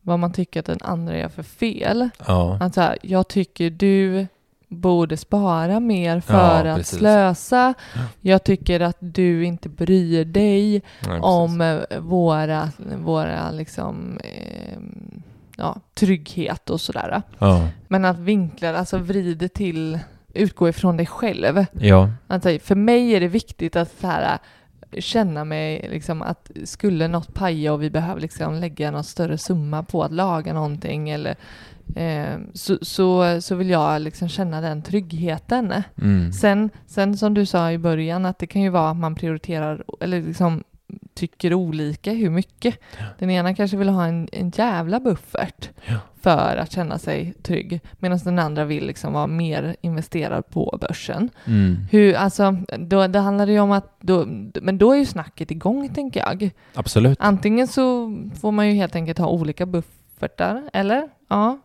vad 0.00 0.18
man 0.18 0.32
tycker 0.32 0.60
att 0.60 0.66
den 0.66 0.78
andra 0.82 1.18
gör 1.18 1.28
för 1.28 1.42
fel. 1.42 2.08
Ja, 2.26 2.58
Att 2.60 2.74
så 2.74 2.80
här, 2.80 2.98
jag 3.02 3.28
tycker 3.28 3.70
du 3.70 4.26
borde 4.70 5.16
spara 5.16 5.80
mer 5.80 6.20
för 6.20 6.64
Ja, 6.66 6.70
att 6.72 6.76
precis. 6.76 6.98
slösa. 6.98 7.74
Ja. 7.94 8.00
Jag 8.20 8.44
tycker 8.44 8.80
att 8.80 8.96
du 9.00 9.44
inte 9.44 9.68
bryr 9.68 10.24
dig 10.24 10.82
nej, 11.08 11.20
om 11.20 11.60
eh, 11.60 12.00
våra, 12.00 12.68
våra 13.04 13.50
liksom, 13.50 14.18
eh, 14.24 14.78
ja, 15.56 15.80
trygghet 15.94 16.70
och 16.70 16.80
sådär. 16.80 17.22
Ja, 17.38 17.68
Men 17.88 18.04
att 18.04 18.18
vinkla, 18.18 18.76
alltså 18.78 18.98
vrida 18.98 19.48
till, 19.48 19.98
utgå 20.34 20.68
ifrån 20.68 20.96
dig 20.96 21.06
själv. 21.06 21.64
ja, 21.72 22.10
Alltså, 22.26 22.58
för 22.62 22.74
mig 22.74 23.10
är 23.14 23.20
det 23.20 23.28
viktigt 23.28 23.76
att 23.76 23.92
så 24.00 24.06
här, 24.06 24.38
känna 24.98 25.44
mig 25.44 25.88
liksom 25.92 26.22
att 26.22 26.50
skulle 26.64 27.08
något 27.08 27.34
paja 27.34 27.72
och 27.72 27.82
vi 27.82 27.90
behöver 27.90 28.20
liksom 28.20 28.54
lägga 28.54 28.90
någon 28.90 29.04
större 29.04 29.38
summa 29.38 29.82
på 29.82 30.02
att 30.04 30.12
laga 30.12 30.52
någonting 30.52 31.10
eller 31.10 31.36
så, 32.54 32.78
så, 32.82 33.40
så 33.40 33.54
vill 33.54 33.70
jag 33.70 34.00
liksom 34.02 34.28
känna 34.28 34.60
den 34.60 34.82
tryggheten. 34.82 35.74
mm. 36.02 36.32
Sen, 36.32 36.70
sen 36.86 37.16
som 37.16 37.34
du 37.34 37.46
sa 37.46 37.72
i 37.72 37.78
början 37.78 38.24
att 38.26 38.38
det 38.38 38.46
kan 38.46 38.62
ju 38.62 38.68
vara 38.68 38.90
att 38.90 38.96
man 38.96 39.14
prioriterar 39.14 39.84
eller 40.00 40.22
liksom 40.22 40.64
tycker 41.14 41.54
olika 41.54 42.12
hur 42.12 42.30
mycket. 42.30 42.78
Den 43.18 43.30
ena 43.30 43.54
kanske 43.54 43.76
vill 43.76 43.88
ha 43.88 44.06
en, 44.06 44.28
en 44.32 44.50
jävla 44.56 45.00
buffert 45.00 45.68
Ja. 45.86 45.94
för 46.22 46.56
att 46.56 46.72
känna 46.72 46.98
sig 46.98 47.34
trygg 47.42 47.80
medan 47.98 48.18
den 48.24 48.38
andra 48.38 48.64
vill 48.64 48.86
liksom 48.86 49.12
vara 49.12 49.26
mer 49.26 49.76
investerad 49.80 50.48
på 50.50 50.78
börsen. 50.80 51.30
Mm. 51.44 51.76
Hur, 51.90 52.14
alltså, 52.14 52.56
då, 52.78 53.06
det 53.06 53.18
handlar 53.18 53.46
ju 53.46 53.60
om 53.60 53.70
att, 53.72 53.96
då, 54.00 54.24
men 54.62 54.78
då 54.78 54.92
är 54.92 54.96
ju 54.98 55.06
snacket 55.06 55.50
igång 55.50 55.88
tänker 55.88 56.20
jag. 56.20 56.50
Absolut. 56.74 57.18
Antingen 57.20 57.68
så 57.68 58.16
får 58.40 58.52
man 58.52 58.68
ju 58.68 58.74
helt 58.74 58.94
enkelt 58.96 59.18
ha 59.18 59.26
olika 59.28 59.66
buffertar, 59.66 60.62
eller? 60.72 61.08
Ja. 61.28 61.58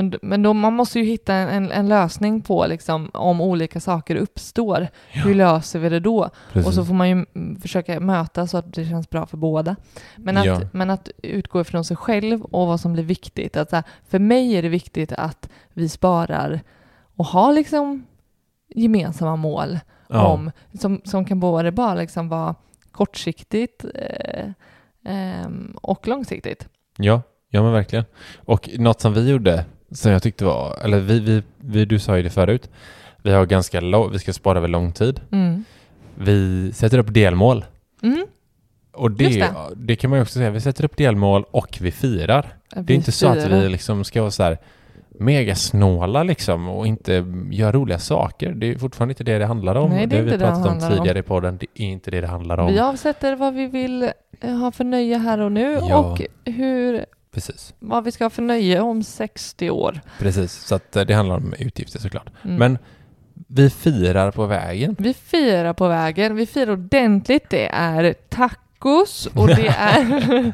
Men, 0.00 0.18
men 0.22 0.42
då, 0.42 0.52
man 0.52 0.72
måste 0.72 0.98
ju 0.98 1.04
hitta 1.04 1.34
en, 1.34 1.70
en, 1.70 1.88
lösning 1.88 2.42
på 2.42 2.66
liksom, 2.66 3.10
om 3.14 3.40
olika 3.40 3.80
saker 3.80 4.16
uppstår. 4.16 4.88
Hur 5.08 5.34
löser 5.34 5.78
vi 5.78 5.88
det 5.88 6.00
då? 6.00 6.30
Precis. 6.52 6.66
Och 6.68 6.74
så 6.74 6.84
får 6.84 6.94
man 6.94 7.08
ju 7.08 7.26
försöka 7.62 8.00
möta 8.00 8.46
så 8.46 8.58
att 8.58 8.72
det 8.74 8.84
känns 8.84 9.10
bra 9.10 9.26
för 9.26 9.36
båda. 9.36 9.76
Men 10.16 10.36
att, 10.36 10.46
Ja. 10.46 10.60
men 10.72 10.90
att 10.90 11.08
utgå 11.22 11.60
ifrån 11.60 11.84
sig 11.84 11.96
själv 11.96 12.42
och 12.42 12.66
vad 12.66 12.80
som 12.80 12.92
blir 12.92 13.04
viktigt. 13.04 13.56
Att, 13.56 13.72
här, 13.72 13.82
för 14.08 14.18
mig 14.18 14.56
är 14.56 14.62
det 14.62 14.68
viktigt 14.68 15.12
att 15.12 15.48
vi 15.72 15.88
sparar 15.88 16.60
och 17.16 17.26
har 17.26 17.52
liksom 17.52 18.06
gemensamma 18.68 19.36
mål 19.36 19.78
Ja. 20.08 20.26
om, 20.26 20.50
som, 20.80 21.00
som 21.04 21.24
kan 21.24 21.40
både 21.40 21.72
bara 21.72 21.94
liksom 21.94 22.28
vara 22.28 22.54
kortsiktigt 22.92 23.84
eh, 23.94 24.46
ehm, 25.04 25.76
och 25.82 26.08
långsiktigt. 26.08 26.68
Ja, 26.96 27.22
ja 27.48 27.62
men 27.62 27.72
verkligen. 27.72 28.04
Och 28.36 28.70
något 28.78 29.00
som 29.00 29.14
vi 29.14 29.30
gjorde, 29.30 29.64
som 29.92 30.12
jag 30.12 30.22
tyckte 30.22 30.44
var, 30.44 30.78
eller 30.84 30.98
vi, 31.00 31.20
vi, 31.20 31.42
vi 31.60 31.84
du 31.84 31.98
sa 31.98 32.16
ju 32.16 32.22
det 32.22 32.30
förut, 32.30 32.70
Vi 33.22 33.32
har 33.32 33.46
ganska 33.46 33.80
lång, 33.80 34.12
vi 34.12 34.18
ska 34.18 34.32
spara 34.32 34.58
över 34.58 34.68
lång 34.68 34.92
tid. 34.92 35.20
Mm. 35.32 35.64
Vi 36.14 36.72
sätter 36.72 36.98
upp 36.98 37.14
delmål. 37.14 37.64
Mm. 38.02 38.26
Och 38.92 39.10
det, 39.10 39.28
det. 39.28 39.54
det. 39.76 39.96
kan 39.96 40.10
man 40.10 40.18
ju 40.18 40.22
också 40.22 40.38
säga, 40.38 40.50
vi 40.50 40.60
sätter 40.60 40.84
upp 40.84 40.96
delmål 40.96 41.44
och 41.50 41.78
vi 41.80 41.90
firar. 41.90 42.46
Det 42.76 42.92
är 42.92 42.96
inte 42.96 43.12
så 43.12 43.28
att 43.28 43.46
vi 43.46 43.68
liksom 43.68 44.04
ska 44.04 44.20
vara 44.20 44.30
så 44.30 44.42
här 44.42 44.58
mega 45.18 45.54
snåla 45.54 46.22
liksom 46.22 46.68
och 46.68 46.86
inte 46.86 47.24
göra 47.50 47.72
roliga 47.72 47.98
saker. 47.98 48.52
Det 48.52 48.66
är 48.70 48.78
fortfarande 48.78 49.12
inte 49.12 49.24
det 49.24 49.38
det 49.38 49.46
handlar 49.46 49.74
om. 49.74 49.90
Nej, 49.90 50.06
det 50.06 50.16
är 50.16 50.18
har 50.18 50.24
vi 50.24 50.30
det 50.30 50.36
det 50.36 50.44
pratat 50.44 50.62
om 50.64 50.68
handlar 50.68 50.90
om. 50.90 50.96
tidigare 50.96 51.18
i 51.18 51.22
podden. 51.22 51.56
Det 51.56 51.66
är 51.74 51.86
inte 51.86 52.10
det 52.10 52.20
det 52.20 52.26
handlar 52.26 52.58
om. 52.58 52.72
Vi 52.72 52.78
avsätter 52.78 53.36
vad 53.36 53.54
vi 53.54 53.66
vill 53.66 54.10
eh, 54.40 54.54
ha 54.54 54.72
för 54.72 54.84
nöje 54.84 55.18
här 55.18 55.38
och 55.40 55.52
nu 55.52 55.78
Ja. 55.88 55.96
och 55.98 56.22
hur, 56.44 57.04
Precis, 57.32 57.74
vad 57.78 58.04
vi 58.04 58.12
ska 58.12 58.24
ha 58.24 58.30
för 58.30 58.42
nöje 58.42 58.80
om 58.80 59.02
60 59.02 59.70
år. 59.70 60.00
precis. 60.18 60.52
Så 60.52 60.74
att 60.74 60.96
eh, 60.96 61.02
det 61.04 61.14
handlar 61.14 61.36
om 61.36 61.54
utgifter 61.58 61.98
såklart. 61.98 62.30
Mm. 62.44 62.56
Men 62.56 62.78
vi 63.48 63.70
firar 63.70 64.30
på 64.30 64.46
vägen. 64.46 64.96
Vi 64.98 65.14
firar 65.14 65.72
på 65.72 65.88
vägen. 65.88 66.34
Vi 66.36 66.46
firar 66.46 66.72
ordentligt. 66.72 67.50
Det 67.50 67.66
är 67.66 68.12
tacos 68.28 69.26
och 69.34 69.46
det 69.46 69.66
är, 69.78 70.52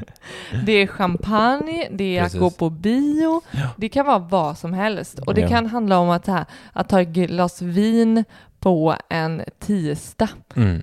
det 0.67 0.73
är 0.73 0.87
champagne, 0.87 1.89
det 1.93 2.19
är 2.19 2.23
Precis. 2.23 2.35
att 2.35 2.41
gå 2.41 2.51
på 2.51 2.71
bio. 2.71 3.43
Det 3.77 3.89
kan 3.89 4.07
vara 4.07 4.19
vad 4.19 4.59
som 4.59 4.73
helst. 4.73 5.19
Och 5.19 5.35
det 5.35 5.41
Ja. 5.41 5.49
kan 5.49 5.67
handla 5.67 5.99
om 5.99 6.11
att, 6.11 6.27
här, 6.27 6.45
att 6.73 6.89
ta 6.89 7.01
ett 7.01 7.09
glas 7.09 7.63
vin 7.63 8.25
på 8.59 8.97
en 9.09 9.43
tisdag. 9.59 10.29
Mm. 10.57 10.83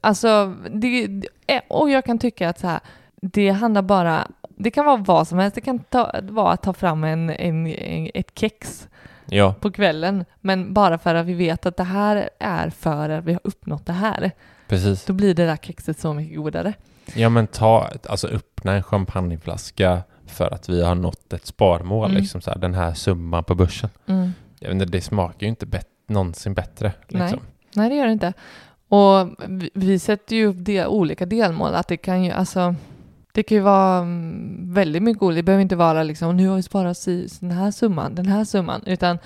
Alltså, 0.00 0.54
det- 0.70 1.22
och 1.68 1.90
jag 1.90 2.04
kan 2.04 2.18
tycka 2.18 2.48
att 2.48 2.58
så 2.58 2.66
här, 2.66 2.80
det 3.22 3.50
handlar 3.50 3.82
bara, 3.82 4.28
det 4.62 4.70
kan 4.70 4.84
vara 4.84 4.96
vad 4.96 5.28
som 5.28 5.38
helst. 5.38 5.54
Det 5.54 5.60
kan 5.60 5.78
ta, 5.78 6.12
vara 6.22 6.52
att 6.52 6.62
ta 6.62 6.72
fram 6.72 7.04
en, 7.04 7.30
en, 7.30 7.66
en, 7.66 8.10
ett 8.14 8.38
kex 8.38 8.88
Ja, 9.26 9.54
på 9.60 9.70
kvällen, 9.70 10.24
men 10.40 10.74
bara 10.74 10.98
för 10.98 11.14
att 11.14 11.26
vi 11.26 11.34
vet 11.34 11.66
att 11.66 11.76
det 11.76 11.84
här 11.84 12.30
är 12.38 12.70
för 12.70 13.08
att 13.08 13.24
vi 13.24 13.32
har 13.32 13.40
uppnått 13.44 13.86
det 13.86 13.92
här. 13.92 14.30
precis. 14.68 15.04
Då 15.04 15.12
blir 15.12 15.34
det 15.34 15.46
där 15.46 15.56
kexet 15.56 15.98
så 16.00 16.14
mycket 16.14 16.36
godare. 16.36 16.72
Ja 17.14 17.28
men 17.28 17.46
ta, 17.46 17.88
alltså 18.08 18.28
öppna 18.28 18.72
en 18.72 18.82
champagneflaska 18.82 20.02
för 20.26 20.54
att 20.54 20.68
vi 20.68 20.82
har 20.84 20.94
nått 20.94 21.32
ett 21.32 21.46
sparmål, 21.46 22.10
Mm. 22.10 22.20
liksom 22.22 22.40
så 22.40 22.50
här, 22.50 22.58
den 22.58 22.74
här 22.74 22.94
summan 22.94 23.44
på 23.44 23.54
börsen. 23.54 23.90
Jag 24.58 24.68
vet 24.68 24.72
inte, 24.72 24.84
det 24.84 25.00
smakar 25.00 25.40
ju 25.40 25.48
inte 25.48 25.66
bet- 25.66 25.88
någonsin 26.08 26.54
bättre. 26.54 26.92
Nej. 27.08 27.22
Liksom. 27.22 27.40
Nej, 27.74 27.88
det 27.88 27.94
gör 27.94 28.06
det 28.06 28.12
inte. 28.12 28.32
Och 28.88 29.28
vi, 29.48 29.70
vi 29.74 29.98
sätter 29.98 30.36
ju 30.36 30.46
upp 30.46 30.56
de, 30.58 30.84
olika 30.86 31.26
delmål, 31.26 31.74
att 31.74 31.88
det 31.88 31.96
kan 31.96 32.24
ju, 32.24 32.30
alltså, 32.30 32.74
det 33.32 33.42
kan 33.42 33.56
ju 33.56 33.62
vara 33.62 33.98
mm, 33.98 34.74
väldigt 34.74 35.02
mycket 35.02 35.22
olika. 35.22 35.36
Det 35.36 35.42
behöver 35.42 35.62
inte 35.62 35.76
vara 35.76 36.02
liksom, 36.02 36.36
nu 36.36 36.48
har 36.48 36.56
vi 36.56 36.62
sparat 36.62 37.04
den 37.40 37.50
här 37.50 37.70
summan, 37.70 38.14
den 38.14 38.26
här 38.26 38.44
summan, 38.44 38.82
utan 38.86 39.18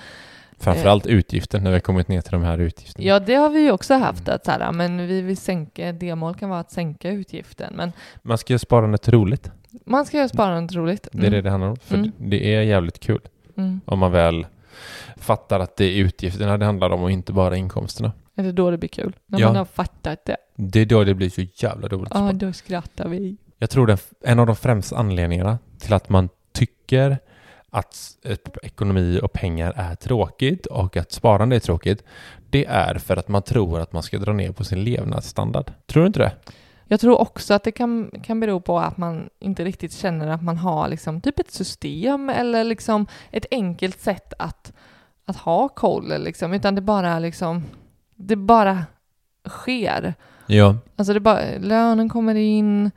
Framförallt 0.59 1.05
utgifter, 1.05 1.59
när 1.59 1.69
vi 1.69 1.75
har 1.75 1.79
kommit 1.79 2.07
ner 2.07 2.21
till 2.21 2.31
de 2.31 2.43
här 2.43 2.57
utgifterna. 2.57 3.07
ja, 3.07 3.19
det 3.19 3.35
har 3.35 3.49
vi 3.49 3.59
ju 3.61 3.71
också 3.71 3.93
haft, 3.93 4.29
att 4.29 4.45
så 4.45 4.51
här, 4.51 4.71
men 4.71 5.07
vi 5.07 5.21
vill 5.21 5.37
sänka, 5.37 5.91
delmål 5.91 6.35
kan 6.35 6.49
vara 6.49 6.59
att 6.59 6.71
sänka 6.71 7.09
utgiften, 7.09 7.73
men 7.75 7.91
Man 8.21 8.37
ska 8.37 8.53
göra 8.53 8.59
sparandet 8.59 9.07
roligt. 9.09 9.51
man 9.85 10.05
ska 10.05 10.17
göra 10.17 10.29
sparandet 10.29 10.75
roligt. 10.75 11.07
Det 11.11 11.27
är 11.27 11.31
det 11.31 11.41
det 11.41 11.49
handlar 11.49 11.69
om. 11.69 11.75
För 11.77 11.95
Mm. 11.95 12.11
det 12.17 12.55
är 12.55 12.61
jävligt 12.61 12.99
kul 12.99 13.19
Mm. 13.57 13.81
om 13.85 13.99
man 13.99 14.11
väl 14.11 14.45
fattar 15.17 15.59
att 15.59 15.75
det 15.77 15.85
är 15.85 15.97
utgifterna 16.03 16.57
det 16.57 16.65
handlar 16.65 16.89
om 16.89 17.03
och 17.03 17.11
inte 17.11 17.33
bara 17.33 17.55
inkomsterna. 17.57 18.11
Är 18.35 18.43
det 18.43 18.51
då 18.51 18.71
det 18.71 18.77
blir 18.77 18.89
kul? 18.89 19.15
När 19.25 19.39
Ja. 19.39 19.47
man 19.47 19.55
har 19.55 19.65
fattat 19.65 20.25
det. 20.25 20.37
Det 20.55 20.79
är 20.79 20.85
då 20.85 21.03
det 21.03 21.13
blir 21.13 21.29
så 21.29 21.41
jävla 21.65 21.87
roligt. 21.87 22.11
Ja, 22.13 22.31
då 22.33 22.53
skrattar 22.53 23.07
vi. 23.09 23.37
Jag 23.57 23.69
tror 23.69 23.87
den, 23.87 23.97
en 24.21 24.39
av 24.39 24.47
de 24.47 24.55
främsta 24.55 24.97
anledningarna 24.97 25.57
till 25.79 25.93
att 25.93 26.09
man 26.09 26.29
tycker 26.51 27.17
att 27.69 28.17
ekonomi 28.63 29.19
och 29.23 29.33
pengar 29.33 29.73
är 29.75 29.95
tråkigt 29.95 30.65
och 30.65 30.97
att 30.97 31.11
sparande 31.11 31.55
är 31.55 31.59
tråkigt, 31.59 32.03
det 32.49 32.65
är 32.65 32.95
för 32.95 33.17
att 33.17 33.27
man 33.27 33.41
tror 33.41 33.79
att 33.79 33.93
man 33.93 34.03
ska 34.03 34.17
dra 34.17 34.33
ner 34.33 34.51
på 34.51 34.63
sin 34.63 34.83
levnadsstandard. 34.83 35.71
Tror 35.85 36.03
du 36.03 36.07
inte 36.07 36.19
det? 36.19 36.31
Jag 36.85 36.99
tror 36.99 37.21
också 37.21 37.53
att 37.53 37.63
det 37.63 37.71
kan, 37.71 38.11
kan 38.23 38.39
bero 38.39 38.59
på 38.61 38.79
att 38.79 38.97
man 38.97 39.29
inte 39.39 39.65
riktigt 39.65 39.93
känner 39.93 40.27
att 40.27 40.43
man 40.43 40.57
har 40.57 40.87
liksom 40.87 41.21
typ 41.21 41.39
ett 41.39 41.51
system 41.51 42.29
eller 42.29 42.63
liksom 42.63 43.07
ett 43.31 43.45
enkelt 43.51 43.99
sätt 43.99 44.33
att, 44.39 44.73
att 45.25 45.37
ha 45.37 45.69
koll 45.69 46.23
liksom, 46.23 46.53
utan 46.53 46.75
det 46.75 46.81
bara 46.81 47.19
liksom, 47.19 47.63
det 48.15 48.35
bara 48.35 48.85
sker. 49.47 50.13
Ja. 50.47 50.75
Alltså 50.95 51.13
det 51.13 51.19
bara, 51.19 51.41
lönen 51.59 52.09
kommer 52.09 52.35
in 52.35 52.91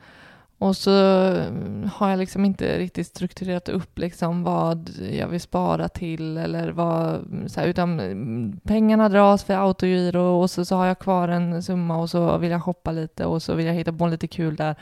och 0.61 0.77
så 0.77 0.91
mm, 0.91 1.89
har 1.93 2.09
jag 2.09 2.19
liksom 2.19 2.45
inte 2.45 2.77
riktigt 2.77 3.07
strukturerat 3.07 3.69
upp 3.69 3.99
liksom 3.99 4.43
vad 4.43 4.89
jag 5.11 5.27
vill 5.27 5.41
spara 5.41 5.89
till 5.89 6.37
eller 6.37 6.69
vad, 6.71 7.25
så 7.47 7.59
här, 7.59 7.67
utan 7.67 7.99
mm, 7.99 8.59
pengarna 8.63 9.09
dras 9.09 9.43
för 9.43 9.53
autogiro 9.53 10.21
och 10.21 10.49
så, 10.49 10.65
så 10.65 10.75
har 10.75 10.85
jag 10.85 10.99
kvar 10.99 11.27
en 11.27 11.63
summa 11.63 11.97
och 11.97 12.09
så 12.09 12.37
vill 12.37 12.51
jag 12.51 12.63
shoppa 12.63 12.91
lite 12.91 13.25
och 13.25 13.43
så 13.43 13.53
vill 13.53 13.65
jag 13.65 13.73
hitta 13.73 13.93
på 13.93 14.07
lite 14.07 14.27
kul 14.27 14.55
där. 14.55 14.75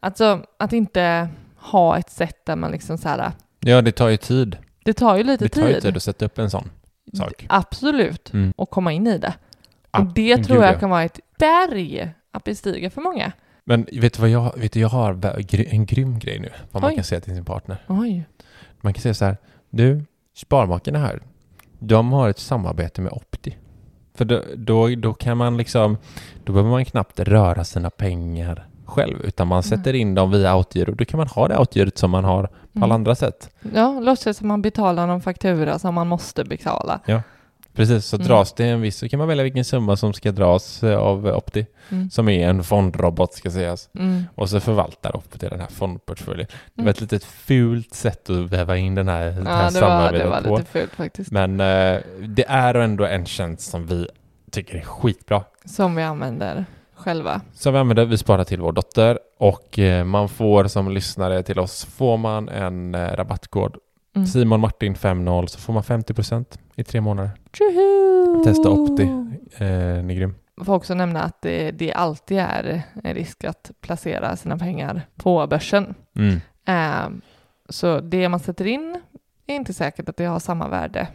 Alltså 0.00 0.42
att 0.58 0.72
inte 0.72 1.28
ha 1.56 1.98
ett 1.98 2.10
sätt 2.10 2.46
där 2.46 2.56
man 2.56 2.70
liksom 2.70 2.98
så 2.98 3.08
här, 3.08 3.32
Ja, 3.60 3.82
det 3.82 3.92
tar 3.92 4.08
ju 4.08 4.16
tid. 4.16 4.56
det 4.84 4.92
tar 4.94 5.16
ju 5.16 5.22
lite 5.24 5.44
Det 5.44 5.48
tar 5.48 5.68
ju 5.68 5.74
tid. 5.74 5.82
tid 5.82 5.96
att 5.96 6.02
sätta 6.02 6.24
upp 6.24 6.38
en 6.38 6.50
sån 6.50 6.70
sak. 7.14 7.46
Absolut. 7.48 8.32
Mm. 8.32 8.52
Och 8.56 8.70
komma 8.70 8.92
in 8.92 9.06
i 9.06 9.18
det. 9.18 9.34
Ah, 9.90 10.00
och 10.00 10.06
det 10.06 10.44
tror 10.44 10.62
jag 10.64 10.74
ja. 10.74 10.78
kan 10.78 10.90
vara 10.90 11.02
ett 11.04 11.20
berg 11.38 12.10
att 12.32 12.44
bestiga 12.44 12.90
för 12.90 13.00
många. 13.00 13.32
Men 13.68 13.86
vet 13.92 14.12
du 14.14 14.20
vad 14.20 14.30
jag, 14.30 14.52
vet 14.58 14.72
du, 14.72 14.80
jag 14.80 14.88
har 14.88 15.18
en 15.72 15.86
grym 15.86 16.18
grej 16.18 16.38
nu, 16.38 16.48
vad 16.72 16.82
man 16.82 16.90
Oj. 16.90 16.94
kan 16.94 17.04
säga 17.04 17.20
till 17.20 17.34
sin 17.34 17.44
partner. 17.44 17.76
Oj. 17.88 18.24
Man 18.80 18.94
kan 18.94 19.02
säga 19.02 19.14
så 19.14 19.24
här, 19.24 19.36
du, 19.70 20.04
Sparmakarna 20.36 20.98
här, 20.98 21.22
de 21.78 22.12
har 22.12 22.28
ett 22.28 22.38
samarbete 22.38 23.00
med 23.00 23.12
Opti. 23.12 23.56
För 24.14 24.24
då, 24.24 24.42
då, 24.56 24.88
då 24.88 25.14
kan 25.14 25.36
man 25.36 25.56
liksom, 25.56 25.96
då 26.44 26.52
behöver 26.52 26.70
man 26.70 26.84
knappt 26.84 27.20
röra 27.20 27.64
sina 27.64 27.90
pengar 27.90 28.66
själv, 28.84 29.20
utan 29.24 29.48
man 29.48 29.62
sätter 29.62 29.94
in 29.94 30.14
dem 30.14 30.30
via 30.30 30.50
autogiro. 30.52 30.94
Då 30.94 31.04
kan 31.04 31.18
man 31.18 31.26
ha 31.28 31.48
det 31.48 31.56
autogirot 31.56 31.98
som 31.98 32.10
man 32.10 32.24
har 32.24 32.42
på 32.46 32.52
Mm. 32.74 32.82
alla 32.82 32.94
andra 32.94 33.14
sätt. 33.14 33.50
Ja, 33.74 34.00
låtsas 34.00 34.36
som 34.36 34.48
man 34.48 34.62
betalar 34.62 35.06
någon 35.06 35.20
faktura 35.20 35.78
som 35.78 35.94
man 35.94 36.06
måste 36.08 36.44
betala. 36.44 37.00
Precis, 37.78 38.06
så 38.06 38.16
Mm. 38.16 38.26
dras 38.28 38.52
det 38.52 38.64
en 38.68 38.80
viss, 38.80 38.96
så 38.96 39.08
kan 39.08 39.18
man 39.18 39.28
välja 39.28 39.44
vilken 39.44 39.64
summa 39.64 39.96
som 39.96 40.12
ska 40.12 40.32
dras 40.32 40.82
eh, 40.82 40.98
av 40.98 41.26
Opti, 41.26 41.66
Mm. 41.90 42.10
som 42.10 42.28
är 42.28 42.48
en 42.48 42.64
fondrobot 42.64 43.32
ska 43.34 43.50
sägas. 43.50 43.88
Mm. 43.98 44.24
Och 44.34 44.50
så 44.50 44.60
förvaltar 44.60 45.16
Opti 45.16 45.48
den 45.48 45.60
här 45.60 45.66
fondportföljen. 45.68 46.46
Det 46.50 46.82
var 46.82 46.82
Mm. 46.82 46.90
ett 46.90 47.00
litet 47.00 47.24
fult 47.24 47.94
sätt 47.94 48.30
att 48.30 48.36
väva 48.36 48.76
in 48.76 48.94
den 48.94 49.08
här, 49.08 49.24
det 49.26 49.30
här 49.50 49.64
Ja, 49.64 49.70
det 49.70 49.80
var, 49.80 49.88
samarbetet 49.88 50.24
det 50.26 50.30
var 50.30 50.40
på. 50.42 50.56
lite 50.58 50.70
fult 50.70 50.92
faktiskt. 50.94 51.30
Men 51.30 51.60
eh, 51.60 52.00
det 52.28 52.44
är 52.48 52.74
ändå 52.74 53.04
en 53.06 53.26
tjänst 53.26 53.70
som 53.70 53.86
vi 53.86 54.06
tycker 54.50 54.76
är 54.78 54.82
skitbra. 54.82 55.44
Som 55.64 55.94
vi 55.96 56.02
använder 56.02 56.64
själva. 56.94 57.40
Som 57.54 57.72
vi 57.72 57.78
använder, 57.78 58.04
vi 58.04 58.18
sparar 58.18 58.44
till 58.44 58.60
vår 58.60 58.72
dotter 58.72 59.18
och 59.38 59.78
eh, 59.78 60.04
man 60.04 60.28
får 60.28 60.64
som 60.64 60.90
lyssnare 60.92 61.42
till 61.42 61.58
oss, 61.58 61.84
får 61.84 62.16
man 62.16 62.48
en 62.48 62.94
eh, 62.94 63.12
rabattkod 63.16 63.76
Mm. 64.16 64.26
Simon 64.26 64.60
Martin 64.60 64.94
50 64.94 65.46
så 65.48 65.58
får 65.58 65.72
man 65.72 65.82
50% 65.82 66.44
i 66.78 66.84
tre 66.84 67.00
månader. 67.00 67.30
Tjoho! 67.52 68.44
Testa 68.44 68.70
Opti, 68.70 69.02
eh, 69.02 70.04
ni 70.04 70.14
är 70.14 70.18
grym. 70.18 70.34
Jag 70.56 70.66
får 70.66 70.74
också 70.74 70.94
nämna 70.94 71.22
att 71.22 71.42
det, 71.42 71.70
det 71.70 71.92
alltid 71.92 72.38
är 72.38 72.82
en 73.04 73.14
risk 73.14 73.44
att 73.44 73.70
placera 73.80 74.36
sina 74.36 74.58
pengar 74.58 75.02
på 75.16 75.46
börsen. 75.46 75.94
Mm. 76.16 76.40
Eh, 76.64 77.20
så 77.68 78.00
det 78.00 78.28
man 78.28 78.40
sätter 78.40 78.66
in 78.66 79.00
är 79.46 79.54
inte 79.54 79.72
säkert 79.72 80.08
att 80.08 80.16
det 80.16 80.24
har 80.24 80.38
samma 80.38 80.68
värde. 80.68 81.08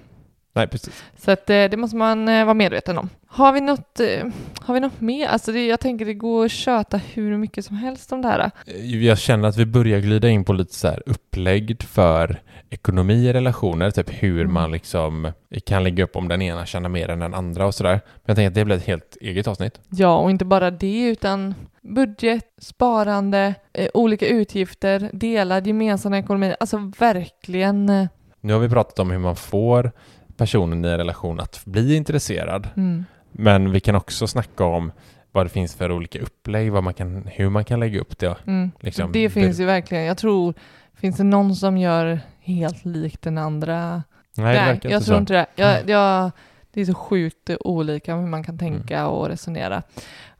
Nej, 0.54 0.68
precis. 0.68 1.04
Så 1.18 1.32
att, 1.32 1.50
eh, 1.50 1.64
det 1.64 1.78
måste 1.78 1.96
man 1.96 2.28
eh, 2.28 2.46
vara 2.46 2.54
medveten 2.54 2.98
om. 2.98 3.10
Har 3.28 3.54
vi 3.54 3.62
något, 3.62 4.00
eh, 4.00 4.26
har 4.60 4.74
vi 4.74 4.80
något 4.80 5.02
mer? 5.02 5.28
Alltså 5.28 5.52
det, 5.52 5.66
jag 5.66 5.80
tänker 5.80 6.06
det 6.06 6.14
går 6.14 6.46
att 6.46 6.52
köta 6.52 6.98
hur 6.98 7.38
mycket 7.38 7.66
som 7.66 7.76
helst 7.76 8.12
om 8.12 8.22
det 8.22 8.28
här. 8.28 8.52
Jag 8.84 9.18
känner 9.18 9.48
att 9.48 9.58
vi 9.58 9.66
börjar 9.66 10.00
glida 10.00 10.30
in 10.30 10.46
på 10.46 10.54
lite 10.54 10.74
så 10.74 10.88
här 10.88 11.04
upplägg 11.06 11.84
för 11.84 12.42
ekonomi 12.74 13.14
i 13.30 13.34
relationer, 13.34 13.92
typ 13.92 14.24
hur 14.24 14.42
Mm. 14.42 14.54
man 14.54 14.72
liksom 14.72 15.32
kan 15.66 15.84
lägga 15.84 16.04
upp 16.04 16.16
om 16.16 16.28
den 16.28 16.42
ena 16.42 16.66
tjänar 16.66 16.90
mer 16.90 17.10
än 17.10 17.20
den 17.20 17.34
andra 17.34 17.66
och 17.66 17.76
sådär. 17.76 17.92
Men 17.94 18.22
jag 18.26 18.36
tänker 18.36 18.48
att 18.48 18.56
det 18.56 18.66
blir 18.66 18.76
ett 18.76 18.86
helt 18.88 19.18
eget 19.22 19.48
avsnitt. 19.48 19.82
Ja, 19.90 20.18
och 20.18 20.32
inte 20.32 20.46
bara 20.46 20.72
det 20.72 21.02
utan 21.08 21.56
budget, 21.82 22.46
sparande, 22.62 23.56
eh, 23.74 23.88
olika 23.94 24.28
utgifter, 24.28 25.10
delad 25.14 25.68
gemensam 25.68 26.14
ekonomi. 26.14 26.56
Alltså 26.60 26.92
verkligen. 27.00 27.90
eh, 27.90 28.08
Nu 28.42 28.54
har 28.54 28.60
vi 28.60 28.70
pratat 28.70 29.00
om 29.00 29.12
hur 29.12 29.20
man 29.20 29.36
får 29.36 29.92
personen 30.38 30.86
i 30.86 30.88
en 30.88 30.98
relation 30.98 31.40
att 31.40 31.62
bli 31.66 31.96
intresserad. 31.96 32.68
Mm. 32.78 33.06
Men 33.32 33.72
vi 33.72 33.80
kan 33.80 33.96
också 33.96 34.28
snacka 34.28 34.64
om 34.66 34.92
vad 35.32 35.46
det 35.46 35.50
finns 35.50 35.76
för 35.76 35.92
olika 35.92 36.20
upplägg, 36.20 36.72
vad 36.72 36.84
man 36.84 36.94
kan, 36.94 37.28
hur 37.32 37.50
man 37.50 37.66
kan 37.66 37.80
lägga 37.80 38.00
upp 38.00 38.20
det. 38.20 38.36
Mm. 38.48 38.72
Liksom, 38.80 39.12
det 39.12 39.30
finns 39.30 39.60
ju 39.60 39.66
verkligen. 39.66 40.04
Jag 40.04 40.18
tror, 40.18 40.54
finns 40.96 41.18
det 41.18 41.24
någon 41.24 41.56
som 41.56 41.78
gör 41.78 42.20
helt 42.44 42.86
likt 42.86 43.22
den 43.22 43.38
andra? 43.38 44.04
Nej, 44.38 44.56
det 44.56 44.66
verkar 44.66 44.90
jag 44.90 45.04
tror 45.04 45.16
så. 45.16 45.20
inte 45.20 45.34
det. 45.34 45.46
Jag, 45.56 45.90
jag, 45.90 46.32
det 46.74 46.82
är 46.82 46.86
så 46.86 46.94
sjukt 46.94 47.50
olika 47.60 48.16
hur 48.16 48.28
man 48.28 48.44
kan 48.44 48.58
tänka 48.58 49.08
och 49.08 49.28
resonera. 49.28 49.84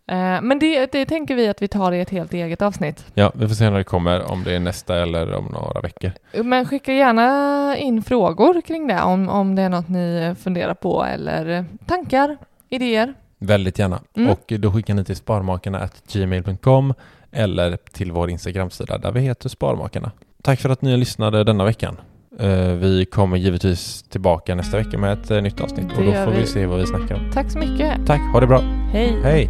Eh, 0.08 0.42
men 0.42 0.60
det, 0.60 0.92
det 0.92 1.06
tänker 1.06 1.36
vi 1.36 1.48
att 1.48 1.62
vi 1.62 1.68
tar 1.68 1.92
i 1.92 2.00
ett 2.00 2.10
helt 2.10 2.34
eget 2.34 2.62
avsnitt. 2.62 3.06
Ja, 3.14 3.32
vi 3.36 3.48
får 3.48 3.56
se 3.56 3.70
när 3.70 3.78
det 3.78 3.84
kommer, 3.84 4.32
om 4.32 4.44
det 4.44 4.56
är 4.56 4.60
nästa 4.60 5.02
eller 5.02 5.34
om 5.34 5.46
några 5.46 5.82
veckor. 5.82 6.12
Men 6.44 6.66
skicka 6.66 6.94
gärna 6.94 7.78
in 7.78 8.04
frågor 8.04 8.62
kring 8.62 8.88
det 8.88 9.02
om, 9.02 9.30
om 9.30 9.56
det 9.56 9.62
är 9.62 9.70
något 9.70 9.90
ni 9.90 10.36
funderar 10.40 10.74
på 10.74 11.04
eller 11.04 11.66
tankar, 11.86 12.38
idéer. 12.70 13.14
Väldigt 13.40 13.80
gärna. 13.80 14.00
Mm. 14.16 14.30
Och 14.30 14.54
då 14.60 14.72
skickar 14.72 14.94
ni 14.94 15.04
till 15.04 15.16
sparmakarna.gmail.com 15.16 16.94
eller 17.32 17.78
till 17.78 18.12
vår 18.12 18.30
Instagramsida 18.30 18.98
där 18.98 19.12
vi 19.12 19.20
heter 19.20 19.50
Sparmakarna. 19.50 20.12
Tack 20.44 20.60
för 20.60 20.70
att 20.70 20.82
ni 20.82 20.98
lyssnade 20.98 21.44
denna 21.44 21.64
veckan. 21.66 21.98
Eh, 22.40 22.50
Vi 22.74 23.06
kommer 23.06 23.38
givetvis 23.38 24.04
tillbaka 24.04 24.56
nästa 24.56 24.78
vecka 24.78 24.98
med 24.98 25.14
ett 25.14 25.32
eh, 25.32 25.42
nytt 25.42 25.62
avsnitt 25.62 25.86
och 25.98 26.04
då 26.06 26.12
får 26.12 26.32
vi 26.32 26.40
vi. 26.40 26.48
se 26.48 26.66
vad 26.66 26.80
vi 26.80 26.86
snackar 26.88 27.16
om. 27.16 27.32
Tack 27.34 27.52
så 27.52 27.58
mycket. 27.60 28.06
Tack, 28.08 28.22
ha 28.34 28.40
det 28.40 28.48
bra. 28.48 28.60
Hej. 28.92 29.20
Hej! 29.24 29.50